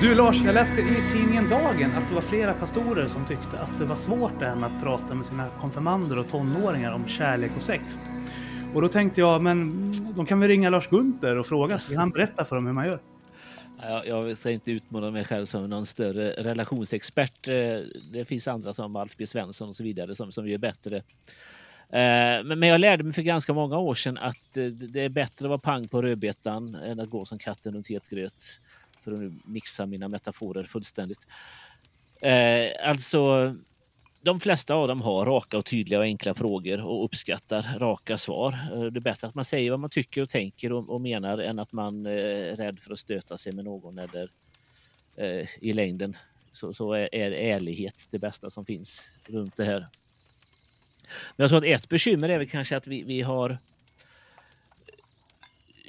Du 0.00 0.14
Lars, 0.14 0.36
jag 0.44 0.54
läste 0.54 0.80
i 0.80 1.12
tidningen 1.12 1.48
Dagen 1.50 1.90
att 1.96 2.08
det 2.08 2.14
var 2.14 2.22
flera 2.22 2.54
pastorer 2.54 3.08
som 3.08 3.26
tyckte 3.26 3.58
att 3.58 3.78
det 3.78 3.84
var 3.84 3.96
svårt 3.96 4.32
det 4.38 4.46
här 4.46 4.56
med 4.56 4.66
att 4.66 4.82
prata 4.82 5.14
med 5.14 5.26
sina 5.26 5.48
konfirmander 5.48 6.18
och 6.18 6.28
tonåringar 6.28 6.94
om 6.94 7.08
kärlek 7.08 7.50
och 7.56 7.62
sex. 7.62 7.82
Och 8.74 8.82
då 8.82 8.88
tänkte 8.88 9.20
jag, 9.20 9.42
men 9.42 9.90
de 10.16 10.26
kan 10.26 10.40
väl 10.40 10.48
ringa 10.48 10.70
Lars 10.70 10.88
Gunther 10.88 11.36
och 11.36 11.46
fråga 11.46 11.78
så 11.78 11.88
kan 11.88 11.96
han 11.96 12.10
berätta 12.10 12.44
för 12.44 12.56
dem 12.56 12.66
hur 12.66 12.72
man 12.72 12.86
gör. 12.86 13.00
Jag, 13.82 14.06
jag 14.06 14.38
ska 14.38 14.50
inte 14.50 14.70
utmåla 14.70 15.10
mig 15.10 15.24
själv 15.24 15.46
som 15.46 15.70
någon 15.70 15.86
större 15.86 16.30
relationsexpert. 16.30 17.48
Eh, 17.48 17.54
det 18.12 18.24
finns 18.28 18.48
andra 18.48 18.74
som 18.74 18.96
Alf 18.96 19.12
B 19.16 19.26
Svensson 19.26 19.68
och 19.68 19.76
så 19.76 19.82
vidare 19.82 20.16
som, 20.16 20.32
som 20.32 20.48
gör 20.48 20.58
bättre. 20.58 20.96
Eh, 21.90 22.44
men 22.44 22.62
jag 22.62 22.80
lärde 22.80 23.04
mig 23.04 23.12
för 23.12 23.22
ganska 23.22 23.52
många 23.52 23.78
år 23.78 23.94
sedan 23.94 24.18
att 24.18 24.56
eh, 24.56 24.64
det 24.64 25.00
är 25.00 25.08
bättre 25.08 25.44
att 25.44 25.48
vara 25.48 25.58
pang 25.58 25.88
på 25.88 26.02
rödbetan 26.02 26.74
än 26.74 27.00
att 27.00 27.10
gå 27.10 27.24
som 27.24 27.38
katten 27.38 27.74
runt 27.74 27.86
het 27.86 28.08
gröt. 28.10 28.60
För 29.08 29.14
att 29.14 29.20
nu 29.20 29.32
mixa 29.44 29.86
mina 29.86 30.08
metaforer 30.08 30.62
fullständigt. 30.62 31.20
Eh, 32.20 32.88
alltså, 32.88 33.54
de 34.22 34.40
flesta 34.40 34.74
av 34.74 34.88
dem 34.88 35.00
har 35.00 35.26
raka 35.26 35.58
och 35.58 35.64
tydliga 35.64 35.98
och 35.98 36.04
enkla 36.04 36.34
frågor 36.34 36.80
och 36.80 37.04
uppskattar 37.04 37.78
raka 37.78 38.18
svar. 38.18 38.58
Eh, 38.72 38.82
det 38.82 38.98
är 38.98 39.00
bättre 39.00 39.28
att 39.28 39.34
man 39.34 39.44
säger 39.44 39.70
vad 39.70 39.80
man 39.80 39.90
tycker 39.90 40.22
och 40.22 40.28
tänker 40.28 40.72
och, 40.72 40.90
och 40.90 41.00
menar 41.00 41.38
än 41.38 41.58
att 41.58 41.72
man 41.72 42.06
eh, 42.06 42.12
är 42.12 42.56
rädd 42.56 42.80
för 42.80 42.92
att 42.92 42.98
stöta 42.98 43.36
sig 43.36 43.52
med 43.52 43.64
någon 43.64 43.98
eller 43.98 44.28
eh, 45.16 45.46
i 45.60 45.72
längden 45.72 46.16
så, 46.52 46.74
så 46.74 46.92
är, 46.92 47.14
är 47.14 47.30
ärlighet 47.30 47.94
det 48.10 48.18
bästa 48.18 48.50
som 48.50 48.64
finns 48.64 49.02
runt 49.26 49.56
det 49.56 49.64
här. 49.64 49.86
Men 51.36 51.44
jag 51.44 51.48
tror 51.48 51.58
att 51.58 51.80
ett 51.80 51.88
bekymmer 51.88 52.28
är 52.28 52.38
väl 52.38 52.48
kanske 52.48 52.76
att 52.76 52.86
vi, 52.86 53.02
vi 53.02 53.22
har 53.22 53.58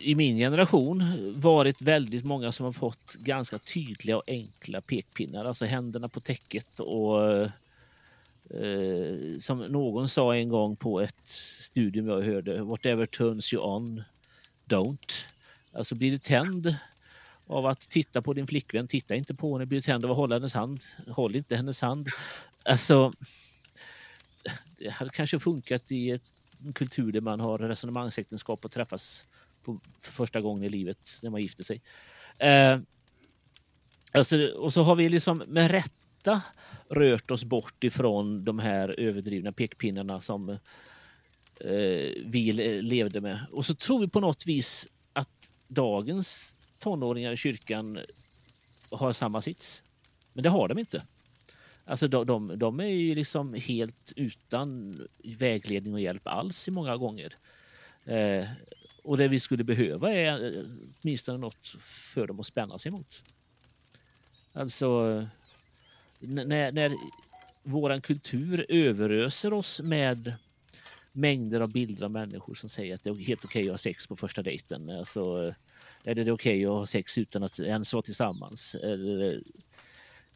i 0.01 0.15
min 0.15 0.37
generation 0.37 1.03
varit 1.35 1.81
väldigt 1.81 2.25
många 2.25 2.51
som 2.51 2.65
har 2.65 2.73
fått 2.73 3.13
ganska 3.13 3.57
tydliga 3.57 4.17
och 4.17 4.23
enkla 4.27 4.81
pekpinnar, 4.81 5.45
alltså 5.45 5.65
händerna 5.65 6.09
på 6.09 6.19
täcket 6.19 6.79
och 6.79 7.41
eh, 7.41 9.39
som 9.41 9.59
någon 9.59 10.09
sa 10.09 10.35
en 10.35 10.49
gång 10.49 10.75
på 10.75 11.01
ett 11.01 11.29
studium 11.59 12.07
jag 12.07 12.21
hörde, 12.21 12.63
whatever 12.63 13.05
turns 13.05 13.53
you 13.53 13.63
on, 13.63 14.03
don't. 14.69 15.25
Alltså 15.73 15.95
blir 15.95 16.11
du 16.11 16.17
tänd 16.17 16.75
av 17.47 17.65
att 17.65 17.79
titta 17.79 18.21
på 18.21 18.33
din 18.33 18.47
flickvän, 18.47 18.87
titta 18.87 19.15
inte 19.15 19.35
på 19.35 19.53
henne. 19.53 19.65
Blir 19.65 19.77
du 19.77 19.81
tänd 19.81 20.05
av 20.05 20.11
att 20.11 20.17
hålla 20.17 20.35
hennes 20.35 20.53
hand, 20.53 20.79
håll 21.07 21.35
inte 21.35 21.55
hennes 21.55 21.81
hand. 21.81 22.07
Alltså, 22.63 23.11
det 24.77 24.89
hade 24.89 25.11
kanske 25.11 25.39
funkat 25.39 25.91
i 25.91 26.11
ett, 26.11 26.23
en 26.65 26.73
kultur 26.73 27.11
där 27.11 27.21
man 27.21 27.39
har 27.39 27.57
resonemangsäktenskap 27.57 28.65
och 28.65 28.71
träffas 28.71 29.23
på, 29.63 29.79
för 30.01 30.11
första 30.11 30.41
gången 30.41 30.63
i 30.63 30.69
livet 30.69 31.19
när 31.21 31.29
man 31.29 31.41
gifter 31.41 31.63
sig. 31.63 31.81
Eh, 32.39 32.79
alltså, 34.11 34.47
och 34.47 34.73
så 34.73 34.83
har 34.83 34.95
vi 34.95 35.09
liksom 35.09 35.43
med 35.47 35.71
rätta 35.71 36.41
rört 36.89 37.31
oss 37.31 37.43
bort 37.43 37.83
ifrån 37.83 38.45
de 38.45 38.59
här 38.59 38.99
överdrivna 38.99 39.51
pekpinnarna 39.51 40.21
som 40.21 40.49
eh, 41.59 42.11
vi 42.25 42.53
levde 42.81 43.21
med. 43.21 43.45
Och 43.51 43.65
så 43.65 43.75
tror 43.75 43.99
vi 43.99 44.07
på 44.07 44.19
något 44.19 44.45
vis 44.45 44.87
att 45.13 45.49
dagens 45.67 46.55
tonåringar 46.79 47.31
i 47.31 47.37
kyrkan 47.37 47.99
har 48.91 49.13
samma 49.13 49.41
sits. 49.41 49.83
Men 50.33 50.43
det 50.43 50.49
har 50.49 50.67
de 50.67 50.79
inte. 50.79 51.03
Alltså 51.85 52.07
de, 52.07 52.25
de, 52.25 52.59
de 52.59 52.79
är 52.79 52.85
ju 52.85 53.15
liksom 53.15 53.53
helt 53.53 54.13
utan 54.15 54.95
vägledning 55.23 55.93
och 55.93 56.01
hjälp 56.01 56.27
alls 56.27 56.67
i 56.67 56.71
många 56.71 56.97
gånger. 56.97 57.35
Eh, 58.05 58.45
och 59.09 59.17
det 59.17 59.27
vi 59.27 59.39
skulle 59.39 59.63
behöva 59.63 60.11
är 60.13 60.57
eh, 60.57 60.63
åtminstone 61.01 61.37
något 61.37 61.75
för 62.13 62.27
dem 62.27 62.39
att 62.39 62.45
spänna 62.45 62.77
sig 62.77 62.91
mot. 62.91 63.23
Alltså 64.53 65.27
när, 66.19 66.71
när 66.71 66.95
våran 67.63 68.01
kultur 68.01 68.65
överöser 68.69 69.53
oss 69.53 69.81
med 69.81 70.35
mängder 71.11 71.61
av 71.61 71.71
bilder 71.71 72.03
av 72.03 72.11
människor 72.11 72.55
som 72.55 72.69
säger 72.69 72.95
att 72.95 73.03
det 73.03 73.09
är 73.09 73.15
helt 73.15 73.45
okej 73.45 73.61
okay 73.61 73.69
att 73.69 73.73
ha 73.73 73.77
sex 73.77 74.07
på 74.07 74.15
första 74.15 74.41
dejten. 74.43 74.89
Alltså, 74.89 75.53
är 76.05 76.15
det 76.15 76.21
okej 76.21 76.33
okay 76.33 76.65
att 76.65 76.71
ha 76.71 76.85
sex 76.85 77.17
utan 77.17 77.43
att 77.43 77.59
ens 77.59 77.93
vara 77.93 78.03
tillsammans? 78.03 78.75
Eller, 78.75 79.41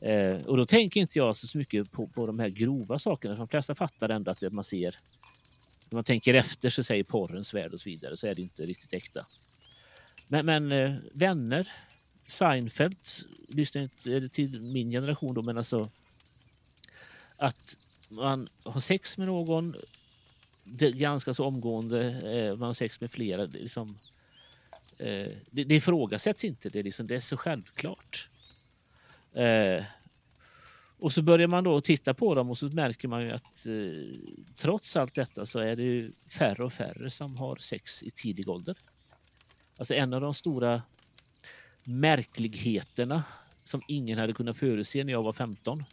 Eh, 0.03 0.45
och 0.45 0.57
då 0.57 0.65
tänker 0.65 1.01
inte 1.01 1.19
jag 1.19 1.35
så 1.35 1.57
mycket 1.57 1.91
på, 1.91 2.07
på 2.07 2.25
de 2.25 2.39
här 2.39 2.49
grova 2.49 2.99
sakerna. 2.99 3.35
De 3.35 3.47
flesta 3.47 3.75
fattar 3.75 4.09
ändå 4.09 4.31
att 4.31 4.53
man 4.53 4.63
ser, 4.63 4.95
när 5.93 5.97
man 5.97 6.03
tänker 6.03 6.33
efter 6.33 6.69
så 6.69 6.83
säger 6.83 7.03
porrens 7.03 7.53
värld 7.53 7.73
och 7.73 7.79
så 7.79 7.89
vidare 7.89 8.17
så 8.17 8.27
är 8.27 8.35
det 8.35 8.41
inte 8.41 8.63
riktigt 8.63 8.93
äkta. 8.93 9.25
Men, 10.27 10.45
men 10.45 10.71
eh, 10.71 10.95
vänner, 11.11 11.71
Seinfeld, 12.25 12.97
lyssnar 13.47 13.81
inte 13.81 14.29
till 14.29 14.61
min 14.61 14.91
generation 14.91 15.33
då, 15.33 15.41
men 15.41 15.57
alltså 15.57 15.89
att 17.37 17.77
man 18.09 18.49
har 18.63 18.81
sex 18.81 19.17
med 19.17 19.27
någon 19.27 19.75
ganska 20.93 21.33
så 21.33 21.45
omgående, 21.45 22.01
eh, 22.37 22.55
man 22.57 22.67
har 22.67 22.73
sex 22.73 23.01
med 23.01 23.11
flera, 23.11 23.45
det, 23.45 23.59
liksom, 23.59 23.97
eh, 24.97 25.31
det, 25.51 25.63
det 25.63 25.75
ifrågasätts 25.75 26.43
inte, 26.43 26.69
det 26.69 26.79
är, 26.79 26.83
liksom, 26.83 27.07
det 27.07 27.15
är 27.15 27.21
så 27.21 27.37
självklart. 27.37 28.29
Och 31.03 31.13
så 31.13 31.21
börjar 31.21 31.47
man 31.47 31.63
då 31.63 31.81
titta 31.81 32.13
på 32.13 32.33
dem 32.33 32.49
och 32.49 32.57
så 32.57 32.65
märker 32.65 33.07
man 33.07 33.21
ju 33.21 33.31
att 33.31 33.65
eh, 33.65 34.19
trots 34.55 34.95
allt 34.95 35.15
detta 35.15 35.45
så 35.45 35.59
är 35.59 35.75
det 35.75 36.11
färre 36.29 36.63
och 36.63 36.73
färre 36.73 37.09
som 37.09 37.37
har 37.37 37.55
sex 37.55 38.03
i 38.03 38.11
tidig 38.11 38.49
ålder. 38.49 38.75
Alltså 39.77 39.93
en 39.93 40.13
av 40.13 40.21
de 40.21 40.33
stora 40.33 40.81
märkligheterna 41.83 43.23
som 43.63 43.81
ingen 43.87 44.19
hade 44.19 44.33
kunnat 44.33 44.57
förutse 44.57 45.03
när 45.03 45.13
jag 45.13 45.23
var 45.23 45.33
15. 45.33 45.83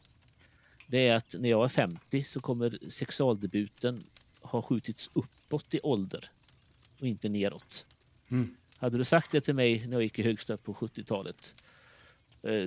Det 0.86 1.08
är 1.08 1.14
att 1.14 1.34
när 1.38 1.50
jag 1.50 1.64
är 1.64 1.68
50 1.68 2.24
så 2.24 2.40
kommer 2.40 2.78
sexualdebuten 2.88 4.02
ha 4.40 4.62
skjutits 4.62 5.10
uppåt 5.12 5.74
i 5.74 5.80
ålder 5.82 6.30
och 7.00 7.06
inte 7.06 7.28
neråt. 7.28 7.86
Mm. 8.28 8.56
Hade 8.78 8.98
du 8.98 9.04
sagt 9.04 9.32
det 9.32 9.40
till 9.40 9.54
mig 9.54 9.86
när 9.86 9.92
jag 9.92 10.02
gick 10.02 10.18
i 10.18 10.22
högstadiet 10.22 10.64
på 10.64 10.74
70-talet 10.74 11.54
Eh, 11.54 11.69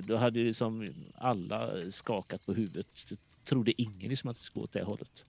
då 0.02 0.16
hade 0.16 0.40
ju 0.40 0.54
som 0.54 0.86
alla 1.14 1.90
skakat 1.90 2.46
på 2.46 2.52
huvudet. 2.52 2.86
Det 3.08 3.16
trodde 3.44 3.82
ingen 3.82 4.10
liksom 4.10 4.30
att 4.30 4.36
det 4.36 4.42
skulle 4.42 4.60
gå 4.60 4.64
åt 4.64 4.72
det 4.72 4.82
hållet. 4.82 5.24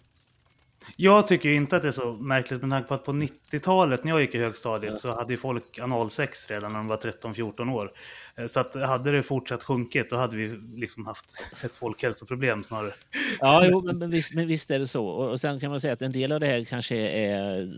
Jag 0.95 1.27
tycker 1.27 1.49
inte 1.49 1.75
att 1.75 1.81
det 1.81 1.87
är 1.87 1.91
så 1.91 2.13
märkligt 2.13 2.61
med 2.61 2.71
tanke 2.71 2.87
på 2.87 2.93
att 2.93 3.05
på 3.05 3.11
90-talet 3.11 4.03
när 4.03 4.11
jag 4.11 4.21
gick 4.21 4.35
i 4.35 4.37
högstadiet 4.37 4.93
ja. 4.93 4.99
så 4.99 5.15
hade 5.15 5.33
ju 5.33 5.37
folk 5.37 5.79
analsex 5.79 6.49
redan 6.49 6.71
när 6.71 6.79
de 6.79 6.87
var 6.87 6.97
13-14 6.97 7.73
år. 7.73 7.91
Eh, 8.35 8.47
så 8.47 8.59
att 8.59 8.75
hade 8.75 9.11
det 9.11 9.23
fortsatt 9.23 9.63
sjunkit 9.63 10.09
då 10.09 10.15
hade 10.15 10.37
vi 10.37 10.49
liksom 10.75 11.05
haft 11.05 11.45
ett 11.63 11.75
folkhälsoproblem 11.75 12.63
snarare. 12.63 12.93
Ja, 13.39 13.65
jo, 13.65 13.81
men, 13.81 13.97
men, 13.97 14.09
visst, 14.09 14.33
men 14.33 14.47
visst 14.47 14.71
är 14.71 14.79
det 14.79 14.87
så. 14.87 15.07
Och, 15.07 15.31
och 15.31 15.41
sen 15.41 15.59
kan 15.59 15.71
man 15.71 15.81
säga 15.81 15.93
att 15.93 16.01
en 16.01 16.11
del 16.11 16.31
av 16.31 16.39
det 16.39 16.47
här 16.47 16.63
kanske 16.63 16.95
är 16.97 17.73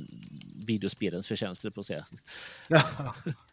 videospelens 0.65 1.28
förtjänster 1.28 1.70
på 1.70 1.80
att 1.80 1.86
säga. 1.86 2.05
Ja. 2.68 2.82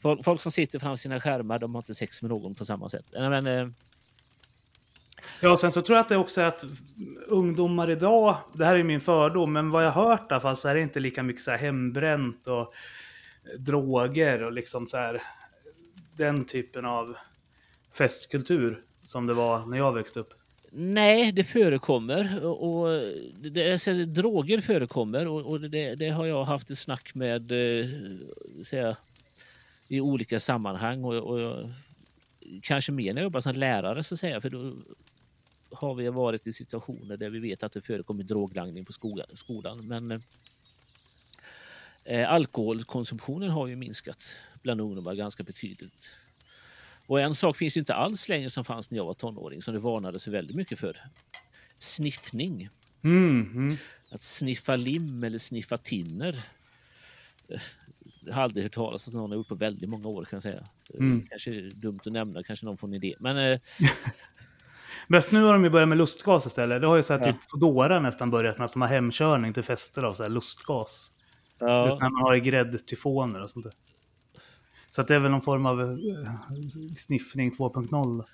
Folk, 0.00 0.24
folk, 0.24 0.42
som 0.42 0.52
sitter 0.52 0.78
framför 0.78 0.96
sina 0.96 1.20
skärmar, 1.20 1.58
de 1.58 1.74
har 1.74 1.82
inte 1.82 1.94
sex 1.94 2.22
med 2.22 2.28
någon 2.28 2.54
på 2.54 2.64
samma 2.64 2.88
sätt. 2.88 3.06
Men, 3.12 3.46
eh... 3.46 3.68
Ja, 5.40 5.52
och 5.52 5.60
sen 5.60 5.72
så 5.72 5.82
tror 5.82 5.96
jag 5.96 6.02
att 6.02 6.08
det 6.08 6.16
också 6.16 6.40
är 6.40 6.46
att 6.46 6.64
ungdomar 7.26 7.90
idag, 7.90 8.36
det 8.54 8.64
här 8.64 8.78
är 8.78 8.82
min 8.82 9.00
fördom, 9.00 9.52
men 9.52 9.70
vad 9.70 9.84
jag 9.84 9.92
hört 9.92 10.30
i 10.30 10.34
alla 10.34 10.40
fall 10.40 10.56
så 10.56 10.68
är 10.68 10.74
det 10.74 10.80
inte 10.80 11.00
lika 11.00 11.22
mycket 11.22 11.42
så 11.42 11.50
här 11.50 11.58
hembränt 11.58 12.46
och 12.46 12.74
droger 13.58 14.42
och 14.42 14.52
liksom 14.52 14.86
så 14.86 14.96
här 14.96 15.22
den 16.16 16.44
typen 16.44 16.84
av 16.84 17.16
festkultur 17.92 18.82
som 19.04 19.26
det 19.26 19.34
var 19.34 19.66
när 19.66 19.76
jag 19.76 19.92
växte 19.92 20.20
upp. 20.20 20.32
Nej, 20.72 21.32
det 21.32 21.44
förekommer 21.44 22.44
och, 22.44 22.88
det, 23.50 23.72
alltså, 23.72 23.92
droger 23.92 24.60
förekommer 24.60 25.28
och, 25.28 25.46
och 25.46 25.60
det, 25.60 25.94
det, 25.94 26.08
har 26.08 26.26
jag 26.26 26.44
haft 26.44 26.70
ett 26.70 26.78
snack 26.78 27.14
med 27.14 27.52
eh, 27.52 27.88
säga, 28.66 28.96
i 29.90 30.00
olika 30.00 30.40
sammanhang 30.40 31.04
och, 31.04 31.14
och 31.14 31.70
kanske 32.62 32.92
mer 32.92 33.14
när 33.14 33.20
jag 33.20 33.26
jobbar 33.26 33.40
som 33.40 33.54
lärare 33.54 34.04
så 34.04 34.14
att 34.14 34.20
säga, 34.20 34.40
för 34.40 34.50
då 34.50 34.76
har 35.70 35.94
vi 35.94 36.08
varit 36.08 36.46
i 36.46 36.52
situationer 36.52 37.16
där 37.16 37.30
vi 37.30 37.38
vet 37.38 37.62
att 37.62 37.72
det 37.72 37.80
förekommer 37.80 38.24
droglangning 38.24 38.84
på 38.84 38.92
skolan. 38.92 39.86
Men 39.86 40.22
eh, 42.04 42.30
alkoholkonsumtionen 42.30 43.50
har 43.50 43.66
ju 43.66 43.76
minskat 43.76 44.24
bland 44.62 44.80
ungdomar 44.80 45.14
ganska 45.14 45.42
betydligt. 45.42 46.10
Och 47.06 47.20
en 47.20 47.34
sak 47.34 47.56
finns 47.56 47.76
inte 47.76 47.94
alls 47.94 48.28
längre 48.28 48.50
som 48.50 48.64
fanns 48.64 48.90
när 48.90 48.98
jag 48.98 49.06
var 49.06 49.14
tonåring 49.14 49.62
som 49.62 49.74
det 49.74 49.80
varnades 49.80 50.26
väldigt 50.26 50.56
mycket 50.56 50.78
för. 50.78 51.06
Sniffning. 51.78 52.68
Mm, 53.02 53.50
mm. 53.54 53.76
Att 54.10 54.22
sniffa 54.22 54.76
lim 54.76 55.24
eller 55.24 55.38
sniffa 55.38 55.78
tinner 55.78 56.42
har 58.30 58.42
aldrig 58.42 58.64
hört 58.64 58.72
talas 58.72 59.06
om 59.06 59.10
att 59.10 59.16
någon 59.16 59.30
har 59.30 59.36
gjort 59.36 59.48
på 59.48 59.54
väldigt 59.54 59.88
många 59.88 60.08
år 60.08 60.24
kan 60.24 60.36
jag 60.36 60.42
säga. 60.42 60.64
Mm. 60.94 61.26
Kanske 61.30 61.50
dumt 61.60 62.00
att 62.06 62.12
nämna, 62.12 62.42
kanske 62.42 62.66
någon 62.66 62.76
får 62.76 62.88
en 62.88 62.94
idé. 62.94 63.14
Men, 63.20 63.36
eh... 63.36 63.60
Bäst 65.08 65.32
nu 65.32 65.42
har 65.42 65.52
de 65.52 65.64
ju 65.64 65.70
börjat 65.70 65.88
med 65.88 65.98
lustgas 65.98 66.46
istället. 66.46 66.80
Det 66.80 66.86
har 66.86 66.96
ju 66.96 67.02
så 67.02 67.12
här, 67.12 67.20
ja. 67.20 67.32
typ 67.32 67.50
Foodora 67.50 68.00
nästan 68.00 68.30
börjat 68.30 68.58
med 68.58 68.64
att 68.64 68.72
de 68.72 68.82
har 68.82 68.88
hemkörning 68.88 69.52
till 69.52 69.62
fester 69.62 70.02
av 70.02 70.14
så 70.14 70.22
här 70.22 70.30
lustgas. 70.30 71.10
Ja. 71.58 71.84
Just 71.84 72.00
när 72.00 72.10
man 72.10 72.22
har 72.22 72.36
gräddtyfoner 72.36 73.42
och 73.42 73.50
sånt 73.50 73.64
där. 73.64 73.72
Så 74.90 75.00
att 75.00 75.08
det 75.08 75.14
är 75.14 75.18
väl 75.18 75.30
någon 75.30 75.40
form 75.40 75.66
av 75.66 75.80
eh, 75.80 75.96
sniffning 76.96 77.50
2.0. 77.50 78.24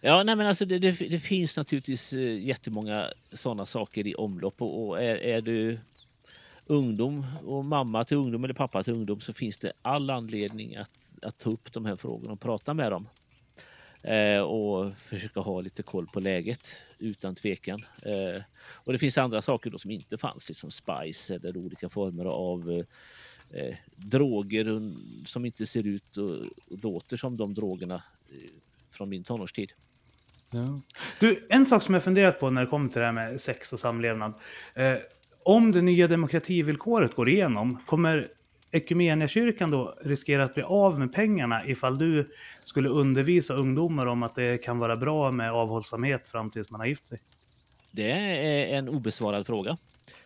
Ja, 0.00 0.22
nej, 0.22 0.36
men 0.36 0.46
alltså 0.46 0.64
det, 0.64 0.78
det, 0.78 0.92
det, 0.92 1.20
finns 1.20 1.56
naturligtvis 1.56 2.12
eh, 2.12 2.44
jättemånga 2.44 3.10
sådana 3.32 3.66
saker 3.66 4.06
i 4.06 4.14
omlopp 4.14 4.62
och, 4.62 4.88
och 4.88 5.02
är, 5.02 5.16
är, 5.16 5.40
du 5.40 5.78
ungdom 6.66 7.26
och 7.44 7.64
mamma 7.64 8.04
till 8.04 8.16
ungdom 8.16 8.44
eller 8.44 8.54
pappa 8.54 8.82
till 8.82 8.92
ungdom 8.92 9.20
så 9.20 9.32
finns 9.32 9.58
det 9.58 9.72
all 9.82 10.10
anledning 10.10 10.76
att, 10.76 10.90
att 11.22 11.38
ta 11.38 11.50
upp 11.50 11.72
de 11.72 11.86
här 11.86 11.96
frågorna 11.96 12.32
och 12.32 12.40
prata 12.40 12.74
med 12.74 12.92
dem. 12.92 13.08
Eh, 14.02 14.40
och 14.40 14.92
försöka 14.96 15.40
ha 15.40 15.60
lite 15.60 15.82
koll 15.82 16.06
på 16.06 16.20
läget 16.20 16.76
utan 16.98 17.34
tvekan. 17.34 17.80
Eh, 18.02 18.42
och 18.84 18.92
det 18.92 18.98
finns 18.98 19.18
andra 19.18 19.42
saker 19.42 19.70
då 19.70 19.78
som 19.78 19.90
inte 19.90 20.18
fanns, 20.18 20.48
liksom 20.48 20.70
spice 20.70 21.34
eller 21.34 21.56
olika 21.56 21.88
former 21.88 22.24
av 22.24 22.84
eh, 23.50 23.76
droger 23.96 24.92
som 25.26 25.44
inte 25.44 25.66
ser 25.66 25.86
ut 25.86 26.16
och, 26.16 26.30
och 26.70 26.78
låter 26.82 27.16
som 27.16 27.36
de 27.36 27.54
drogerna 27.54 28.02
eh, 28.28 28.50
från 28.90 29.08
min 29.08 29.24
tonårstid. 29.24 29.72
Ja. 30.50 30.80
Du, 31.20 31.46
en 31.50 31.66
sak 31.66 31.82
som 31.82 31.94
jag 31.94 32.04
funderat 32.04 32.40
på 32.40 32.50
när 32.50 32.60
det 32.60 32.66
kommer 32.66 32.88
till 32.88 33.00
det 33.00 33.06
här 33.06 33.12
med 33.12 33.40
sex 33.40 33.72
och 33.72 33.80
samlevnad. 33.80 34.34
Eh, 34.74 34.96
om 35.46 35.72
det 35.72 35.82
nya 35.82 36.08
demokrativillkoret 36.08 37.14
går 37.14 37.28
igenom, 37.28 37.78
kommer 37.86 38.28
Equmeniakyrkan 38.70 39.70
då 39.70 39.98
riskera 40.04 40.44
att 40.44 40.54
bli 40.54 40.62
av 40.62 40.98
med 40.98 41.12
pengarna 41.12 41.66
ifall 41.66 41.98
du 41.98 42.30
skulle 42.62 42.88
undervisa 42.88 43.54
ungdomar 43.54 44.06
om 44.06 44.22
att 44.22 44.34
det 44.34 44.58
kan 44.58 44.78
vara 44.78 44.96
bra 44.96 45.30
med 45.30 45.52
avhållsamhet 45.52 46.28
fram 46.28 46.50
tills 46.50 46.70
man 46.70 46.80
har 46.80 46.86
gift 46.86 47.06
sig? 47.06 47.20
Det 47.90 48.10
är 48.10 48.78
en 48.78 48.88
obesvarad 48.88 49.46
fråga. 49.46 49.76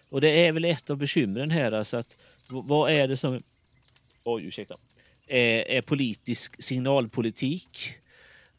Och 0.08 0.20
det 0.20 0.46
är 0.46 0.52
väl 0.52 0.64
ett 0.64 0.90
av 0.90 0.96
bekymren 0.96 1.50
här. 1.50 1.72
Alltså 1.72 1.96
att, 1.96 2.24
vad 2.48 2.90
är 2.90 3.08
det 3.08 3.16
som 3.16 3.40
oj, 4.24 4.44
ursäkta, 4.44 4.74
är, 5.26 5.70
är 5.70 5.82
politisk 5.82 6.62
signalpolitik? 6.62 7.99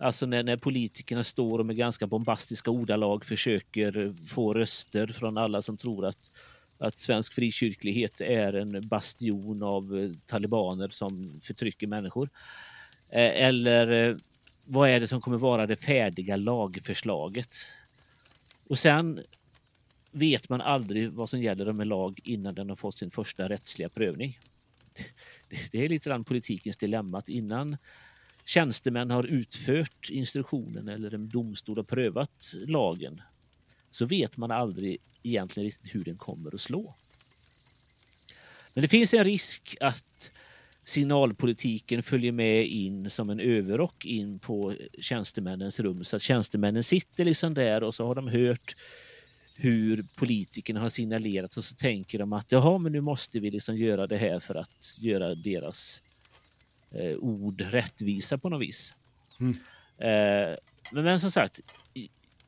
Alltså 0.01 0.25
när, 0.25 0.43
när 0.43 0.57
politikerna 0.57 1.23
står 1.23 1.59
och 1.59 1.65
med 1.65 1.75
ganska 1.75 2.07
bombastiska 2.07 2.71
ordalag 2.71 3.25
försöker 3.25 4.13
få 4.27 4.53
röster 4.53 5.07
från 5.07 5.37
alla 5.37 5.61
som 5.61 5.77
tror 5.77 6.05
att 6.05 6.31
att 6.81 6.99
svensk 6.99 7.33
frikyrklighet 7.33 8.21
är 8.21 8.53
en 8.53 8.81
bastion 8.87 9.63
av 9.63 9.99
eh, 9.99 10.11
talibaner 10.25 10.89
som 10.89 11.39
förtrycker 11.43 11.87
människor. 11.87 12.29
Eh, 13.09 13.45
eller 13.45 14.09
eh, 14.09 14.15
vad 14.65 14.89
är 14.89 14.99
det 14.99 15.07
som 15.07 15.21
kommer 15.21 15.37
vara 15.37 15.67
det 15.67 15.75
färdiga 15.75 16.35
lagförslaget? 16.35 17.55
Och 18.67 18.79
sen 18.79 19.21
vet 20.11 20.49
man 20.49 20.61
aldrig 20.61 21.11
vad 21.11 21.29
som 21.29 21.41
gäller 21.41 21.71
med 21.71 21.87
lag 21.87 22.19
innan 22.23 22.55
den 22.55 22.69
har 22.69 22.75
fått 22.75 22.97
sin 22.97 23.11
första 23.11 23.49
rättsliga 23.49 23.89
prövning. 23.89 24.39
Det 25.71 25.85
är 25.85 25.89
lite 25.89 26.09
grann 26.09 26.23
politikens 26.23 26.77
dilemma 26.77 27.17
att 27.17 27.29
innan 27.29 27.77
tjänstemän 28.45 29.11
har 29.11 29.25
utfört 29.25 30.09
instruktionen 30.09 30.87
eller 30.87 31.13
en 31.13 31.29
domstol 31.29 31.77
har 31.77 31.83
prövat 31.83 32.53
lagen 32.53 33.21
så 33.91 34.05
vet 34.05 34.37
man 34.37 34.51
aldrig 34.51 34.97
egentligen 35.23 35.65
riktigt 35.65 35.95
hur 35.95 36.03
den 36.03 36.17
kommer 36.17 36.55
att 36.55 36.61
slå. 36.61 36.95
Men 38.73 38.81
det 38.81 38.87
finns 38.87 39.13
en 39.13 39.23
risk 39.23 39.75
att 39.79 40.31
signalpolitiken 40.85 42.03
följer 42.03 42.31
med 42.31 42.67
in 42.67 43.09
som 43.09 43.29
en 43.29 43.39
överrock 43.39 44.05
in 44.05 44.39
på 44.39 44.75
tjänstemännens 45.01 45.79
rum 45.79 46.03
så 46.03 46.15
att 46.15 46.21
tjänstemännen 46.21 46.83
sitter 46.83 47.25
liksom 47.25 47.53
där 47.53 47.83
och 47.83 47.95
så 47.95 48.05
har 48.05 48.15
de 48.15 48.27
hört 48.27 48.75
hur 49.55 50.05
politikerna 50.15 50.79
har 50.79 50.89
signalerat 50.89 51.57
och 51.57 51.65
så 51.65 51.75
tänker 51.75 52.19
de 52.19 52.33
att 52.33 52.51
jaha, 52.51 52.77
men 52.77 52.91
nu 52.91 53.01
måste 53.01 53.39
vi 53.39 53.51
liksom 53.51 53.77
göra 53.77 54.07
det 54.07 54.17
här 54.17 54.39
för 54.39 54.55
att 54.55 54.93
göra 54.97 55.35
deras 55.35 56.01
eh, 56.91 57.15
ord 57.17 57.61
rättvisa 57.61 58.37
på 58.37 58.49
något 58.49 58.61
vis. 58.61 58.93
Mm. 59.39 59.57
Eh, 59.97 60.55
men, 60.91 61.03
men 61.03 61.19
som 61.19 61.31
sagt, 61.31 61.59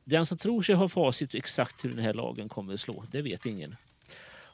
den 0.04 0.26
som 0.26 0.38
tror 0.38 0.62
sig 0.62 0.74
ha 0.74 0.88
facit 0.88 1.34
exakt 1.34 1.84
hur 1.84 1.90
den 1.90 2.04
här 2.04 2.14
lagen 2.14 2.48
kommer 2.48 2.74
att 2.74 2.80
slå, 2.80 3.04
det 3.12 3.22
vet 3.22 3.46
ingen. 3.46 3.76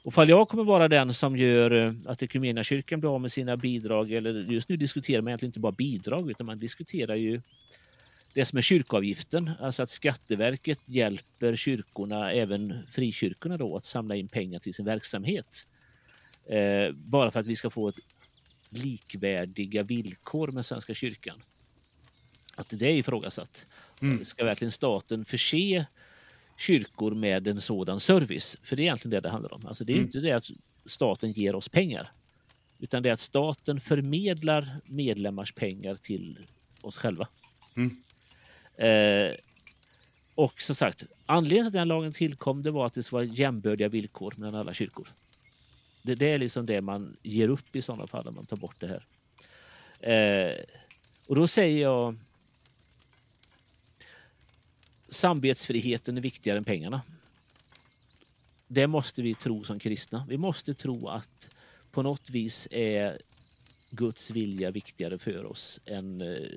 Och 0.03 0.15
fall 0.15 0.29
jag 0.29 0.49
kommer 0.49 0.65
vara 0.65 0.89
den 0.89 1.15
som 1.15 1.37
gör 1.37 1.71
eh, 1.71 1.93
att 2.07 2.19
kyrkan 2.65 3.01
blir 3.01 3.15
av 3.15 3.21
med 3.21 3.33
sina 3.33 3.57
bidrag, 3.57 4.13
eller 4.13 4.35
just 4.53 4.69
nu 4.69 4.77
diskuterar 4.77 5.23
man 5.23 5.29
egentligen 5.29 5.49
inte 5.49 5.61
bara 5.61 5.73
bidrag, 5.73 6.31
utan 6.31 6.47
man 6.47 6.59
diskuterar 6.59 7.15
ju 7.15 7.41
det 8.35 8.45
som 8.45 8.59
är 8.59 8.63
kyrkoavgiften, 8.63 9.51
alltså 9.61 9.83
att 9.83 9.91
Skatteverket 9.91 10.79
hjälper 10.87 11.57
kyrkorna, 11.57 12.33
även 12.33 12.87
frikyrkorna 12.93 13.57
då, 13.57 13.77
att 13.77 13.85
samla 13.85 14.15
in 14.17 14.29
pengar 14.29 14.59
till 14.59 14.75
sin 14.75 14.85
verksamhet. 14.85 15.67
Eh, 16.47 16.93
bara 16.93 17.31
för 17.31 17.41
att 17.41 17.47
vi 17.47 17.57
ska 17.57 17.71
få 17.71 17.89
ett 17.89 17.97
likvärdiga 18.71 19.83
villkor 19.83 20.49
med 20.49 20.67
Svenska 20.67 20.95
kyrkan. 20.95 21.43
Att 22.55 22.67
det 22.71 22.87
är 22.87 22.95
ifrågasatt. 22.95 23.67
Mm. 24.03 24.25
Ska 24.25 24.45
verkligen 24.45 24.73
staten 24.73 25.25
förse 25.25 25.87
kyrkor 26.59 27.15
med 27.15 27.49
en 27.49 27.61
sådan 27.61 28.01
service? 28.01 28.57
För 28.63 28.77
det 28.77 28.83
är 28.83 28.85
egentligen 28.85 29.11
det 29.11 29.21
det 29.21 29.31
handlar 29.31 29.55
om. 29.55 29.67
Alltså 29.67 29.85
det 29.85 29.93
är 29.93 29.95
mm. 29.95 30.07
inte 30.07 30.21
det 30.21 30.33
att 30.33 30.51
staten 30.87 31.33
ger 31.33 31.55
oss 31.55 31.69
pengar. 31.69 32.11
Utan 32.79 33.03
det 33.03 33.09
är 33.09 33.13
att 33.13 33.21
staten 33.21 33.81
förmedlar 33.81 34.81
medlemmars 34.85 35.53
pengar 35.53 35.95
till 35.95 36.39
oss 36.83 36.99
själva. 36.99 37.27
Mm. 37.77 37.97
Eh, 38.77 39.37
och 40.35 40.63
som 40.63 40.75
sagt, 40.75 41.05
anledningen 41.27 41.65
till 41.65 41.79
att 41.79 41.81
den 41.81 41.89
lagen 41.89 42.13
tillkom 42.13 42.63
det 42.63 42.71
var 42.71 42.87
att 42.87 42.95
det 42.95 43.03
ska 43.03 43.17
vara 43.17 43.25
jämbördiga 43.25 43.89
villkor 43.89 44.35
mellan 44.37 44.55
alla 44.55 44.75
kyrkor. 44.75 45.09
Det, 46.03 46.15
det 46.15 46.27
är 46.27 46.39
liksom 46.39 46.67
det 46.67 46.81
man 46.81 47.17
ger 47.23 47.49
upp 47.49 47.77
i 47.77 47.83
sådana 47.83 48.07
fall 48.07 48.29
om 48.29 48.35
man 48.35 48.47
tar 48.47 48.57
bort 48.57 48.81
det 48.81 48.87
här. 48.87 49.07
Eh, 50.01 50.65
och 51.27 51.37
då 51.37 51.47
säger 51.47 51.83
jag 51.83 52.17
samvetsfriheten 55.09 56.17
är 56.17 56.21
viktigare 56.21 56.59
än 56.59 56.65
pengarna. 56.65 57.03
Det 58.67 58.87
måste 58.87 59.23
vi 59.23 59.35
tro 59.35 59.65
som 59.65 59.79
kristna. 59.79 60.27
Vi 60.29 60.37
måste 60.37 60.75
tro 60.75 61.09
att 61.09 61.57
på 61.91 62.03
något 62.03 62.31
vis 62.31 62.69
är 62.71 63.19
Guds 63.91 64.31
vilja 64.31 64.71
viktigare 64.71 65.19
för 65.19 65.45
oss 65.45 65.81
än 65.87 66.21
eh, 66.21 66.49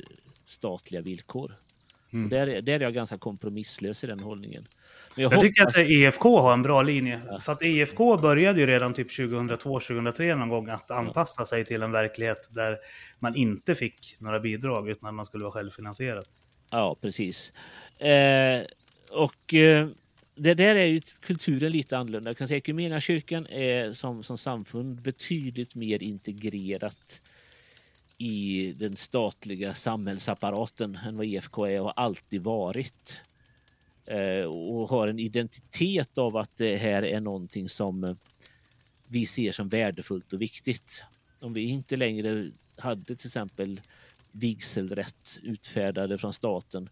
statliga 0.47 1.01
villkor. 1.01 1.55
Mm. 2.11 2.29
där, 2.29 2.61
där 2.61 2.73
är 2.73 2.79
jag 2.79 2.93
ganska 2.93 3.17
kompromisslös 3.17 4.03
i 4.03 4.07
den 4.07 4.19
hållningen. 4.19 4.67
Jag, 5.15 5.33
jag 5.33 5.39
tycker 5.39 5.63
att 5.63 5.77
EFK 5.77 6.41
har 6.41 6.53
en 6.53 6.61
bra 6.61 6.81
linje. 6.81 7.21
Ja. 7.27 7.39
För 7.39 7.51
att 7.51 7.61
EFK 7.61 8.17
började 8.17 8.59
ju 8.59 8.65
redan 8.65 8.93
typ 8.93 9.09
2002-2003 9.09 10.35
någon 10.35 10.49
gång 10.49 10.69
att 10.69 10.91
anpassa 10.91 11.45
sig 11.45 11.65
till 11.65 11.81
en 11.81 11.91
verklighet 11.91 12.47
där 12.51 12.77
man 13.19 13.35
inte 13.35 13.75
fick 13.75 14.15
några 14.19 14.39
bidrag 14.39 14.89
utan 14.89 15.15
man 15.15 15.25
skulle 15.25 15.43
vara 15.43 15.53
självfinansierad. 15.53 16.25
Ja, 16.71 16.95
precis. 17.01 17.51
Eh, 17.99 18.63
och 19.11 19.53
eh, 19.53 19.87
det 20.35 20.53
där 20.53 20.75
är 20.75 20.85
ju 20.85 21.01
kulturen 21.19 21.71
lite 21.71 21.97
annorlunda. 21.97 22.29
Jag 22.29 22.37
kan 22.37 22.47
säga 22.47 22.97
att 22.97 23.03
kyrkan 23.03 23.47
är 23.47 23.93
som, 23.93 24.23
som 24.23 24.37
samfund 24.37 25.01
betydligt 25.01 25.75
mer 25.75 26.03
integrerat 26.03 27.19
i 28.17 28.73
den 28.77 28.97
statliga 28.97 29.73
samhällsapparaten 29.73 30.99
än 31.07 31.17
vad 31.17 31.25
IFK 31.25 31.65
är 31.65 31.79
och 31.79 31.85
har 31.85 31.93
alltid 32.03 32.41
varit. 32.41 33.21
Eh, 34.05 34.43
och 34.43 34.89
har 34.89 35.07
en 35.07 35.19
identitet 35.19 36.17
av 36.17 36.37
att 36.37 36.57
det 36.57 36.77
här 36.77 37.05
är 37.05 37.19
någonting 37.19 37.69
som 37.69 38.03
eh, 38.03 38.15
vi 39.07 39.25
ser 39.25 39.51
som 39.51 39.69
värdefullt 39.69 40.33
och 40.33 40.41
viktigt. 40.41 41.03
Om 41.39 41.53
vi 41.53 41.61
inte 41.61 41.95
längre 41.95 42.51
hade 42.77 43.15
till 43.15 43.27
exempel 43.27 43.81
vigselrätt 44.31 45.39
utfärdade 45.43 46.17
från 46.17 46.33
staten 46.33 46.89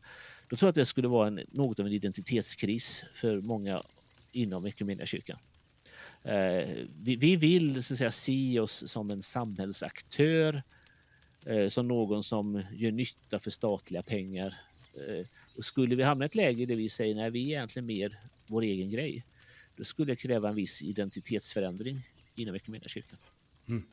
då 0.52 0.58
tror 0.58 0.68
jag 0.68 0.72
att 0.72 0.76
det 0.76 0.86
skulle 0.86 1.08
vara 1.08 1.28
en, 1.28 1.40
något 1.52 1.80
av 1.80 1.86
en 1.86 1.92
identitetskris 1.92 3.04
för 3.14 3.42
många 3.42 3.82
inom 4.32 4.72
kyrkan. 5.06 5.40
Eh, 6.24 6.70
vi, 7.02 7.16
vi, 7.16 7.36
vill 7.36 7.84
så 7.84 7.94
att 7.94 7.98
säga, 7.98 8.12
se 8.12 8.60
oss 8.60 8.92
som 8.92 9.10
en 9.10 9.24
samhällsaktör, 9.24 10.64
eh, 11.46 11.70
som 11.70 11.88
någon 11.88 12.24
som 12.24 12.64
gör 12.74 12.92
nytta 12.92 13.40
för 13.40 13.52
statliga 13.52 14.04
pengar. 14.04 14.62
Eh, 14.94 15.26
skulle 15.60 15.96
vi 15.96 16.04
hamna 16.04 16.26
i 16.26 16.28
ett 16.28 16.36
läge 16.36 16.66
där 16.66 16.76
vi 16.76 16.90
säger 16.90 17.16
nej, 17.16 17.32
vi 17.32 17.42
är 17.42 17.58
egentligen 17.58 17.86
mer 17.86 18.20
vår 18.48 18.62
egen 18.62 18.90
grej, 18.90 19.26
då 19.76 19.84
skulle 19.84 20.12
det 20.12 20.16
kräva 20.16 20.50
en 20.50 20.56
viss 20.56 20.82
identitetsförändring 20.82 22.02
inom 22.36 22.60
kyrkan. 22.88 23.20
Mm. 23.68 23.84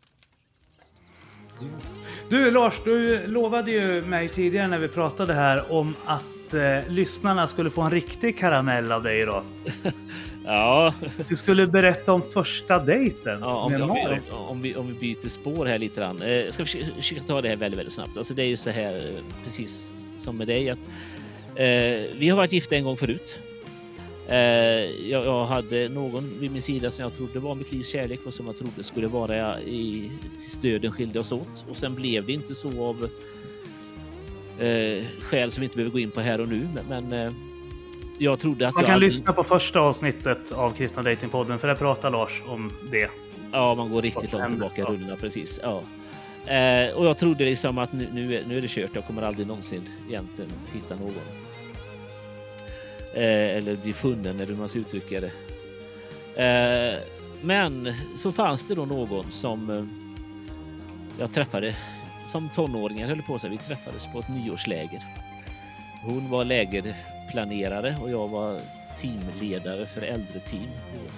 Yes. 1.62 1.98
Du 2.30 2.50
Lars, 2.50 2.74
du 2.84 3.26
lovade 3.26 3.70
ju 3.70 4.02
mig 4.02 4.28
tidigare 4.28 4.68
när 4.68 4.78
vi 4.78 4.88
pratade 4.88 5.34
här 5.34 5.72
om 5.72 5.94
att 6.04 6.54
eh, 6.54 6.88
lyssnarna 6.88 7.46
skulle 7.46 7.70
få 7.70 7.82
en 7.82 7.90
riktig 7.90 8.38
karamell 8.38 8.92
av 8.92 9.02
dig 9.02 9.26
då. 9.26 9.42
ja. 10.44 10.94
Du 11.28 11.36
skulle 11.36 11.66
berätta 11.66 12.12
om 12.12 12.22
första 12.22 12.78
dejten 12.78 13.40
ja, 13.40 13.56
om, 13.56 13.72
med 13.72 13.82
om, 13.82 13.94
vi, 13.94 14.30
om, 14.30 14.62
vi, 14.62 14.76
om 14.76 14.86
vi 14.86 14.94
byter 14.94 15.28
spår 15.28 15.66
här 15.66 15.78
lite 15.78 16.00
grann. 16.00 16.22
Eh, 16.22 16.30
jag 16.30 16.54
ska 16.54 16.64
försöka, 16.64 16.86
försöka 16.96 17.22
ta 17.22 17.40
det 17.40 17.48
här 17.48 17.56
väldigt, 17.56 17.78
väldigt 17.78 17.94
snabbt. 17.94 18.16
Alltså 18.16 18.34
det 18.34 18.42
är 18.42 18.46
ju 18.46 18.56
så 18.56 18.70
här, 18.70 18.96
eh, 18.96 19.20
precis 19.44 19.92
som 20.18 20.36
med 20.36 20.46
dig, 20.46 20.70
att 20.70 20.78
vi 22.18 22.28
har 22.28 22.36
varit 22.36 22.52
gifta 22.52 22.76
en 22.76 22.84
gång 22.84 22.96
förut. 22.96 23.38
Eh, 24.28 25.09
jag, 25.11 25.46
hade 25.46 25.88
någon 25.88 26.40
vid 26.40 26.52
min 26.52 26.62
sida 26.62 26.90
som 26.90 27.02
jag 27.02 27.12
trodde 27.12 27.38
var 27.38 27.54
mitt 27.54 27.72
livs 27.72 27.88
kärlek 27.88 28.20
och 28.26 28.34
som 28.34 28.46
jag 28.46 28.56
trodde 28.56 28.84
skulle 28.84 29.06
vara 29.06 29.61
i 29.61 30.11
till 30.42 30.59
stöden 30.59 30.92
skilde 30.92 31.20
oss 31.20 31.32
åt. 31.32 31.64
Och 31.70 31.76
sen 31.76 31.94
blev 31.94 32.26
det 32.26 32.32
inte 32.32 32.54
så 32.54 32.68
av 32.68 33.09
eh, 34.64 35.04
skäl 35.20 35.52
som 35.52 35.61
vi 35.61 35.64
inte 35.64 35.76
behöver 35.76 35.92
gå 35.92 35.98
in 35.98 36.11
på 36.11 36.20
här 36.20 36.40
och 36.40 36.48
nu. 36.48 36.68
Men, 36.88 37.12
eh, 37.12 37.32
jag 38.18 38.38
trodde 38.38 38.68
att 38.68 38.74
Man 38.74 38.84
kan 38.84 38.92
hade... 38.92 39.06
lyssna 39.06 39.32
på 39.32 39.44
första 39.44 39.80
avsnittet 39.80 40.52
av 40.52 40.70
Kristna 40.70 41.02
Datingpodden 41.02 41.59
för 41.59 41.68
där 41.68 41.74
pratar 41.74 42.11
Lars 42.11 42.42
om 42.46 42.72
det. 42.90 43.11
Ja, 43.52 43.74
man 43.74 43.90
går 43.90 44.02
riktigt 44.02 44.32
långt 44.32 44.48
tillbaka 44.48 44.82
i 44.82 44.84
rullorna 44.84 45.16
precis. 45.16 45.61
Ja. 45.62 45.82
Eh, 46.52 46.94
och 46.94 47.06
jag 47.06 47.18
trodde 47.18 47.44
liksom 47.44 47.78
att 47.78 47.92
nu, 47.92 48.09
nu, 48.12 48.34
är, 48.36 48.44
nu 48.44 48.59
är 48.59 48.62
det 48.62 48.68
kört. 48.68 48.90
Jag 48.92 49.06
kommer 49.06 49.22
aldrig 49.22 49.46
någonsin 49.46 49.88
egentligen 50.09 50.50
hitta 50.72 50.94
någon. 50.94 51.47
Eh, 53.18 53.56
eller 53.56 53.76
bli 53.76 53.92
funnen 53.92 54.34
eller 54.34 54.46
hur 54.46 54.56
man 54.56 54.68
ska 54.68 54.78
uttrycka 54.78 55.20
det. 55.20 55.32
Eh, 56.42 57.00
men 57.42 57.94
så 58.16 58.32
fanns 58.32 58.68
det 58.68 58.74
då 58.74 58.84
någon 58.84 59.32
som 59.32 59.70
eh, 59.70 59.84
jag 61.20 61.32
träffade 61.32 61.76
som 62.28 62.48
tonåringar 62.48 63.08
höll 63.08 63.22
på 63.22 63.38
sig. 63.38 63.50
Vi 63.50 63.58
träffades 63.58 64.06
på 64.12 64.18
ett 64.18 64.28
nyårsläger. 64.28 65.02
Hon 66.02 66.30
var 66.30 66.44
lägerplanerare 66.44 67.96
och 68.02 68.10
jag 68.10 68.28
var 68.28 68.60
teamledare 69.00 69.86
för 69.86 70.02
äldre 70.02 70.40
team. 70.40 70.68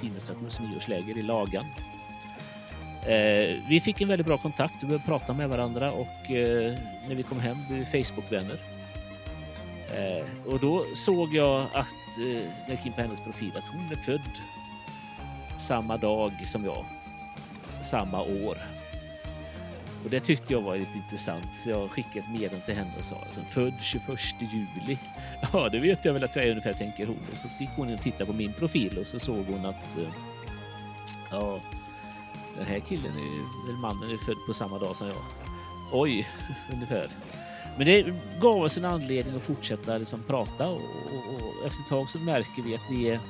Teamestations 0.01 0.61
nyårsläger 0.61 1.19
i 1.19 1.23
Lagan. 1.23 1.65
Eh, 3.03 3.57
vi 3.69 3.81
fick 3.85 4.01
en 4.01 4.09
väldigt 4.09 4.27
bra 4.27 4.39
kontakt. 4.39 4.75
Vi 4.81 4.87
började 4.87 5.05
prata 5.05 5.33
med 5.33 5.49
varandra 5.49 5.93
och 5.93 6.31
eh, 6.31 6.75
när 7.09 7.15
vi 7.15 7.23
kom 7.23 7.41
hem 7.41 7.57
blev 7.69 7.87
vi 7.93 8.05
Facebookvänner. 8.05 8.80
Eh, 9.97 10.53
och 10.53 10.61
då 10.61 10.85
såg 10.95 11.35
jag 11.35 11.67
att, 11.75 12.19
eh, 12.19 12.43
jag 12.67 12.71
gick 12.71 12.87
in 12.87 12.93
på 12.93 13.01
hennes 13.01 13.21
profil, 13.21 13.53
att 13.57 13.67
hon 13.67 13.93
är 13.93 13.97
född 13.97 14.31
samma 15.59 15.97
dag 15.97 16.33
som 16.47 16.65
jag. 16.65 16.85
Samma 17.83 18.23
år. 18.23 18.59
Och 20.05 20.11
det 20.11 20.21
tyckte 20.21 20.53
jag 20.53 20.61
var 20.61 20.77
lite 20.77 20.99
intressant. 20.99 21.47
Så 21.63 21.71
jag 21.71 21.91
skickade 21.91 22.19
ett 22.19 22.29
meddelande 22.29 22.67
till 22.67 22.75
henne 22.75 22.91
och 22.99 23.05
sa 23.05 23.17
alltså, 23.27 23.41
född 23.51 23.75
21 23.81 24.21
juli. 24.41 24.99
Ja, 25.53 25.69
det 25.69 25.81
vet 25.81 26.05
jag 26.05 26.13
väl 26.13 26.25
att 26.25 26.37
jag 26.37 26.45
är 26.45 26.51
ungefär, 26.51 26.73
tänker 26.73 27.07
hon. 27.07 27.19
Och 27.33 27.39
så 27.39 27.49
gick 27.59 27.71
hon 27.77 27.89
in 27.89 27.95
och 27.95 28.03
tittade 28.03 28.27
på 28.27 28.33
min 28.33 28.53
profil 28.53 28.99
och 28.99 29.07
så 29.07 29.21
såg 29.21 29.47
hon 29.47 29.67
att 29.67 29.99
eh, 29.99 30.13
ja, 31.31 31.61
den 32.59 32.67
här 32.67 32.81
killen 32.81 33.13
är 33.17 33.21
ju, 33.21 33.45
eller 33.69 33.79
mannen 33.79 34.11
är 34.11 34.17
född 34.17 34.47
på 34.47 34.55
samma 34.55 34.79
dag 34.79 34.97
som 34.97 35.07
jag. 35.07 35.17
Oj, 35.93 36.29
ungefär. 36.73 37.09
Men 37.81 37.87
det 37.87 38.15
gav 38.41 38.63
oss 38.63 38.77
en 38.77 38.85
anledning 38.85 39.37
att 39.37 39.43
fortsätta 39.43 39.99
liksom 39.99 40.23
prata 40.23 40.69
och, 40.69 40.81
och, 40.81 41.35
och 41.35 41.67
efter 41.67 41.83
ett 41.83 41.89
tag 41.89 42.11
så 42.11 42.19
märker 42.19 42.63
vi 42.63 42.75
att 42.75 42.91
vi 42.91 43.11
är 43.11 43.21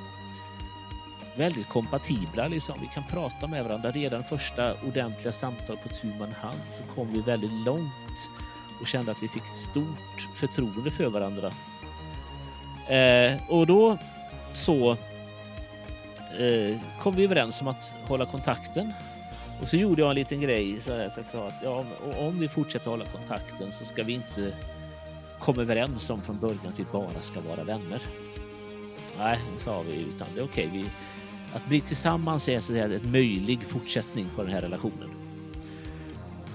väldigt 1.35 1.69
kompatibla. 1.69 2.47
Liksom. 2.47 2.75
Vi 2.81 2.87
kan 2.87 3.03
prata 3.11 3.47
med 3.47 3.63
varandra. 3.63 3.91
Redan 3.91 4.23
första 4.23 4.73
ordentliga 4.87 5.31
samtal 5.33 5.77
på 5.77 5.89
tu 5.89 6.07
man 6.19 6.31
hand 6.31 6.59
så 6.77 6.95
kom 6.95 7.13
vi 7.13 7.21
väldigt 7.21 7.65
långt 7.65 8.29
och 8.81 8.87
kände 8.87 9.11
att 9.11 9.23
vi 9.23 9.27
fick 9.27 9.43
ett 9.43 9.59
stort 9.69 10.27
förtroende 10.35 10.91
för 10.91 11.05
varandra. 11.05 11.51
Eh, 12.95 13.41
och 13.49 13.67
då 13.67 13.97
så 14.53 14.91
eh, 16.39 16.77
kom 17.01 17.15
vi 17.15 17.23
överens 17.23 17.61
om 17.61 17.67
att 17.67 17.93
hålla 18.07 18.25
kontakten. 18.25 18.93
Och 19.61 19.67
så 19.67 19.77
gjorde 19.77 20.01
jag 20.01 20.09
en 20.09 20.15
liten 20.15 20.41
grej 20.41 20.81
så 20.85 20.91
att 20.91 21.17
jag 21.17 21.25
sa 21.31 21.47
att 21.47 21.63
ja, 21.63 21.85
om 22.17 22.39
vi 22.39 22.47
fortsätter 22.47 22.89
hålla 22.89 23.05
kontakten 23.05 23.71
så 23.71 23.85
ska 23.85 24.03
vi 24.03 24.13
inte 24.13 24.53
komma 25.39 25.61
överens 25.61 26.09
om 26.09 26.21
från 26.21 26.39
början 26.39 26.67
att 26.67 26.79
vi 26.79 26.85
bara 26.91 27.21
ska 27.21 27.41
vara 27.41 27.63
vänner. 27.63 28.01
Nej, 29.17 29.39
det 29.57 29.63
sa 29.63 29.81
vi, 29.81 29.99
utan 29.99 30.27
det 30.35 30.39
är 30.39 30.45
okej. 30.45 30.67
Okay. 30.67 30.85
att 31.53 31.67
bli 31.67 31.81
tillsammans 31.81 32.49
är 32.49 32.61
så 32.61 32.73
en 32.73 33.11
möjlig 33.11 33.63
fortsättning 33.63 34.25
på 34.35 34.43
den 34.43 34.51
här 34.51 34.61
relationen. 34.61 35.09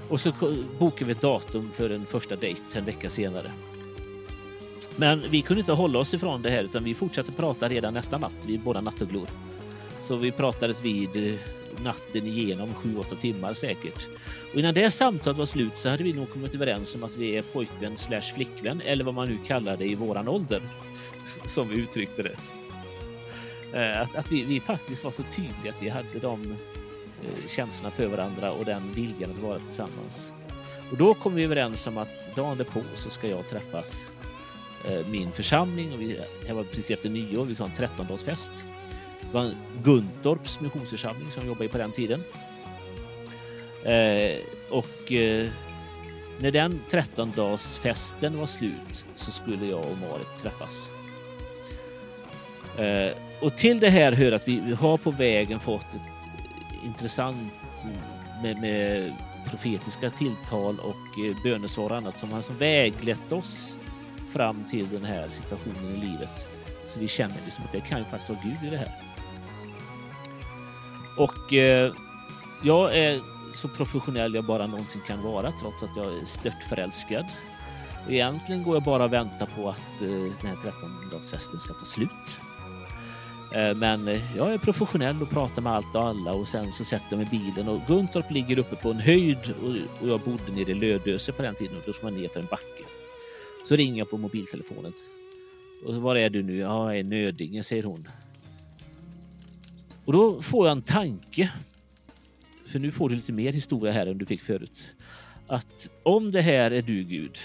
Och 0.09 0.21
så 0.21 0.33
bokade 0.79 1.05
vi 1.05 1.13
ett 1.13 1.21
datum 1.21 1.71
för 1.73 1.91
en 1.91 2.07
första 2.07 2.37
dejt 2.37 2.79
en 2.79 2.85
vecka 2.85 3.11
senare. 3.11 3.53
Men 4.97 5.23
vi 5.31 5.43
kunde 5.43 5.61
inte 5.61 5.73
hålla 5.73 5.99
oss 5.99 6.15
ifrån 6.15 6.43
det 6.43 6.51
här 6.51 6.65
utan 6.65 6.85
vi 6.85 6.95
fortsatte 6.95 7.33
prata 7.33 7.69
redan 7.69 7.95
nästa 7.95 8.19
natt. 8.19 8.37
Vi 8.47 8.55
är 8.55 8.59
båda 8.59 8.81
nattugglor. 8.81 9.29
Så 10.09 10.17
vi 10.17 10.33
pratades 10.33 10.83
vid 10.83 11.17
eh, 11.17 11.41
natten 11.83 12.27
igenom, 12.27 12.75
sju, 12.75 12.97
åtta 12.97 13.17
timmar 13.17 13.55
säkert. 13.55 14.09
Och 14.53 14.59
innan 14.59 14.75
det 14.75 14.91
samtalet 14.91 15.39
var 15.39 15.47
slut 15.47 15.79
så 15.79 15.89
hade 15.89 16.05
vi 16.05 16.13
nog 16.13 16.31
kommit 16.31 16.55
överens 16.55 16.95
om 16.95 17.05
att 17.05 17.17
vi 17.17 17.37
är 17.37 17.43
pojkvän 17.43 17.99
slash 17.99 18.35
flickvän 18.35 18.81
eller 18.81 19.05
vad 19.05 19.15
man 19.15 19.29
nu 19.29 19.39
kallar 19.47 19.77
det 19.77 19.87
i 19.87 19.95
våran 19.95 20.29
ålder. 20.29 20.63
Som 21.47 21.69
vi 21.69 21.81
uttryckte 21.81 22.23
det. 22.23 22.37
Eh, 23.73 24.01
att, 24.01 24.17
att 24.17 24.33
vi, 24.33 24.43
vi 24.43 24.61
faktiskt 24.61 25.05
var 25.05 25.11
så 25.11 25.23
tydliga 25.23 25.73
att 25.73 25.83
vi 25.83 25.89
hade 25.89 26.19
de 26.21 26.43
eh, 27.23 27.49
känslorna 27.49 27.91
för 27.91 28.07
varandra 28.07 28.53
och 28.53 28.65
den 28.65 28.93
viljan 28.93 29.31
att 29.31 29.39
vara 29.43 29.59
tillsammans. 29.59 30.33
Och 30.91 30.97
då 30.97 31.15
kom 31.15 31.35
vi 31.35 31.45
överens 31.45 31.87
om 31.87 31.99
att 31.99 32.37
dagen 32.37 32.59
därpå 32.59 32.83
så 32.97 33.11
ska 33.11 33.29
jag 33.29 33.49
träffas 33.49 34.13
eh, 34.85 35.07
min 35.11 35.33
församling 35.33 35.93
och 35.93 36.01
vi, 36.01 36.21
det 36.47 36.55
var 36.55 36.65
precis 36.65 36.91
efter 36.91 37.11
nyår, 37.11 37.45
vi 37.45 37.55
ska 37.55 37.65
ha 37.65 37.71
en 37.71 37.89
13-dagsfest. 37.89 38.51
Det 39.27 39.39
var 39.39 39.55
Guntorps 39.83 40.61
missionsförsamling 40.61 41.31
som 41.31 41.47
jobbade 41.47 41.69
på 41.69 41.79
den 41.79 41.93
tiden. 41.93 42.23
Eh, 43.85 44.39
och 44.71 45.13
eh, 45.13 45.49
när 46.39 46.51
den 46.51 46.81
13-dagsfesten 46.91 48.37
var 48.37 48.47
slut 48.47 49.05
så 49.17 49.31
skulle 49.31 49.67
jag 49.67 49.79
och 49.79 49.99
Marit 49.99 50.43
träffas. 50.43 50.91
Eh, 52.79 53.13
och 53.41 53.57
till 53.57 53.81
det 53.81 53.91
här 53.91 54.13
hör 54.13 54.33
att 54.33 54.49
vi, 54.49 54.61
vi 54.61 54.75
har 54.75 54.97
på 54.97 55.11
vägen 55.11 55.61
fått 55.61 55.81
ett 55.95 56.85
intressant 56.85 57.53
eh, 57.85 58.43
med, 58.43 58.61
med 58.61 59.13
profetiska 59.51 60.11
tilltal 60.11 60.81
och 60.81 61.25
eh, 61.25 61.43
bönesvar 61.43 61.91
och 61.91 61.97
annat 61.97 62.19
som 62.19 62.33
har 62.33 62.43
som 62.43 62.59
väglett 62.59 63.33
oss 63.33 63.77
fram 64.33 64.65
till 64.71 64.89
den 64.89 65.05
här 65.05 65.29
situationen 65.29 65.95
i 65.95 66.07
livet. 66.07 66.47
Så 66.89 66.99
vi 66.99 67.09
känner 67.09 67.37
liksom 67.45 67.65
att 67.65 67.73
det 67.73 67.81
kan 67.81 67.99
ju 67.99 68.05
faktiskt 68.05 68.31
vara 68.31 68.41
Gud 68.43 68.69
i 68.69 68.71
det 68.71 68.77
här. 68.77 69.06
Och 71.17 71.53
eh, 71.53 71.93
jag 72.63 72.99
är 72.99 73.21
så 73.55 73.69
professionell 73.69 74.35
jag 74.35 74.45
bara 74.45 74.67
någonsin 74.67 75.01
kan 75.07 75.23
vara 75.23 75.53
trots 75.61 75.83
att 75.83 75.97
jag 75.97 76.07
är 76.07 76.25
stört 76.25 76.63
förälskad. 76.69 77.25
Och 78.07 78.13
egentligen 78.13 78.63
går 78.63 78.77
jag 78.77 78.83
bara 78.83 79.05
och 79.05 79.13
väntar 79.13 79.47
på 79.47 79.69
att 79.69 80.03
eh, 80.03 80.09
den 80.09 80.51
här 80.51 80.57
13-dagsfesten 80.57 81.59
ska 81.59 81.75
ta 81.75 81.85
slut. 81.85 82.11
Eh, 83.55 83.75
men 83.77 84.09
eh, 84.09 84.37
jag 84.37 84.53
är 84.53 84.59
professionell 84.59 85.23
och 85.23 85.31
pratar 85.31 85.63
med 85.63 85.73
allt 85.73 85.95
och 85.95 86.05
alla 86.05 86.33
och 86.33 86.49
sen 86.49 86.73
så 86.73 86.85
sätter 86.85 87.07
jag 87.11 87.19
mig 87.19 87.27
i 87.27 87.39
bilen 87.39 87.69
och 87.69 87.81
Guntorp 87.87 88.31
ligger 88.31 88.59
uppe 88.59 88.77
på 88.77 88.91
en 88.91 89.01
höjd 89.01 89.55
och, 89.63 90.03
och 90.03 90.09
jag 90.09 90.21
bodde 90.21 90.53
nere 90.53 90.71
i 90.71 90.75
Lödöse 90.75 91.33
på 91.33 91.43
den 91.43 91.55
tiden 91.55 91.77
och 91.77 91.83
då 91.87 91.93
ska 91.93 92.07
man 92.07 92.15
ner 92.15 92.29
för 92.29 92.41
en 92.41 92.47
backe. 92.47 92.85
Så 93.69 93.77
ringer 93.77 93.99
jag 93.99 94.11
på 94.11 94.19
mobiltelefonen. 94.19 94.93
Och 95.87 95.95
var 95.95 96.17
är 96.17 96.31
du 96.31 96.43
nu? 96.43 96.57
Ja, 96.57 96.85
jag 96.85 96.97
är 96.97 97.01
i 97.01 97.03
Nödinge, 97.03 97.65
säger 97.65 97.83
hon. 97.83 98.09
Och 100.07 100.13
då 100.13 100.43
får 100.43 100.67
jag 100.67 100.73
en 100.73 100.83
tanke. 100.83 101.53
För 102.67 102.79
nu 102.79 102.91
får 102.91 103.09
du 103.09 103.17
lite 103.17 103.33
mer 103.33 103.53
historia 103.53 103.93
här 103.93 104.07
än 104.07 104.19
du 104.19 104.27
fick 104.27 104.43
förut. 104.43 104.83
Att 105.47 105.89
om 106.03 106.33
det 106.33 106.43
här 106.43 106.71
är 106.71 106.83
du 106.83 107.03
Gud 107.03 107.39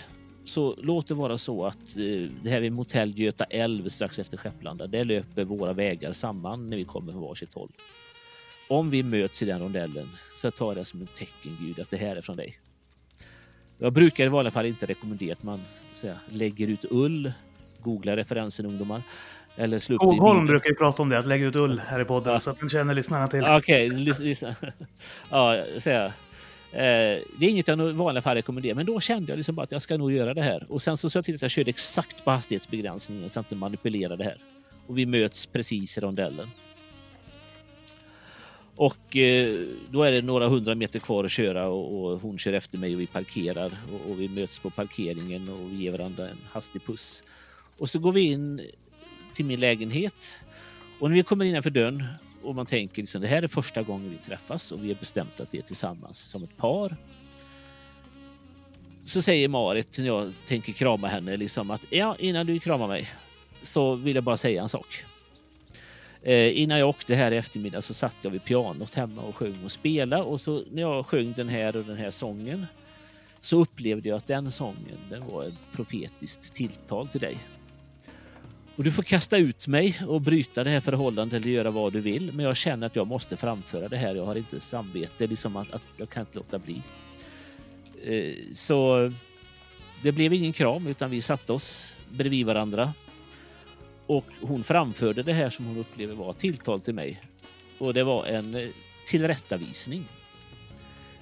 så 0.45 0.75
låt 0.77 1.07
det 1.07 1.13
vara 1.13 1.37
så 1.37 1.65
att 1.65 1.97
eh, 1.97 2.29
det 2.43 2.49
här 2.49 2.59
vid 2.59 2.71
motell 2.71 3.19
Göta 3.19 3.43
älv 3.43 3.89
strax 3.89 4.19
efter 4.19 4.37
Skepplanda, 4.37 4.87
där 4.87 5.05
löper 5.05 5.43
våra 5.43 5.73
vägar 5.73 6.13
samman 6.13 6.69
när 6.69 6.77
vi 6.77 6.83
kommer 6.83 7.11
från 7.11 7.21
varsitt 7.21 7.53
håll. 7.53 7.71
Om 8.69 8.89
vi 8.89 9.03
möts 9.03 9.41
i 9.41 9.45
den 9.45 9.59
rondellen 9.59 10.09
så 10.41 10.51
tar 10.51 10.67
jag 10.67 10.75
det 10.75 10.85
som 10.85 11.01
ett 11.01 11.15
tecken 11.15 11.57
Gud 11.61 11.79
att 11.79 11.89
det 11.89 11.97
här 11.97 12.15
är 12.15 12.21
från 12.21 12.37
dig. 12.37 12.57
Jag 13.77 13.93
brukar 13.93 14.25
i 14.25 14.27
vanliga 14.27 14.51
fall 14.51 14.65
inte 14.65 14.85
rekommendera 14.85 15.33
att 15.33 15.43
man 15.43 15.59
säga, 15.95 16.15
lägger 16.29 16.67
ut 16.67 16.85
ull, 16.89 17.31
googla 17.79 18.15
referensen 18.15 18.65
ungdomar. 18.65 19.01
Eller 19.55 19.77
upp 19.77 19.83
Skogholm 19.83 20.45
brukar 20.45 20.69
ju 20.69 20.75
prata 20.75 21.01
om 21.01 21.09
det, 21.09 21.19
att 21.19 21.25
lägga 21.25 21.45
ut 21.45 21.55
ull 21.55 21.79
här 21.79 21.99
i 22.01 22.05
podden, 22.05 22.33
ja. 22.33 22.39
så 22.39 22.49
att 22.49 22.59
den 22.59 22.69
känner 22.69 22.93
lyssnarna 22.93 23.27
till. 23.27 23.43
Okej, 23.43 23.91
okay, 23.91 24.15
lyssna. 24.19 24.55
ja, 25.31 25.63
säga. 25.79 26.05
Eh, 26.73 27.19
det 27.37 27.45
är 27.45 27.49
inget 27.49 27.67
jag 27.67 27.89
i 27.89 27.93
vanliga 27.93 28.21
fall 28.21 28.35
rekommenderar, 28.35 28.75
men 28.75 28.85
då 28.85 28.99
kände 28.99 29.31
jag 29.31 29.37
liksom 29.37 29.55
bara 29.55 29.63
att 29.63 29.71
jag 29.71 29.81
ska 29.81 29.97
nog 29.97 30.11
göra 30.11 30.33
det 30.33 30.41
här. 30.41 30.65
Och 30.69 30.81
sen 30.81 30.97
så 30.97 31.09
såg 31.09 31.19
jag 31.19 31.25
till 31.25 31.35
att 31.35 31.41
jag 31.41 31.51
körde 31.51 31.69
exakt 31.69 32.23
på 32.23 32.31
hastighetsbegränsningen 32.31 33.23
så 33.23 33.27
att 33.27 33.35
jag 33.35 33.41
inte 33.41 33.55
manipulerar 33.55 34.17
det 34.17 34.23
här. 34.23 34.37
Och 34.87 34.97
vi 34.97 35.05
möts 35.05 35.45
precis 35.45 35.97
i 35.97 36.01
rondellen. 36.01 36.47
Och 38.75 39.17
eh, 39.17 39.65
då 39.89 40.03
är 40.03 40.11
det 40.11 40.21
några 40.21 40.47
hundra 40.47 40.75
meter 40.75 40.99
kvar 40.99 41.23
att 41.23 41.31
köra 41.31 41.67
och, 41.67 42.11
och 42.11 42.19
hon 42.19 42.37
kör 42.39 42.53
efter 42.53 42.77
mig 42.77 42.95
och 42.95 43.01
vi 43.01 43.07
parkerar 43.07 43.71
och, 43.93 44.11
och, 44.11 44.19
vi 44.19 44.29
möts 44.29 44.59
på 44.59 44.69
parkeringen 44.69 45.49
och 45.49 45.71
vi 45.71 45.75
ger 45.75 45.91
varandra 45.91 46.29
en 46.29 46.37
hastig 46.51 46.85
puss. 46.85 47.23
Och 47.77 47.89
så 47.89 47.99
går 47.99 48.11
vi 48.11 48.21
in 48.21 48.61
till 49.33 49.45
min 49.45 49.59
lägenhet 49.59 50.15
och 50.99 51.09
när 51.09 51.15
vi 51.17 51.23
kommer 51.23 51.45
innanför 51.45 51.69
dörren 51.69 52.05
och 52.43 52.55
man 52.55 52.65
tänker 52.65 53.01
liksom 53.01 53.21
det 53.21 53.27
här 53.27 53.43
är 53.43 53.47
första 53.47 53.81
gången 53.81 54.09
vi 54.09 54.17
träffas 54.17 54.71
och 54.71 54.83
vi 54.83 54.87
har 54.87 54.99
bestämt 54.99 55.39
att 55.39 55.53
vi 55.53 55.57
är 55.57 55.61
tillsammans 55.61 56.19
som 56.19 56.43
ett 56.43 56.57
par. 56.57 56.95
Så 59.05 59.21
säger 59.21 59.47
Marit 59.47 59.97
när 59.97 60.05
jag 60.05 60.33
tänker 60.47 60.73
krama 60.73 61.07
henne 61.07 61.37
liksom 61.37 61.71
att 61.71 61.85
ja, 61.89 62.15
innan 62.19 62.45
du 62.45 62.59
kramar 62.59 62.87
mig 62.87 63.09
så 63.63 63.95
vill 63.95 64.15
jag 64.15 64.23
bara 64.23 64.37
säga 64.37 64.61
en 64.61 64.69
sak. 64.69 65.03
Eh, 66.23 66.61
innan 66.61 66.79
jag 66.79 66.89
åkte 66.89 67.15
här 67.15 67.31
i 67.31 67.37
eftermiddag 67.37 67.81
så 67.81 67.93
satt 67.93 68.15
jag 68.21 68.31
vid 68.31 68.43
pianot 68.43 68.95
hemma 68.95 69.21
och 69.21 69.35
sjöng 69.35 69.63
och 69.65 69.71
spelade 69.71 70.23
och 70.23 70.41
så 70.41 70.63
när 70.71 70.81
jag 70.81 71.05
sjöng 71.05 71.33
den 71.33 71.49
här 71.49 71.75
och 71.75 71.83
den 71.83 71.97
här 71.97 72.11
sången 72.11 72.65
så 73.41 73.57
upplevde 73.57 74.09
jag 74.09 74.17
att 74.17 74.27
den 74.27 74.51
sången 74.51 74.97
den 75.09 75.27
var 75.27 75.43
ett 75.43 75.53
profetiskt 75.71 76.53
tilltal 76.53 77.07
till 77.07 77.21
dig. 77.21 77.37
Och 78.75 78.83
du 78.83 78.91
får 78.91 79.03
kasta 79.03 79.37
ut 79.37 79.67
mig 79.67 80.01
och 80.07 80.21
bryta 80.21 80.63
det 80.63 80.69
här 80.69 80.79
förhållandet 80.79 81.41
eller 81.41 81.51
göra 81.51 81.71
vad 81.71 81.93
du 81.93 81.99
vill. 81.99 82.31
Men 82.33 82.45
jag 82.45 82.57
känner 82.57 82.87
att 82.87 82.95
jag 82.95 83.07
måste 83.07 83.37
framföra 83.37 83.87
det 83.87 83.97
här. 83.97 84.15
Jag 84.15 84.25
har 84.25 84.35
inte 84.35 84.59
samvete. 84.59 85.27
Liksom 85.27 85.55
att, 85.55 85.73
att 85.73 85.83
jag 85.97 86.09
kan 86.09 86.21
inte 86.21 86.37
låta 86.37 86.59
bli. 86.59 86.81
Eh, 88.03 88.35
så 88.55 89.11
det 90.01 90.11
blev 90.11 90.33
ingen 90.33 90.53
kram 90.53 90.87
utan 90.87 91.09
vi 91.09 91.21
satte 91.21 91.53
oss 91.53 91.85
bredvid 92.09 92.45
varandra. 92.45 92.93
Och 94.07 94.25
hon 94.41 94.63
framförde 94.63 95.23
det 95.23 95.33
här 95.33 95.49
som 95.49 95.65
hon 95.65 95.77
upplever 95.77 96.15
var 96.15 96.33
tilltal 96.33 96.81
till 96.81 96.93
mig. 96.93 97.21
Och 97.77 97.93
det 97.93 98.03
var 98.03 98.25
en 98.25 98.55
eh, 98.55 98.69
tillrättavisning. 99.07 100.05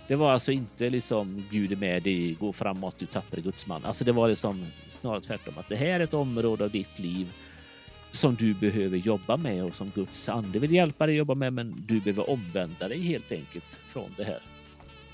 Det 0.07 0.15
var 0.15 0.31
alltså 0.31 0.51
inte 0.51 0.89
liksom 0.89 1.43
Gud 1.51 1.71
är 1.71 1.75
med 1.75 2.03
dig, 2.03 2.33
gå 2.33 2.53
framåt, 2.53 2.95
du 2.99 3.05
tappre 3.05 3.41
gudsman. 3.41 3.85
Alltså 3.85 4.03
det 4.03 4.11
var 4.11 4.29
liksom 4.29 4.65
snarare 4.99 5.21
tvärtom 5.21 5.53
att 5.57 5.69
det 5.69 5.75
här 5.75 5.99
är 5.99 5.99
ett 5.99 6.13
område 6.13 6.63
av 6.63 6.69
ditt 6.69 6.99
liv 6.99 7.27
som 8.11 8.35
du 8.35 8.53
behöver 8.53 8.97
jobba 8.97 9.37
med 9.37 9.63
och 9.63 9.73
som 9.73 9.91
Guds 9.95 10.29
ande 10.29 10.59
vill 10.59 10.71
hjälpa 10.71 11.05
dig 11.05 11.15
jobba 11.15 11.35
med. 11.35 11.53
Men 11.53 11.73
du 11.87 11.99
behöver 11.99 12.29
omvända 12.29 12.87
dig 12.87 13.01
helt 13.01 13.31
enkelt 13.31 13.77
från 13.93 14.09
det 14.17 14.23
här. 14.23 14.39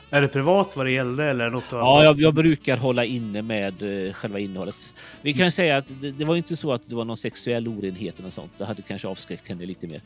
Är 0.09 0.21
det 0.21 0.27
privat 0.27 0.75
vad 0.75 0.85
det 0.85 0.91
gällde 0.91 1.25
eller 1.25 1.49
något? 1.49 1.63
Ja, 1.71 2.03
jag, 2.03 2.19
jag, 2.19 2.33
brukar 2.33 2.77
hålla 2.77 3.05
inne 3.05 3.41
med 3.41 3.83
uh, 3.83 4.13
själva 4.13 4.39
innehållet. 4.39 4.75
Vi 5.21 5.33
kan 5.33 5.51
säga 5.51 5.77
att 5.77 5.85
det, 5.87 6.11
det, 6.11 6.25
var 6.25 6.35
inte 6.35 6.57
så 6.57 6.73
att 6.73 6.81
det 6.89 6.95
var 6.95 7.05
någon 7.05 7.17
sexuell 7.17 7.67
orenhet 7.67 8.19
eller 8.19 8.29
sånt. 8.29 8.51
Det 8.57 8.65
hade 8.65 8.81
kanske 8.81 9.07
avskräckt 9.07 9.47
henne 9.47 9.65
lite 9.65 9.87
mer. 9.87 10.01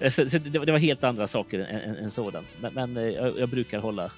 så, 0.10 0.30
så 0.30 0.38
det, 0.38 0.58
det, 0.64 0.72
var 0.72 0.78
helt 0.78 1.04
andra 1.04 1.28
saker 1.28 1.58
än, 1.58 1.80
än, 1.80 1.96
än 1.96 2.10
sådant. 2.10 2.56
Men, 2.60 2.74
men 2.74 2.96
uh, 2.96 3.10
jag, 3.10 3.38
jag, 3.38 3.48
brukar 3.48 3.80
hålla, 3.80 4.10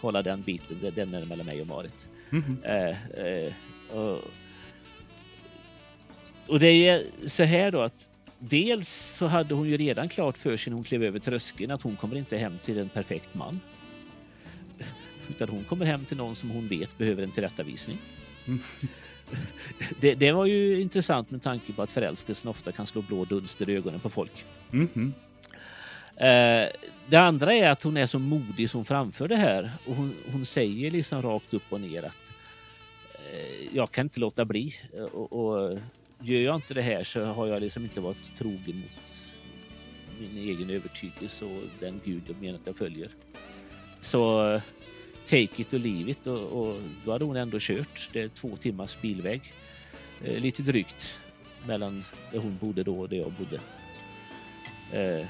hålla 0.00 0.22
den 0.22 0.42
biten. 0.42 0.76
Den 0.94 1.14
är 1.14 1.24
mellan 1.24 1.46
mig 1.46 1.60
och 1.60 1.66
Marit. 1.66 2.09
Mm 2.32 2.44
-hmm. 2.44 3.46
uh, 3.46 3.52
och, 3.96 4.24
och 6.46 6.60
det 6.60 6.88
är 6.88 7.06
så 7.26 7.42
här 7.42 7.70
då 7.70 7.80
att 7.80 8.06
dels 8.38 9.16
så 9.16 9.26
hade 9.26 9.54
hon 9.54 9.68
ju 9.68 9.76
redan 9.76 10.08
klart 10.08 10.38
för 10.38 10.56
sig 10.56 10.70
när 10.70 10.74
hon 10.74 10.84
klev 10.84 11.04
över 11.04 11.18
tröskeln 11.18 11.70
att 11.70 11.82
hon 11.82 11.96
kommer 11.96 12.16
inte 12.16 12.38
hem 12.38 12.58
till 12.64 12.78
en 12.78 12.88
perfekt 12.88 13.34
man. 13.34 13.60
Utan 15.28 15.48
hon 15.48 15.64
kommer 15.64 15.86
hem 15.86 16.04
till 16.04 16.16
någon 16.16 16.36
som 16.36 16.50
hon 16.50 16.68
vet 16.68 16.98
behöver 16.98 17.22
en 17.22 17.30
tillrättavisning. 17.30 17.98
Mm. 18.46 18.60
Det, 20.00 20.14
det, 20.14 20.32
var 20.32 20.46
ju 20.46 20.80
intressant 20.80 21.30
med 21.30 21.42
tanke 21.42 21.72
på 21.72 21.82
att 21.82 21.90
förälskelsen 21.90 22.50
ofta 22.50 22.72
kan 22.72 22.86
slå 22.86 23.02
blå 23.02 23.24
dunster 23.24 23.70
i 23.70 23.76
ögonen 23.76 24.00
på 24.00 24.10
folk. 24.10 24.44
Mm. 24.72 25.12
Eh, 26.16 26.68
det 27.06 27.16
andra 27.16 27.54
är 27.54 27.70
att 27.70 27.82
hon 27.82 27.96
är 27.96 28.06
så 28.06 28.18
modig 28.18 28.70
som 28.70 28.84
framför 28.84 29.28
det 29.28 29.36
här 29.36 29.72
och 29.86 29.94
hon, 29.94 30.14
hon 30.32 30.46
säger 30.46 30.90
liksom 30.90 31.22
rakt 31.22 31.54
upp 31.54 31.72
och 31.72 31.80
ner 31.80 32.02
att 32.02 32.02
eh, 32.02 32.19
Eh, 33.32 33.76
jag 33.76 33.90
kan 33.90 34.06
inte 34.06 34.20
låta 34.20 34.44
bli 34.44 34.74
eh, 34.96 35.04
och, 35.04 35.32
och 35.32 35.78
gör 36.20 36.40
jag 36.40 36.54
inte 36.54 36.74
det 36.74 36.82
här 36.82 37.04
så 37.04 37.24
har 37.24 37.46
jag 37.46 37.60
liksom 37.60 37.82
inte 37.82 38.00
varit 38.00 38.36
trogen 38.38 38.76
mot 38.76 39.10
min 40.20 40.48
egen 40.48 40.70
övertygelse 40.70 41.44
och 41.44 41.62
den 41.80 42.00
Gud 42.04 42.22
jag 42.26 42.42
menar 42.42 42.58
att 42.58 42.66
jag 42.66 42.76
följer. 42.76 43.08
Så 44.00 44.60
take 45.26 45.62
it 45.62 45.74
or 45.74 45.78
leave 45.78 46.10
it 46.10 46.26
och, 46.26 46.40
och 46.40 46.82
då 47.04 47.12
hade 47.12 47.24
hon 47.24 47.36
ändå 47.36 47.58
kört. 47.60 48.10
Det 48.12 48.20
är 48.20 48.28
två 48.28 48.56
timmars 48.56 49.00
bilväg. 49.00 49.52
Eh, 50.24 50.40
lite 50.40 50.62
drygt 50.62 51.14
mellan 51.66 52.04
där 52.32 52.38
hon 52.38 52.56
bodde 52.60 52.82
då 52.82 53.00
och 53.00 53.08
där 53.08 53.16
jag 53.16 53.32
bodde. 53.32 53.60
Eh, 54.92 55.26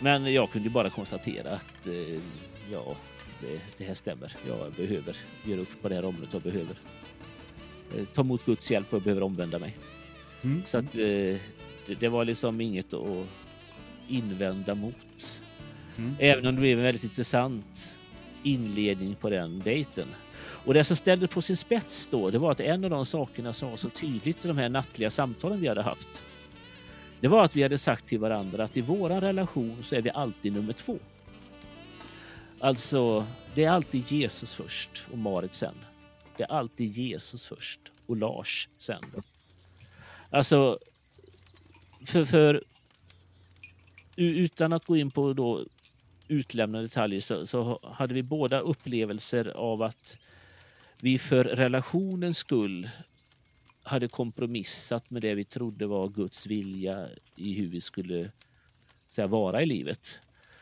men 0.00 0.32
jag 0.32 0.50
kunde 0.50 0.70
bara 0.70 0.90
konstatera 0.90 1.50
att 1.50 1.86
eh, 1.86 2.20
ja, 2.72 2.96
det, 3.40 3.60
det, 3.78 3.84
här 3.84 3.94
stämmer. 3.94 4.36
Jag 4.48 4.72
behöver 4.72 5.16
göra 5.44 5.60
upp 5.60 5.82
på 5.82 5.88
det 5.88 5.94
här 5.94 6.04
området. 6.04 6.28
Jag 6.32 6.42
behöver 6.42 6.76
Eh, 7.96 8.04
ta 8.04 8.20
emot 8.20 8.46
Guds 8.46 8.70
hjälp 8.70 8.86
och 8.90 8.94
jag 8.94 9.02
behöver 9.02 9.22
omvända 9.22 9.58
mig. 9.58 9.76
Mm. 10.42 10.62
Så 10.66 10.78
att 10.78 10.94
eh, 10.94 11.36
det, 12.00 12.08
var 12.08 12.24
liksom 12.24 12.60
inget 12.60 12.92
att 12.92 13.26
invända 14.08 14.74
mot. 14.74 14.94
Mm. 15.96 16.14
Även 16.18 16.46
om 16.46 16.54
det 16.54 16.60
blev 16.60 16.78
en 16.78 16.84
väldigt 16.84 17.04
intressant 17.04 17.94
inledning 18.42 19.14
på 19.14 19.30
den 19.30 19.60
dejten. 19.60 20.06
Och 20.38 20.74
det 20.74 20.84
som 20.84 20.96
ställde 20.96 21.26
på 21.26 21.42
sin 21.42 21.56
spets 21.56 22.08
då, 22.10 22.30
det 22.30 22.38
var 22.38 22.52
att 22.52 22.60
en 22.60 22.84
av 22.84 22.90
de 22.90 23.06
sakerna 23.06 23.52
som 23.52 23.70
var 23.70 23.76
så 23.76 23.88
tydligt 23.88 24.44
i 24.44 24.48
de 24.48 24.58
här 24.58 24.68
nattliga 24.68 25.10
samtalen 25.10 25.60
vi 25.60 25.68
hade 25.68 25.82
haft. 25.82 26.20
Det 27.20 27.28
var 27.28 27.44
att 27.44 27.56
vi 27.56 27.62
hade 27.62 27.78
sagt 27.78 28.06
till 28.06 28.18
varandra 28.18 28.64
att 28.64 28.76
i 28.76 28.80
våra 28.80 29.20
relation 29.20 29.76
så 29.82 29.94
är 29.94 30.02
vi 30.02 30.10
alltid 30.10 30.52
nummer 30.52 30.72
två. 30.72 30.98
Alltså, 32.60 33.26
det 33.54 33.64
är 33.64 33.70
alltid 33.70 34.12
Jesus 34.12 34.54
först 34.54 35.06
och 35.12 35.18
Marit 35.18 35.54
sen. 35.54 35.74
Det 36.36 36.42
är 36.42 36.52
alltid 36.52 36.90
Jesus 36.92 37.46
först 37.46 37.80
och 38.06 38.16
Lars 38.16 38.68
sen. 38.78 39.02
Alltså, 40.30 40.78
för, 42.06 42.24
för 42.24 42.62
utan 44.16 44.72
att 44.72 44.84
gå 44.84 44.96
in 44.96 45.10
på 45.10 45.32
då 45.32 45.64
utlämnade 46.28 46.84
detaljer 46.84 47.20
så, 47.20 47.46
så, 47.46 47.80
hade 47.82 48.14
vi 48.14 48.22
båda 48.22 48.60
upplevelser 48.60 49.48
av 49.48 49.82
att 49.82 50.16
vi 51.02 51.18
för 51.18 51.44
relationens 51.44 52.38
skull 52.38 52.90
hade 53.82 54.08
kompromissat 54.08 55.10
med 55.10 55.22
det 55.22 55.34
vi 55.34 55.44
trodde 55.44 55.86
var 55.86 56.08
Guds 56.08 56.46
vilja 56.46 57.08
i 57.36 57.52
hur 57.52 57.66
vi 57.66 57.80
skulle 57.80 58.30
här, 59.16 59.26
vara 59.26 59.62
i 59.62 59.66
livet. 59.66 60.18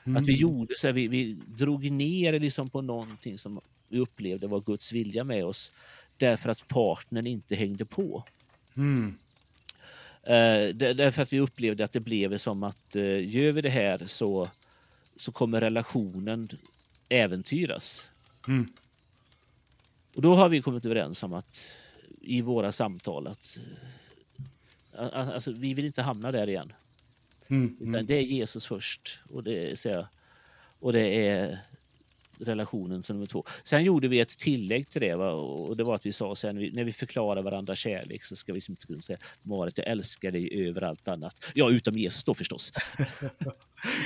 Mm. 0.09 0.22
Att 0.22 0.28
vi 0.28 0.32
mm. 0.32 0.40
gjorde 0.40 0.74
så 0.78 0.86
här, 0.86 0.94
vi, 0.94 1.09
vi 1.09 1.36
drog 1.46 1.90
ner 1.90 2.40
liksom 2.40 2.68
på 2.68 2.82
någonting 2.82 3.38
som 3.38 3.61
vi 3.88 4.00
upplevde 4.00 4.46
var 4.46 4.61
Guds 4.61 4.92
vilja 4.92 5.24
med 5.24 5.44
oss 5.44 5.72
därför 6.16 6.48
att 6.48 6.68
partnern 6.68 7.26
inte 7.26 7.54
hängde 7.56 7.84
på. 7.84 8.24
Mm. 8.76 9.14
Uh, 10.28 10.74
därför 10.74 11.22
att 11.22 11.32
vi 11.32 11.40
upplevde 11.40 11.84
att 11.84 11.92
det 11.92 12.00
blev 12.00 12.38
som 12.38 12.62
att 12.62 12.96
uh, 12.96 13.28
gör 13.28 13.52
vi 13.52 13.61
det 13.61 13.70
här 13.70 14.06
så, 14.06 14.50
så 15.16 15.32
kommer 15.32 15.61
relationen 15.61 16.48
äventyras. 17.09 18.06
Mm. 18.48 18.66
Och 20.16 20.22
då 20.22 20.34
har 20.34 20.48
vi 20.48 20.62
kommit 20.62 20.84
överens 20.84 21.22
om 21.22 21.32
att 21.32 21.68
i 22.20 22.40
våra 22.40 22.72
samtal 22.72 23.26
att 23.26 23.59
uh, 24.94 25.34
alltså, 25.34 25.52
vi 25.52 25.74
vill 25.74 25.84
inte 25.84 26.02
hamna 26.02 26.32
där 26.32 26.48
igen. 26.48 26.72
Mm. 27.51 27.76
Utan 27.80 28.07
det 28.07 28.14
är 28.14 28.22
Jesus 28.22 28.66
först 28.66 29.20
och 29.30 29.44
det, 29.44 29.80
så 29.80 29.88
jag, 29.88 30.07
och 30.80 30.92
det 30.92 31.28
är 31.28 31.59
relationen 32.40 33.03
som 33.03 33.16
nummer 33.16 33.26
två. 33.26 33.44
Sen 33.64 33.84
gjorde 33.84 34.09
vi 34.09 34.20
ett 34.20 34.38
tillägg 34.38 34.90
till 34.90 35.01
det 35.01 35.14
va? 35.14 35.30
och 35.30 35.76
det 35.76 35.84
var 35.84 35.94
att 35.94 36.07
vi 36.07 36.12
sa 36.12 36.36
sen 36.36 36.57
när 36.57 36.84
vi 36.84 36.92
förklarar 36.92 37.42
varandra 37.42 37.76
kärlek 37.76 38.24
så 38.24 38.36
ska 38.36 38.53
vi 38.53 38.61
inte 38.68 38.86
kunna 38.86 39.01
säga 39.01 39.18
Marit, 39.42 39.78
jag 39.78 39.86
älskar 39.86 40.30
dig 40.30 40.68
över 40.68 40.82
allt 40.82 41.09
annat. 41.09 41.53
Ja, 41.55 41.70
utom 41.70 41.94
Jesus 41.94 42.24
då 42.24 42.34
förstås. 42.34 42.72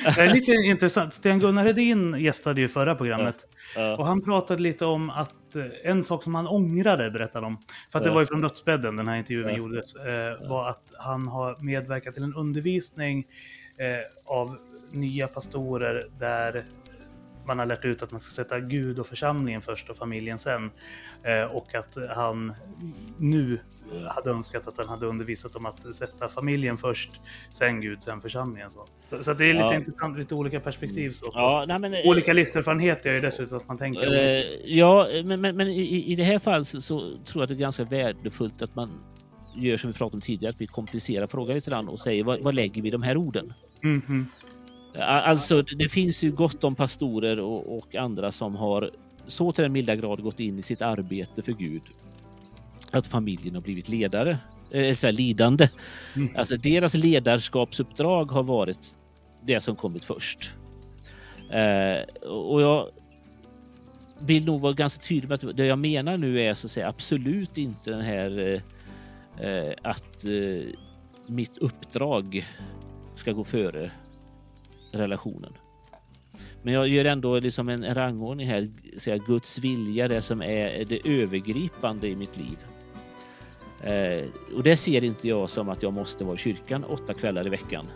det 0.05 0.21
är 0.21 0.35
lite 0.35 0.53
intressant. 0.53 1.15
Sten-Gunnar 1.15 1.65
Hedin 1.65 2.15
gästade 2.19 2.61
ju 2.61 2.69
förra 2.69 2.95
programmet 2.95 3.47
ja. 3.77 3.83
Ja. 3.83 3.97
och 3.97 4.07
han 4.07 4.23
pratade 4.23 4.63
lite 4.63 4.85
om 4.85 5.11
att 5.11 5.57
eh, 5.57 5.65
en 5.85 6.05
sak 6.05 6.23
som 6.23 6.35
han 6.35 6.47
ångrade 6.47 7.11
berättade 7.11 7.47
om, 7.47 7.59
för 7.91 7.99
att 7.99 8.05
ja. 8.05 8.11
det 8.11 8.15
var 8.15 8.21
ju 8.21 8.27
från 8.27 8.41
dödsbädden 8.41 8.97
den 8.97 9.09
här 9.09 9.17
intervjun 9.17 9.57
gjordes, 9.57 9.97
eh, 9.97 10.49
var 10.49 10.69
att 10.69 10.82
han 10.99 11.29
har 11.29 11.57
medverkat 11.61 12.15
till 12.15 12.23
en 12.23 12.35
undervisning 12.35 13.27
eh, 13.79 14.37
av 14.37 14.59
nya 14.93 15.29
pastorer 15.29 16.03
där 16.19 16.65
man 17.47 17.59
har 17.59 17.67
lärt 17.67 17.85
ut 17.85 18.03
att 18.03 18.11
man 18.11 18.21
ska 18.21 18.31
sätta 18.31 18.61
Gud 18.61 18.99
och 18.99 19.07
församlingen 19.07 19.61
först 19.61 19.91
och 19.91 19.97
familjen 19.97 20.39
sen. 20.39 20.71
Eh, 21.23 21.43
och 21.43 21.75
att 21.75 21.97
han 22.17 22.55
nu 23.19 23.59
hade 24.09 24.31
önskat 24.31 24.69
att 24.69 24.79
han 24.79 24.89
hade 24.89 25.07
undervisat 25.07 25.57
om 25.57 25.67
att 25.67 25.95
sätta 25.95 26.29
familjen 26.29 26.77
först, 26.77 27.21
sen 27.51 27.81
Gud, 27.81 28.03
sen 28.03 28.21
församlingen. 28.21 28.71
Så, 29.07 29.23
så, 29.23 29.35
det 29.35 29.45
är 29.45 29.53
lite 29.53 29.65
ja. 29.65 29.75
intressant, 29.75 30.19
lite 30.19 30.35
olika 30.35 30.61
perspektiv. 30.61 31.11
Så, 31.11 31.31
ja, 31.35 31.65
nej, 31.69 31.79
men, 31.79 31.95
olika 32.05 32.33
livserfarenheter 32.33 33.11
är 33.11 33.15
ju 33.15 33.21
dessutom 33.21 33.57
att 33.57 33.69
man 33.69 33.79
tänker. 33.79 34.15
Eh, 34.15 34.45
ja, 34.65 35.09
men, 35.25 35.41
men, 35.41 35.57
men 35.57 35.69
i, 35.69 36.13
i, 36.13 36.17
det 36.17 36.25
här 36.25 36.39
fallet 36.39 36.69
så, 36.69 36.81
så, 36.81 37.01
tror 37.01 37.19
jag 37.35 37.43
att 37.43 37.49
det 37.49 37.55
är 37.55 37.57
ganska 37.57 37.85
värdefullt 37.85 38.63
att 38.63 38.75
man 38.75 38.91
gör 39.55 39.77
som 39.77 39.91
vi 39.91 39.99
pratade 39.99 40.17
om 40.17 40.21
tidigare, 40.21 40.51
att 40.51 40.61
vi 40.61 40.67
komplicerar 40.67 41.27
frågan 41.27 41.55
lite 41.55 41.71
grann 41.71 41.89
och 41.89 42.01
säger 42.01 42.25
vad, 42.25 42.43
vad 42.43 42.55
lägger 42.55 42.83
vi 42.83 42.89
i 42.89 42.91
de 42.91 43.03
här 43.03 43.17
orden? 43.17 43.53
Mm 43.85 44.01
-hmm. 44.01 44.25
Alltså, 45.05 45.63
det 45.63 45.89
finns 45.89 46.25
ju 46.25 46.33
gott 46.33 46.65
om 46.65 46.75
pastorer 46.75 47.41
och, 47.41 47.79
och, 47.79 47.95
andra 47.95 48.33
som 48.33 48.55
har 48.55 48.91
så 49.27 49.53
till 49.53 49.63
den 49.63 49.73
milda 49.73 49.97
grad 49.97 50.23
gått 50.23 50.41
in 50.41 50.59
i 50.59 50.63
sitt 50.63 50.83
arbete 50.83 51.43
för 51.43 51.53
Gud 51.53 51.83
att 52.91 53.07
familjen 53.07 53.55
har 53.55 53.63
blivit 53.63 53.89
ledare, 53.89 54.39
eh, 54.71 54.97
så 54.97 55.07
här, 55.07 55.13
lidande. 55.13 55.69
Mm. 56.17 56.37
Alltså 56.37 56.57
deras 56.57 56.95
ledarskapsuppdrag 56.95 58.25
har 58.25 58.43
varit 58.43 58.95
det 59.43 59.61
som 59.61 59.77
kommit 59.77 60.05
först. 60.05 60.53
Eh, 61.51 62.29
och 62.29 62.63
jag 62.63 62.91
vill 64.21 64.45
nog 64.45 64.61
vara 64.61 64.73
ganska 64.73 65.01
tydlig 65.01 65.29
med 65.29 65.45
att 65.45 65.57
det 65.57 65.67
jag 65.67 65.79
menar 65.79 66.17
nu 66.17 66.41
är 66.41 66.55
så 66.55 66.67
att 66.67 66.71
säga 66.71 66.89
absolut 66.89 67.59
inte 67.59 67.91
den 67.91 68.01
här 68.01 68.39
eh 68.39 68.61
Eh, 69.39 69.73
att 69.83 70.25
eh, 70.25 70.69
mitt 71.27 71.59
uppdrag 71.59 72.47
ska 73.15 73.33
gå 73.33 73.45
före 73.45 73.91
relationen. 74.93 75.53
Men 76.63 76.75
jag 76.75 76.89
gör 76.89 77.05
ändå 77.05 77.39
liksom 77.39 77.69
en, 77.69 77.85
en 77.85 77.95
rangordning 77.95 78.47
här, 78.47 78.71
säga 78.99 79.17
Guds 79.17 79.59
vilja, 79.59 80.09
det 80.09 80.23
som 80.23 80.43
är 80.43 80.85
det 80.85 81.09
övergripande 81.09 82.09
i 82.09 82.17
mitt 82.17 82.37
liv. 82.37 82.59
Eh, 83.83 84.29
och 84.57 84.63
det 84.63 84.77
ser 84.77 85.05
inte 85.05 85.29
jag 85.29 85.51
som 85.51 85.69
att 85.69 85.83
jag 85.83 85.95
måste 85.95 86.25
vara 86.25 86.35
i 86.35 86.39
kyrkan 86.39 86.85
åtta 86.85 87.15
kvällar 87.15 87.47
i 87.47 87.51
veckan. 87.51 87.87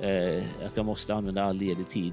Eh, 0.00 0.42
att 0.66 0.76
jag 0.76 0.86
måste 0.86 1.14
använda 1.14 1.44
all 1.44 1.56
ledig 1.56 1.88
tid 1.88 2.12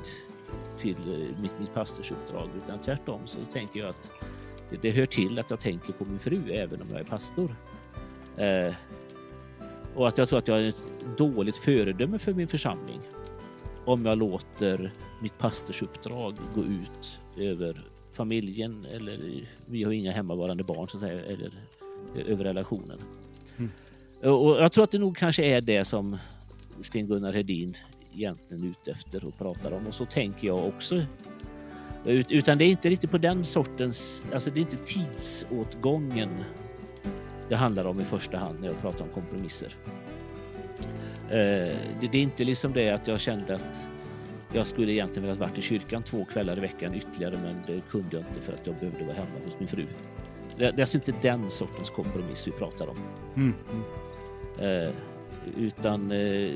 till 0.77 0.95
eh, 0.95 1.41
mitt, 1.41 1.59
mitt 1.59 1.73
pastorsuppdrag, 1.73 2.49
utan 2.57 2.79
tvärtom 2.79 3.21
så 3.25 3.37
tänker 3.53 3.79
jag 3.79 3.89
att 3.89 4.11
det, 4.69 4.77
det 4.81 4.91
hör 4.91 5.05
till 5.05 5.39
att 5.39 5.49
jag 5.49 5.59
tänker 5.59 5.93
på 5.93 6.05
min 6.05 6.19
fru 6.19 6.51
även 6.51 6.81
om 6.81 6.87
jag 6.91 6.99
är 6.99 7.03
pastor. 7.03 7.55
Eh, 8.37 8.73
och 9.95 10.07
att 10.07 10.17
jag 10.17 10.29
tror 10.29 10.39
att 10.39 10.47
jag 10.47 10.61
är 10.61 10.67
ett 10.67 10.83
dåligt 11.17 11.57
föredöme 11.57 12.19
för 12.19 12.33
min 12.33 12.47
församling 12.47 12.99
om 13.85 14.05
jag 14.05 14.17
låter 14.17 14.91
mitt 15.21 15.37
pastorsuppdrag 15.37 16.35
gå 16.55 16.63
ut 16.63 17.19
över 17.37 17.81
familjen 18.13 18.85
eller 18.91 19.19
vi 19.65 19.83
har 19.83 19.91
inga 19.91 20.11
hemmavarande 20.11 20.63
barn 20.63 20.89
så 20.89 20.97
att 20.97 21.03
säga, 21.03 21.21
eller 21.21 21.51
över 22.27 22.43
relationen. 22.43 22.99
Mm. 23.57 23.71
Och 24.33 24.61
jag 24.61 24.71
tror 24.71 24.83
att 24.83 24.91
det 24.91 24.99
nog 24.99 25.17
kanske 25.17 25.45
är 25.45 25.61
det 25.61 25.85
som 25.85 26.17
Sten-Gunnar 26.81 27.33
Hedin 27.33 27.77
egentligen 28.13 28.63
är 28.63 28.67
ute 28.67 28.91
efter 28.91 29.25
och 29.25 29.37
pratar 29.37 29.71
om 29.73 29.87
och 29.87 29.93
så 29.93 30.05
tänker 30.05 30.47
jag 30.47 30.67
också. 30.67 31.05
Utan 32.05 32.57
det 32.57 32.65
är 32.65 32.67
inte 32.67 32.89
riktigt 32.89 33.11
på 33.11 33.17
den 33.17 33.45
sortens, 33.45 34.23
alltså 34.33 34.49
det 34.49 34.59
är 34.59 34.61
inte 34.61 34.77
tidsåtgången 34.77 36.29
det 37.49 37.55
handlar 37.55 37.85
om 37.85 38.01
i 38.01 38.05
första 38.05 38.37
hand 38.37 38.59
när 38.59 38.67
jag 38.67 38.81
pratar 38.81 39.03
om 39.05 39.09
kompromisser. 39.09 39.75
Eh, 41.29 41.77
det 42.01 42.13
är 42.13 42.15
inte 42.15 42.43
liksom 42.43 42.73
det 42.73 42.89
att 42.89 43.07
jag 43.07 43.19
kände 43.19 43.55
att 43.55 43.87
jag 44.53 44.67
skulle 44.67 44.91
egentligen 44.91 45.23
velat 45.23 45.39
varit 45.39 45.57
i 45.57 45.61
kyrkan 45.61 46.03
två 46.03 46.25
kvällar 46.25 46.57
i 46.57 46.59
veckan 46.59 46.93
ytterligare 46.93 47.37
men 47.43 47.55
det 47.67 47.81
kunde 47.81 48.07
jag 48.11 48.19
inte 48.19 48.41
för 48.41 48.53
att 48.53 48.67
jag 48.67 48.75
behövde 48.75 49.03
vara 49.03 49.15
hemma 49.15 49.29
hos 49.45 49.59
min 49.59 49.67
fru. 49.67 49.85
Det 50.57 50.65
är 50.65 50.81
alltså 50.81 50.97
inte 50.97 51.13
den 51.21 51.51
sortens 51.51 51.89
kompromiss 51.89 52.47
vi 52.47 52.51
pratar 52.51 52.87
om. 52.87 52.97
Mm. 53.35 53.53
Mm. 53.71 54.87
Eh, 54.87 54.93
utan 55.57 56.11
eh, 56.11 56.51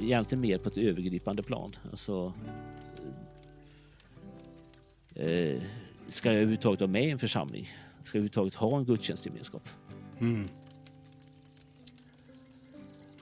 egentligen 0.00 0.40
mer 0.40 0.58
på 0.58 0.68
ett 0.68 0.78
övergripande 0.78 1.42
plan. 1.42 1.76
Alltså, 1.90 2.32
eh, 5.14 5.60
ska 6.08 6.28
jag 6.28 6.36
överhuvudtaget 6.36 6.80
vara 6.80 6.90
med 6.90 7.04
i 7.04 7.10
en 7.10 7.18
församling? 7.18 7.70
Ska 8.04 8.18
jag 8.18 8.20
överhuvudtaget 8.20 8.54
ha 8.54 8.78
en 8.78 8.84
gudstjänstgemenskap? 8.84 9.68
Mm. 10.20 10.46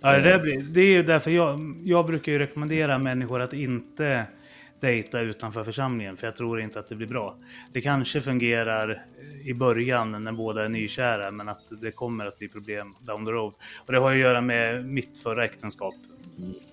Ja, 0.00 0.18
det, 0.18 0.38
blir, 0.38 0.62
det 0.62 0.80
är 0.80 0.90
ju 0.90 1.02
därför 1.02 1.30
jag, 1.30 1.60
jag 1.84 2.06
brukar 2.06 2.32
ju 2.32 2.38
rekommendera 2.38 2.98
människor 2.98 3.40
att 3.40 3.52
inte 3.52 4.26
dejta 4.80 5.20
utanför 5.20 5.64
församlingen, 5.64 6.16
för 6.16 6.26
jag 6.26 6.36
tror 6.36 6.60
inte 6.60 6.78
att 6.78 6.88
det 6.88 6.94
blir 6.94 7.06
bra. 7.06 7.36
Det 7.72 7.80
kanske 7.80 8.20
fungerar 8.20 9.04
i 9.44 9.54
början 9.54 10.24
när 10.24 10.32
båda 10.32 10.64
är 10.64 10.68
nykära, 10.68 11.30
men 11.30 11.48
att 11.48 11.62
det 11.82 11.90
kommer 11.90 12.26
att 12.26 12.38
bli 12.38 12.48
problem 12.48 12.94
down 13.00 13.26
the 13.26 13.32
road. 13.32 13.54
Och 13.86 13.92
det 13.92 13.98
har 13.98 14.12
att 14.12 14.18
göra 14.18 14.40
med 14.40 14.84
mitt 14.86 15.18
förra 15.18 15.44
äktenskap, 15.44 15.94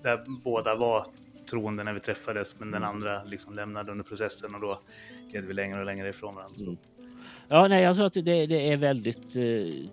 där 0.02 0.20
båda 0.44 0.74
var 0.74 1.04
troende 1.50 1.84
när 1.84 1.92
vi 1.92 2.00
träffades, 2.00 2.54
men 2.58 2.70
den 2.70 2.84
andra 2.84 3.24
liksom 3.24 3.54
lämnade 3.54 3.90
under 3.90 4.04
processen 4.04 4.54
och 4.54 4.60
då 4.60 4.80
gled 5.30 5.44
vi 5.44 5.54
längre 5.54 5.80
och 5.80 5.86
längre 5.86 6.08
ifrån 6.08 6.34
varandra. 6.34 6.60
Mm. 6.60 6.76
Ja, 7.48 7.68
nej, 7.68 7.82
jag 7.82 7.96
tror 7.96 8.06
att 8.06 8.14
det, 8.14 8.46
det 8.46 8.72
är 8.72 8.76
väldigt 8.76 9.36
eh, 9.36 9.90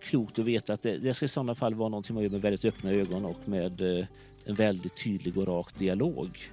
klokt 0.00 0.38
att 0.38 0.44
veta 0.44 0.72
att 0.72 0.82
det, 0.82 0.98
det 0.98 1.14
ska 1.14 1.24
i 1.24 1.28
sådana 1.28 1.54
fall 1.54 1.74
vara 1.74 1.88
någonting 1.88 2.14
man 2.14 2.22
gör 2.22 2.30
med 2.30 2.42
väldigt 2.42 2.64
öppna 2.64 2.90
ögon 2.90 3.24
och 3.24 3.48
med 3.48 3.80
eh, 3.80 4.06
en 4.44 4.54
väldigt 4.54 4.96
tydlig 5.04 5.38
och 5.38 5.46
rak 5.46 5.78
dialog. 5.78 6.50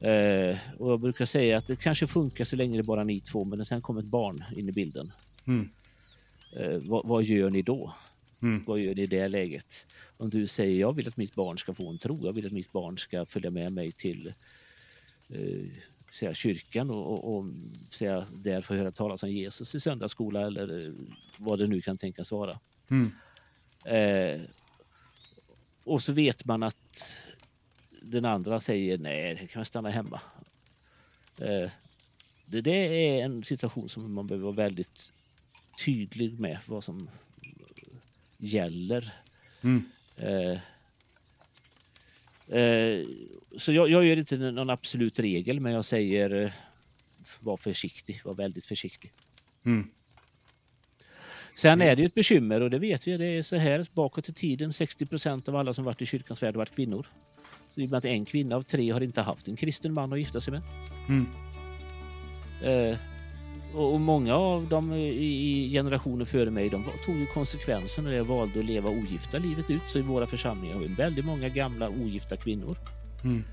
Eh, 0.00 0.56
och 0.78 0.90
jag 0.90 1.00
brukar 1.00 1.26
säga 1.26 1.58
att 1.58 1.66
det 1.66 1.76
kanske 1.76 2.06
funkar 2.06 2.44
så 2.44 2.56
länge 2.56 2.76
det 2.76 2.82
bara 2.82 3.00
är 3.00 3.04
ni 3.04 3.20
två, 3.20 3.44
men 3.44 3.66
sen 3.66 3.80
kommer 3.80 4.00
ett 4.00 4.06
barn 4.06 4.44
in 4.56 4.68
i 4.68 4.72
bilden. 4.72 5.12
Mm. 5.46 5.68
Eh, 6.56 6.78
vad, 6.78 7.06
vad, 7.06 7.24
gör 7.24 7.50
ni 7.50 7.62
då? 7.62 7.94
Mm. 8.42 8.64
Vad 8.66 8.78
gör 8.78 8.94
ni 8.94 9.02
i 9.02 9.06
det 9.06 9.28
läget? 9.28 9.86
Om 10.16 10.30
du 10.30 10.46
säger 10.46 10.80
jag 10.80 10.92
vill 10.92 11.08
att 11.08 11.16
mitt 11.16 11.34
barn 11.34 11.58
ska 11.58 11.74
få 11.74 11.90
en 11.90 11.98
tro, 11.98 12.20
jag 12.22 12.32
vill 12.32 12.46
att 12.46 12.52
mitt 12.52 12.72
barn 12.72 12.98
ska 12.98 13.26
följa 13.26 13.50
med 13.50 13.72
mig 13.72 13.92
till 13.92 14.32
eh, 15.28 15.66
säga, 16.10 16.34
kyrkan 16.34 16.90
och, 16.90 17.12
och, 17.12 17.36
och 17.36 17.46
säga, 17.90 18.26
där 18.32 18.62
få 18.62 18.74
höra 18.74 18.92
talas 18.92 19.22
om 19.22 19.30
Jesus 19.30 19.74
i 19.74 19.80
söndagsskola 19.80 20.46
eller 20.46 20.86
eh, 20.86 20.92
vad 21.36 21.58
det 21.58 21.66
nu 21.66 21.80
kan 21.80 21.98
tänkas 21.98 22.32
vara. 22.32 22.60
Mm. 22.90 23.12
Eh, 23.84 24.40
och 25.84 26.02
så 26.02 26.12
vet 26.12 26.44
man 26.44 26.62
att 26.62 27.14
den 28.02 28.24
andra 28.24 28.60
säger 28.60 28.98
nej, 28.98 29.34
det 29.34 29.46
kan 29.46 29.64
stanna 29.64 29.90
hemma. 29.90 30.20
Eh, 31.38 31.70
det, 32.46 32.60
det, 32.60 33.08
är 33.08 33.24
en 33.24 33.44
situation 33.44 33.88
som 33.88 34.14
man 34.14 34.26
behöver 34.26 34.44
vara 34.44 34.56
väldigt 34.56 35.12
tydlig 35.84 36.40
med 36.40 36.58
vad 36.66 36.84
som 36.84 37.10
gäller. 38.38 39.14
Mm. 39.62 39.90
Eh, 40.16 40.58
så 43.58 43.72
jag, 43.72 43.90
jag 43.90 44.04
gör 44.04 44.16
inte 44.16 44.36
någon 44.36 44.70
absolut 44.70 45.18
regel, 45.18 45.60
men 45.60 45.72
jag 45.72 45.84
säger 45.84 46.42
eh, 46.42 46.50
var 47.40 47.56
försiktig, 47.56 48.20
var 48.24 48.34
väldigt 48.34 48.66
försiktig. 48.66 49.12
Mm. 49.64 49.90
Sen 51.56 51.80
är 51.80 51.96
det 51.96 52.02
ju 52.02 52.06
ett 52.06 52.14
bekymmer 52.14 52.60
och 52.60 52.70
det 52.70 52.78
vet 52.78 53.06
vi, 53.06 53.16
det 53.16 53.26
är 53.26 53.42
så 53.42 53.56
här 53.56 53.86
bakåt 53.92 54.28
i 54.28 54.32
tiden. 54.32 54.72
60 54.72 55.06
procent 55.06 55.48
av 55.48 55.56
alla 55.56 55.74
som 55.74 55.84
varit 55.84 56.02
i 56.02 56.06
kyrkans 56.06 56.42
värld 56.42 56.54
har 56.54 56.58
varit 56.58 56.74
kvinnor. 56.74 57.06
Så 57.74 57.80
i 57.80 57.86
och 57.86 57.90
med 57.90 57.98
att 57.98 58.04
en 58.04 58.24
kvinna 58.24 58.56
av 58.56 58.62
tre 58.62 58.90
har 58.90 59.00
inte 59.00 59.20
haft 59.20 59.48
en 59.48 59.56
kristen 59.56 59.92
man 59.92 60.12
att 60.12 60.18
gifta 60.18 60.40
sig 60.40 60.52
med. 60.52 60.62
Mm. 61.08 61.26
Eh, 62.64 62.98
och 63.74 64.00
många 64.00 64.36
av 64.36 64.68
dem 64.68 64.92
i 64.92 65.70
generationer 65.72 66.24
före 66.24 66.50
mig, 66.50 66.68
de 66.68 66.84
tog 67.06 67.16
ju 67.16 67.26
konsekvensen 67.26 68.20
och 68.20 68.26
valde 68.26 68.58
att 68.58 68.64
leva 68.64 68.90
ogifta 68.90 69.38
livet 69.38 69.70
ut. 69.70 69.82
Så 69.86 69.98
i 69.98 70.02
våra 70.02 70.26
församlingar 70.26 70.74
har 70.74 70.82
vi 70.82 70.94
väldigt 70.94 71.24
många 71.24 71.48
gamla 71.48 71.88
ogifta 71.88 72.36
kvinnor. 72.36 72.76
Mm. 73.24 73.44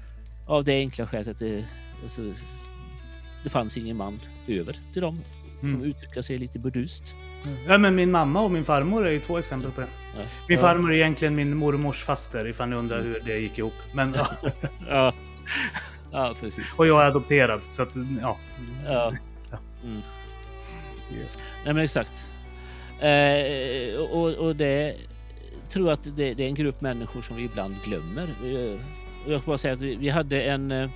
Av 0.48 0.64
det 0.64 0.74
enkla 0.74 1.08
skälet 1.08 1.28
att 1.28 1.40
det, 1.40 1.66
alltså, 2.04 2.22
det 3.44 3.50
fanns 3.50 3.78
ingen 3.78 3.98
man 3.98 4.20
över 4.48 4.80
till 4.94 5.02
dem. 5.02 5.20
Mm. 5.62 5.80
De 5.80 5.86
uttrycker 5.88 6.22
sig 6.22 6.38
lite 6.38 6.60
burdust. 6.60 7.16
Ja, 7.68 7.78
men 7.78 7.96
min 7.96 8.12
mamma 8.12 8.42
och 8.42 8.52
min 8.52 8.64
farmor 8.64 9.08
är 9.08 9.12
ju 9.12 9.20
två 9.20 9.38
exempel 9.38 9.72
på 9.72 9.82
det. 9.82 9.88
Ja. 10.16 10.22
Min 10.48 10.60
farmor 10.60 10.92
är 10.92 10.96
egentligen 10.96 11.36
min 11.36 11.58
mormors 11.58 12.04
faster 12.04 12.48
ifall 12.48 12.70
ni 12.70 12.76
undrar 12.76 13.02
hur 13.02 13.22
det 13.26 13.38
gick 13.38 13.58
ihop. 13.58 13.74
Men, 13.94 14.14
ja. 14.14 14.28
ja. 14.90 15.14
ja, 16.12 16.36
precis. 16.40 16.66
Och 16.78 16.88
jag 16.88 17.02
är 17.02 17.08
adopterad, 17.08 17.62
så 17.72 17.82
att 17.82 17.96
ja. 18.22 18.38
ja. 18.86 19.14
Mm. 19.88 20.02
Yes. 21.14 21.50
Nej 21.66 21.74
men 21.74 21.84
exakt. 21.84 22.28
Eh, 23.00 24.00
och, 24.00 24.34
och 24.34 24.56
det 24.56 24.96
tror 25.70 25.92
att 25.92 26.04
det, 26.04 26.34
det, 26.34 26.44
är 26.44 26.48
en 26.48 26.56
grupp 26.56 26.82
människor 26.82 27.22
som 27.22 27.36
vi 27.36 27.44
ibland 27.44 27.76
glömmer. 27.84 28.36
Eh, 28.44 28.80
jag 29.32 29.42
ska 29.42 29.48
bara 29.52 29.58
säga 29.58 29.74
att 29.74 29.80
vi, 29.80 29.96
vi 29.96 30.10
hade 30.10 30.42
en... 30.42 30.72
Eh, 30.72 30.90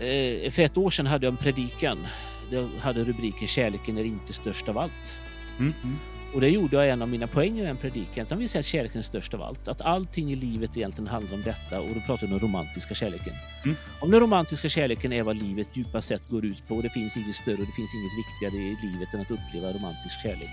eh, 0.00 0.50
för 0.50 0.62
ett 0.62 0.76
år 0.76 0.90
sedan 0.90 1.06
hade 1.06 1.26
jag 1.26 1.32
en 1.32 1.36
predikan. 1.36 2.06
Jag 2.50 2.68
hade 2.80 3.04
rubriken 3.04 3.48
Kärleken 3.48 3.98
är 3.98 4.04
inte 4.04 4.32
störst 4.32 4.68
av 4.68 4.78
allt. 4.78 5.16
Mm. 5.58 5.72
Mm. 5.82 5.96
Och 6.34 6.40
det 6.40 6.48
gjorde 6.48 6.76
jag 6.76 6.88
en 6.88 7.02
av 7.02 7.08
mina 7.08 7.26
poänger 7.26 7.62
i 7.62 7.66
den 7.66 7.76
predikan. 7.76 8.26
Utan 8.26 8.38
vi 8.38 8.48
säger 8.48 8.60
att 8.60 8.66
kärleken 8.66 8.98
är 8.98 9.02
störst 9.02 9.34
av 9.34 9.42
allt. 9.42 9.68
Att 9.68 9.80
allting 9.80 10.32
i 10.32 10.36
livet 10.36 10.76
egentligen 10.76 11.08
handlar 11.08 11.34
om 11.34 11.42
detta. 11.42 11.80
Och 11.80 11.94
då 11.94 12.00
pratar 12.00 12.26
vi 12.26 12.26
om 12.26 12.30
den 12.30 12.48
romantiska 12.48 12.94
kärleken. 12.94 13.32
Mm. 13.64 13.76
Om 14.00 14.10
den 14.10 14.20
romantiska 14.20 14.68
kärleken 14.68 15.12
är 15.12 15.22
vad 15.22 15.36
livet 15.36 15.68
djupast 15.72 16.08
sett 16.08 16.28
går 16.28 16.44
ut 16.44 16.68
på. 16.68 16.74
Och 16.74 16.82
det 16.82 16.88
finns 16.90 17.16
inget 17.16 17.36
större 17.36 17.54
och 17.54 17.66
det 17.66 17.72
finns 17.72 17.94
inget 17.94 18.12
viktigare 18.18 18.66
i 18.66 18.76
livet 18.86 19.14
än 19.14 19.20
att 19.20 19.30
uppleva 19.30 19.72
romantisk 19.72 20.22
kärlek. 20.22 20.50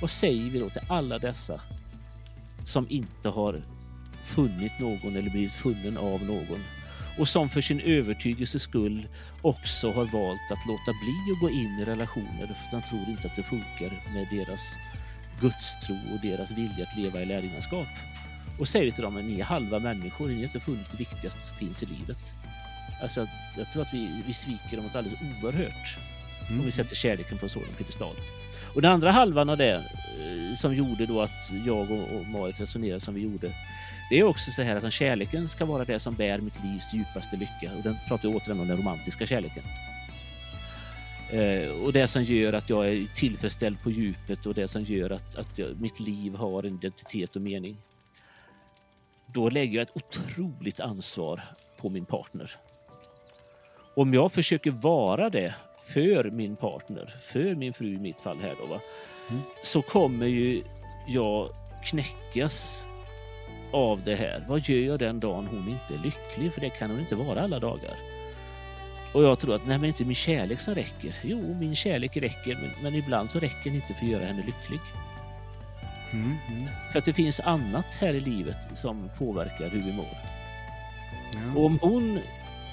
Vad 0.00 0.10
säger 0.10 0.50
vi 0.50 0.58
då 0.58 0.70
till 0.70 0.82
alla 0.88 1.18
dessa 1.18 1.60
som 2.66 2.86
inte 2.90 3.28
har 3.28 3.62
funnit 4.24 4.72
någon 4.80 5.16
eller 5.16 5.30
blivit 5.30 5.54
funnen 5.54 5.98
av 5.98 6.24
någon 6.24 6.60
och 7.18 7.28
som 7.28 7.50
för 7.50 7.60
sin 7.60 7.80
övertygelses 7.80 8.62
skull 8.62 9.08
också 9.42 9.90
har 9.90 10.04
valt 10.04 10.50
att 10.50 10.66
låta 10.66 10.92
bli 11.02 11.32
att 11.32 11.40
gå 11.40 11.50
in 11.50 11.78
i 11.80 11.84
relationer 11.84 12.46
för 12.46 12.54
att 12.54 12.70
de 12.70 12.88
tror 12.88 13.08
inte 13.08 13.28
att 13.28 13.36
det 13.36 13.42
funkar 13.42 14.12
med 14.14 14.26
deras 14.30 14.76
gudstro 15.40 15.96
och 16.12 16.20
deras 16.22 16.50
vilja 16.50 16.86
att 16.86 16.98
leva 16.98 17.22
i 17.22 17.26
lärjungaskap. 17.26 17.88
Och 18.60 18.68
säger 18.68 18.90
till 18.90 19.02
dem 19.02 19.16
att 19.16 19.24
ni 19.24 19.40
är 19.40 19.44
halva 19.44 19.78
människor, 19.78 20.28
ni 20.28 20.34
har 20.34 20.42
inte 20.42 20.60
funnit 20.60 20.90
det 20.90 20.96
viktigaste 20.96 21.40
som 21.40 21.56
finns 21.56 21.82
i 21.82 21.86
livet. 21.86 22.18
Alltså, 23.02 23.26
jag 23.56 23.72
tror 23.72 23.82
att 23.82 23.94
vi, 23.94 24.22
vi 24.26 24.34
sviker 24.34 24.76
dem 24.76 24.90
alldeles 24.94 25.18
oerhört 25.42 25.96
mm. 26.48 26.60
om 26.60 26.66
vi 26.66 26.72
sätter 26.72 26.96
kärleken 26.96 27.38
på 27.38 27.46
en 27.46 27.50
sådan 27.50 27.74
piedestal. 27.78 28.14
Och 28.74 28.82
den 28.82 28.92
andra 28.92 29.10
halvan 29.10 29.50
av 29.50 29.56
det 29.56 29.74
eh, 29.74 30.58
som 30.58 30.74
gjorde 30.74 31.06
då 31.06 31.22
att 31.22 31.50
jag 31.66 31.90
och, 31.90 32.16
och 32.16 32.26
Marit 32.26 32.60
resonerade 32.60 33.00
som 33.00 33.14
vi 33.14 33.20
gjorde 33.20 33.52
det 34.10 34.18
är 34.18 34.24
också 34.24 34.50
så 34.50 34.62
här 34.62 34.76
att 34.76 34.92
kärleken 34.92 35.48
ska 35.48 35.64
vara 35.64 35.84
det 35.84 36.00
som 36.00 36.14
bär 36.14 36.38
mitt 36.38 36.64
livs 36.64 36.94
djupaste 36.94 37.36
lycka 37.36 37.76
och 37.76 37.82
den 37.82 37.96
pratar 38.08 38.28
jag 38.28 38.36
återigen 38.36 38.60
om 38.60 38.68
den 38.68 38.76
romantiska 38.76 39.26
kärleken. 39.26 39.62
Eh, 41.30 41.70
och 41.70 41.92
det 41.92 42.08
som 42.08 42.22
gör 42.22 42.52
att 42.52 42.70
jag 42.70 42.88
är 42.88 43.06
tillfredsställd 43.14 43.82
på 43.82 43.90
djupet 43.90 44.46
och 44.46 44.54
det 44.54 44.68
som 44.68 44.82
gör 44.82 45.10
att, 45.10 45.36
att 45.36 45.58
jag, 45.58 45.80
mitt 45.80 46.00
liv 46.00 46.34
har 46.34 46.62
en 46.62 46.74
identitet 46.74 47.36
och 47.36 47.42
mening. 47.42 47.76
Då 49.26 49.48
lägger 49.48 49.78
jag 49.78 49.82
ett 49.82 49.96
otroligt 49.96 50.80
ansvar 50.80 51.42
på 51.80 51.88
min 51.88 52.04
partner. 52.04 52.50
Om 53.96 54.14
jag 54.14 54.32
försöker 54.32 54.70
vara 54.70 55.30
det 55.30 55.54
för 55.86 56.30
min 56.30 56.56
partner, 56.56 57.14
för 57.22 57.54
min 57.54 57.72
fru 57.72 57.94
i 57.94 57.98
mitt 57.98 58.20
fall 58.20 58.38
här 58.38 58.54
då, 58.60 58.66
va? 58.66 58.80
Mm. 59.30 59.42
så 59.62 59.82
kommer 59.82 60.26
ju 60.26 60.62
jag 61.06 61.48
knäckas 61.84 62.88
av 63.72 64.02
det 64.04 64.14
här. 64.14 64.44
Vad 64.48 64.68
gör 64.68 64.86
jag 64.86 64.98
den 64.98 65.20
dagen 65.20 65.46
hon 65.46 65.68
inte 65.68 65.94
är 65.94 66.04
lycklig? 66.04 66.52
För 66.52 66.60
det 66.60 66.70
kan 66.70 66.90
hon 66.90 67.00
inte 67.00 67.14
vara 67.14 67.40
alla 67.40 67.58
dagar. 67.58 68.13
Och 69.14 69.24
jag 69.24 69.38
tror 69.38 69.54
att 69.54 69.66
nej, 69.66 69.78
men 69.78 69.88
inte 69.88 70.04
min 70.04 70.14
kärlek 70.14 70.60
som 70.60 70.74
räcker. 70.74 71.14
Jo, 71.22 71.56
min 71.60 71.74
kärlek 71.74 72.16
räcker, 72.16 72.58
men, 72.62 72.70
men 72.82 72.94
ibland 72.94 73.30
så 73.30 73.38
räcker 73.38 73.70
det 73.70 73.76
inte 73.76 73.94
för 73.94 74.04
att 74.04 74.10
göra 74.10 74.24
henne 74.24 74.42
lycklig. 74.46 74.80
Mm, 76.12 76.36
mm. 76.48 76.68
För 76.92 76.98
att 76.98 77.04
det 77.04 77.12
finns 77.12 77.40
annat 77.40 77.94
här 77.94 78.14
i 78.14 78.20
livet 78.20 78.56
som 78.74 79.10
påverkar 79.18 79.68
hur 79.68 79.82
vi 79.82 79.92
mår. 79.92 80.16
Ja. 81.32 81.60
Och 81.60 81.66
om 81.66 81.78
hon 81.82 82.18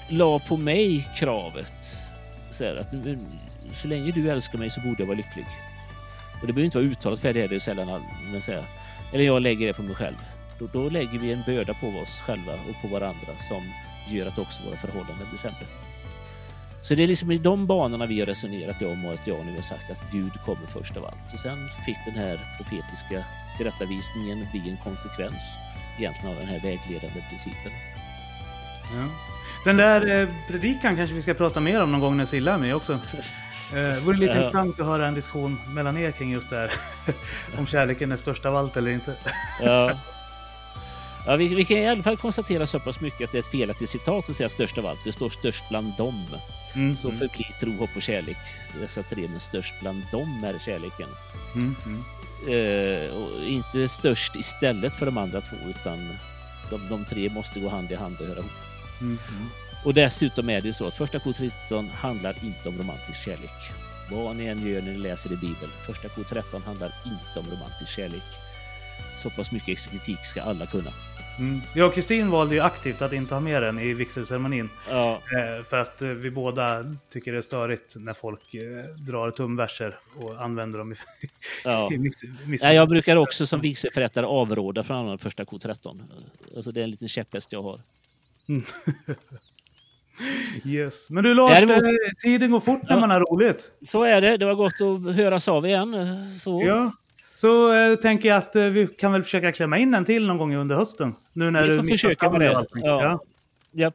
la 0.08 0.38
på 0.38 0.56
mig 0.56 1.08
kravet 1.16 1.98
så 2.50 2.64
här, 2.64 2.76
att 2.76 2.94
så 3.76 3.88
länge 3.88 4.12
du 4.12 4.30
älskar 4.30 4.58
mig 4.58 4.70
så 4.70 4.80
borde 4.80 5.02
jag 5.02 5.06
vara 5.06 5.16
lycklig. 5.16 5.46
Och 6.40 6.46
det 6.46 6.52
behöver 6.52 6.64
inte 6.64 6.78
vara 6.78 6.88
uttalat 6.88 7.20
för 7.20 7.32
det 7.32 7.42
är 7.42 7.48
det 7.48 7.60
sällan, 7.60 8.02
men 8.32 8.42
säga, 8.42 8.64
eller 9.12 9.24
jag 9.24 9.42
lägger 9.42 9.66
det 9.66 9.72
på 9.72 9.82
mig 9.82 9.94
själv. 9.94 10.16
Då, 10.58 10.66
då 10.72 10.88
lägger 10.88 11.18
vi 11.18 11.32
en 11.32 11.42
börda 11.46 11.74
på 11.74 11.86
oss 11.86 12.20
själva 12.26 12.52
och 12.52 12.82
på 12.82 12.88
varandra 12.88 13.32
som 13.48 13.62
gör 14.08 14.26
att 14.26 14.38
också 14.38 14.62
våra 14.66 14.76
förhållanden 14.76 15.28
blir 15.30 15.38
sämre. 15.38 15.81
Så 16.82 16.94
det 16.94 17.02
är 17.02 17.06
liksom 17.06 17.30
i 17.30 17.38
de 17.38 17.66
banorna 17.66 18.06
vi 18.06 18.20
har 18.20 18.26
resonerat 18.26 18.76
jag 18.80 18.90
och 18.90 19.12
att 19.14 19.26
jag 19.26 19.46
nu 19.46 19.54
har 19.54 19.62
sagt 19.62 19.90
att 19.90 20.12
Gud 20.12 20.32
kommer 20.44 20.66
först 20.66 20.96
av 20.96 21.04
allt. 21.04 21.34
Och 21.34 21.40
sen 21.40 21.68
fick 21.86 21.96
den 22.06 22.14
här 22.14 22.40
profetiska 22.56 23.24
tillrättavisningen 23.56 24.46
bli 24.52 24.70
en 24.70 24.76
konsekvens 24.76 25.42
egentligen 25.98 26.30
av 26.30 26.40
den 26.40 26.48
här 26.48 26.60
vägledande 26.60 27.20
principen. 27.30 27.72
Ja. 28.94 29.08
Den 29.64 29.76
där 29.76 30.20
eh, 30.20 30.28
predikan 30.48 30.96
kanske 30.96 31.16
vi 31.16 31.22
ska 31.22 31.34
prata 31.34 31.60
mer 31.60 31.82
om 31.82 31.92
någon 31.92 32.00
gång 32.00 32.16
när 32.16 32.24
Silla 32.24 32.54
är 32.54 32.58
med 32.58 32.76
också. 32.76 32.98
Det 33.72 33.90
eh, 33.90 34.04
vore 34.04 34.16
lite 34.16 34.32
ja. 34.32 34.38
intressant 34.38 34.80
att 34.80 34.86
höra 34.86 35.06
en 35.06 35.14
diskussion 35.14 35.58
mellan 35.74 35.98
er 35.98 36.10
kring 36.10 36.32
just 36.32 36.50
det 36.50 36.56
här. 36.56 36.72
om 37.58 37.66
kärleken 37.66 38.12
är 38.12 38.16
störst 38.16 38.46
av 38.46 38.56
allt 38.56 38.76
eller 38.76 38.90
inte. 38.90 39.14
ja. 39.60 39.90
Ja, 41.26 41.36
vi, 41.36 41.48
vi, 41.48 41.64
kan 41.64 41.76
i 41.76 41.88
alla 41.88 42.02
fall 42.02 42.16
konstatera 42.16 42.66
så 42.66 42.78
pass 42.78 43.00
mycket 43.00 43.24
att 43.24 43.32
det 43.32 43.38
är 43.38 43.42
ett 43.42 43.50
felaktigt 43.50 43.90
citat 43.90 44.30
att 44.30 44.36
säga 44.36 44.48
störst 44.48 44.78
av 44.78 44.86
allt. 44.86 45.04
Det 45.04 45.12
står 45.12 45.30
störst 45.30 45.64
bland 45.68 45.92
dem. 45.96 46.26
Mm, 46.74 46.96
så 46.96 47.10
mm. 47.10 47.28
tro, 47.60 47.76
hopp 47.78 47.90
och 47.96 48.02
kärlek. 48.02 48.36
Dessa 48.80 49.02
tre, 49.02 49.28
men 49.28 49.40
störst 49.40 49.74
bland 49.80 50.02
dem 50.12 50.44
är 50.44 50.58
kärleken. 50.58 51.08
Mm, 51.54 51.76
mm. 51.86 52.04
Eh, 52.48 53.16
och 53.16 53.44
inte 53.44 53.88
störst 53.88 54.36
istället 54.36 54.96
för 54.96 55.06
de 55.06 55.18
andra 55.18 55.40
två, 55.40 55.56
utan 55.68 56.18
de, 56.70 56.88
de 56.88 57.04
tre 57.04 57.30
måste 57.30 57.60
gå 57.60 57.68
hand 57.68 57.92
i 57.92 57.94
hand 57.94 58.16
och 58.20 58.26
höra 58.26 58.38
ihop. 58.38 58.50
Mm, 59.00 59.18
mm. 59.28 59.48
Och 59.84 59.94
dessutom 59.94 60.50
är 60.50 60.60
det 60.60 60.74
så 60.74 60.86
att 60.86 60.94
första 60.94 61.18
kor 61.18 61.32
13 61.32 61.88
handlar 61.88 62.44
inte 62.44 62.68
om 62.68 62.78
romantisk 62.78 63.24
kärlek. 63.24 63.72
Vad 64.10 64.36
ni 64.36 64.44
än 64.44 64.66
gör 64.66 64.82
när 64.82 64.92
ni 64.92 64.98
läser 64.98 65.32
i 65.32 65.36
Bibeln. 65.36 65.72
Första 65.86 66.08
kor 66.08 66.24
13 66.24 66.62
handlar 66.62 66.94
inte 67.04 67.40
om 67.40 67.56
romantisk 67.56 67.96
kärlek. 67.96 68.22
Så 69.22 69.30
pass 69.30 69.52
mycket 69.52 69.68
exegetik 69.68 70.24
ska 70.24 70.42
alla 70.42 70.66
kunna. 70.66 70.90
Mm. 71.38 71.60
Jag 71.74 71.88
och 71.88 71.94
Kristin 71.94 72.30
valde 72.30 72.54
ju 72.54 72.60
aktivt 72.60 73.02
att 73.02 73.12
inte 73.12 73.34
ha 73.34 73.40
med 73.40 73.62
den 73.62 73.78
i 73.78 73.92
vigselceremonin. 73.92 74.68
Ja. 74.90 75.10
Eh, 75.12 75.64
för 75.64 75.78
att 75.78 76.02
eh, 76.02 76.08
vi 76.08 76.30
båda 76.30 76.84
tycker 77.10 77.32
det 77.32 77.38
är 77.38 77.42
störigt 77.42 77.94
när 77.96 78.14
folk 78.14 78.54
eh, 78.54 78.62
drar 79.08 79.30
tumverser 79.30 79.94
och 80.20 80.42
använder 80.42 80.78
dem 80.78 80.92
i, 80.92 80.96
ja. 81.64 81.92
i 81.92 81.98
miss, 81.98 82.22
miss 82.46 82.62
Nej, 82.62 82.76
Jag 82.76 82.88
brukar 82.88 83.16
också 83.16 83.46
som 83.46 83.60
vigselförrättare 83.60 84.26
avråda 84.26 84.84
från 84.84 84.96
att 84.96 85.00
använda 85.00 85.22
första 85.22 85.44
kod 85.44 85.62
13. 85.62 86.02
Alltså 86.56 86.70
det 86.70 86.80
är 86.80 86.84
en 86.84 86.90
liten 86.90 87.08
käpphäst 87.08 87.52
jag 87.52 87.62
har. 87.62 87.80
Mm. 88.48 88.62
yes. 90.64 91.10
Men 91.10 91.24
du 91.24 91.34
Lars, 91.34 91.60
Däremot... 91.60 92.18
tiden 92.22 92.50
går 92.50 92.60
fort 92.60 92.82
när 92.88 93.00
man 93.00 93.10
har 93.10 93.20
roligt. 93.20 93.72
Så 93.86 94.02
är 94.02 94.20
det. 94.20 94.36
Det 94.36 94.46
var 94.46 94.54
gott 94.54 94.80
att 94.80 95.14
höras 95.16 95.48
av 95.48 95.66
igen. 95.66 95.96
Så. 96.40 96.62
Ja. 96.62 96.92
Så 97.42 97.72
eh, 97.72 97.96
tänker 97.96 98.28
jag 98.28 98.38
att 98.38 98.56
eh, 98.56 98.64
vi 98.64 98.86
kan 98.86 99.12
väl 99.12 99.22
försöka 99.22 99.52
klämma 99.52 99.78
in 99.78 99.94
en 99.94 100.04
till 100.04 100.26
någon 100.26 100.38
gång 100.38 100.56
under 100.56 100.76
hösten. 100.76 101.14
Nu 101.32 101.50
när 101.50 101.68
du 101.68 101.88
försöka 101.88 102.30
med 102.30 102.40
det. 102.40 102.46
Ja. 102.46 102.66
Ja. 102.74 103.20
Japp. 103.72 103.94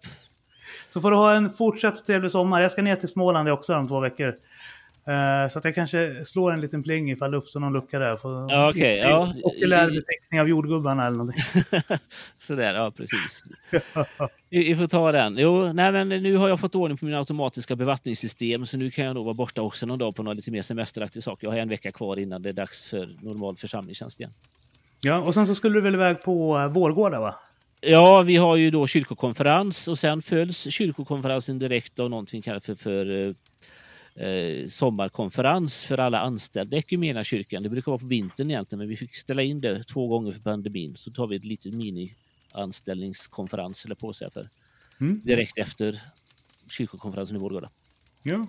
Så 0.89 1.01
får 1.01 1.11
du 1.11 1.17
ha 1.17 1.33
en 1.33 1.49
fortsatt 1.49 2.05
trevlig 2.05 2.31
sommar. 2.31 2.61
Jag 2.61 2.71
ska 2.71 2.81
ner 2.81 2.95
till 2.95 3.09
Småland 3.09 3.49
också 3.49 3.75
om 3.75 3.87
två 3.87 3.99
veckor. 3.99 4.35
Uh, 5.07 5.49
så 5.49 5.59
att 5.59 5.65
jag 5.65 5.75
kanske 5.75 6.25
slår 6.25 6.51
en 6.51 6.61
liten 6.61 6.83
pling 6.83 7.11
ifall 7.11 7.31
det 7.31 7.37
uppstår 7.37 7.59
någon 7.59 7.73
lucka 7.73 7.99
där. 7.99 8.15
För 8.15 8.47
ja, 8.49 8.69
okay, 8.69 8.95
ja. 8.95 9.33
Okulär 9.43 9.87
besiktning 9.87 10.41
av 10.41 10.49
jordgubbarna 10.49 11.07
eller 11.07 11.17
någonting. 11.17 11.43
Sådär, 12.39 12.73
ja 12.73 12.91
precis. 12.97 13.43
vi, 14.49 14.67
vi, 14.67 14.75
får 14.75 14.87
ta 14.87 15.11
den. 15.11 15.37
Jo, 15.37 15.73
nej 15.73 15.91
men 15.91 16.09
nu 16.09 16.37
har 16.37 16.49
jag 16.49 16.59
fått 16.59 16.75
ordning 16.75 16.97
på 16.97 17.05
mina 17.05 17.17
automatiska 17.17 17.75
bevattningssystem 17.75 18.65
så 18.65 18.77
nu 18.77 18.91
kan 18.91 19.05
jag 19.05 19.13
nog 19.13 19.25
vara 19.25 19.33
borta 19.33 19.61
också 19.61 19.85
någon 19.85 19.99
dag 19.99 20.15
på 20.15 20.23
något 20.23 20.35
lite 20.35 20.51
mer 20.51 20.61
semesteraktig 20.61 21.23
sak. 21.23 21.39
Jag 21.41 21.49
har 21.49 21.57
en 21.57 21.69
vecka 21.69 21.91
kvar 21.91 22.19
innan 22.19 22.41
det 22.41 22.49
är 22.49 22.53
dags 22.53 22.85
för 22.85 23.09
normal 23.21 23.57
församlingstjänst 23.57 24.19
igen. 24.19 24.31
Ja, 25.01 25.17
och 25.17 25.33
sen 25.33 25.47
så 25.47 25.55
skulle 25.55 25.75
du 25.75 25.81
väl 25.81 25.93
iväg 25.93 26.21
på 26.21 26.57
uh, 26.57 26.67
Vårgårda 26.67 27.19
va? 27.19 27.35
Ja, 27.81 28.21
vi 28.21 28.35
har 28.35 28.55
ju 28.55 28.71
då 28.71 28.87
kyrkokonferens 28.87 29.87
och 29.87 29.99
sen 29.99 30.21
följs 30.21 30.73
kyrkokonferensen 30.73 31.59
direkt 31.59 31.99
av 31.99 32.09
någonting 32.09 32.41
kallat 32.41 32.65
för, 32.65 32.75
för 32.75 33.09
uh, 33.09 33.33
eh, 34.17 34.67
sommarkonferens 34.69 35.83
för 35.83 35.97
alla 35.97 36.19
anställda 36.19 36.77
i 36.77 36.83
kyrkan. 37.23 37.63
Det 37.63 37.69
brukar 37.69 37.91
vara 37.91 37.99
på 37.99 38.05
vintern 38.05 38.51
egentligen, 38.51 38.79
men 38.79 38.87
vi 38.87 38.97
fick 38.97 39.15
ställa 39.15 39.41
in 39.41 39.61
det 39.61 39.83
två 39.83 40.07
gånger 40.07 40.31
för 40.31 40.39
pandemin. 40.39 40.95
Så 40.95 41.11
tar 41.11 41.27
vi 41.27 41.35
ett 41.35 41.45
litet 41.45 41.73
mini-anställningskonferens, 41.73 43.85
eller 43.85 43.95
på 43.95 44.13
sig 44.13 44.31
för, 44.31 44.45
mm. 44.99 45.21
direkt 45.23 45.57
efter 45.57 46.01
kyrkokonferensen 46.71 47.35
i 47.35 47.39
Vårgårda. 47.39 47.69
Ja, 48.23 48.47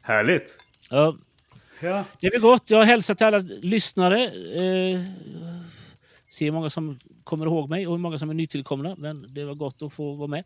härligt. 0.00 0.58
Ja. 0.90 1.16
ja. 1.80 2.04
Det 2.20 2.26
är 2.26 2.40
gott. 2.40 2.70
Jag 2.70 2.84
hälsar 2.84 3.14
till 3.14 3.26
alla 3.26 3.38
lyssnare. 3.62 4.24
Eh, 4.24 5.04
ser 6.30 6.44
hur 6.44 6.52
många 6.52 6.70
som 6.70 6.98
kommer 7.24 7.46
ihåg 7.46 7.68
mig 7.68 7.86
och 7.86 7.92
hur 7.92 8.00
många 8.00 8.18
som 8.18 8.30
är 8.30 8.34
nytillkomna. 8.34 8.94
Men 8.98 9.34
det 9.34 9.44
var 9.44 9.54
gott 9.54 9.82
att 9.82 9.92
få 9.92 10.12
vara 10.12 10.28
med. 10.28 10.44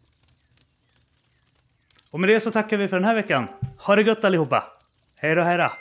Och 2.11 2.21
med 2.21 2.29
det 2.29 2.41
så 2.41 2.51
tackar 2.51 2.77
vi 2.77 2.89
för 2.89 2.97
den 2.97 3.05
här 3.05 3.15
veckan. 3.15 3.49
Ha 3.79 3.97
det 3.97 4.03
gött 4.03 4.25
allihopa! 4.25 4.65
Hej 5.19 5.35
då, 5.35 5.43
hej 5.43 5.59
då! 5.59 5.73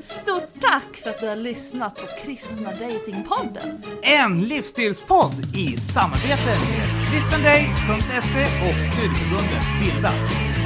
Stort 0.00 0.48
tack 0.60 0.96
för 1.02 1.10
att 1.10 1.20
du 1.20 1.28
har 1.28 1.36
lyssnat 1.36 1.94
på 1.94 2.06
Kristna 2.24 2.70
Datingpodden. 2.70 3.82
En 4.02 4.42
livsstilspodd 4.42 5.56
i 5.56 5.76
samarbete 5.76 6.58
med 6.70 6.88
kristendate.se 7.10 8.42
och 8.66 8.74
studieförbundet 8.92 9.64
Bilda. 9.82 10.12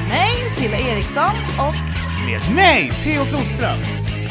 Mig, 0.09 0.33
Silla 0.57 0.77
Eriksson 0.77 1.35
och 1.59 1.75
med 2.25 2.41
mig, 2.55 2.91
Theo 3.03 3.25
Flodström. 3.25 3.79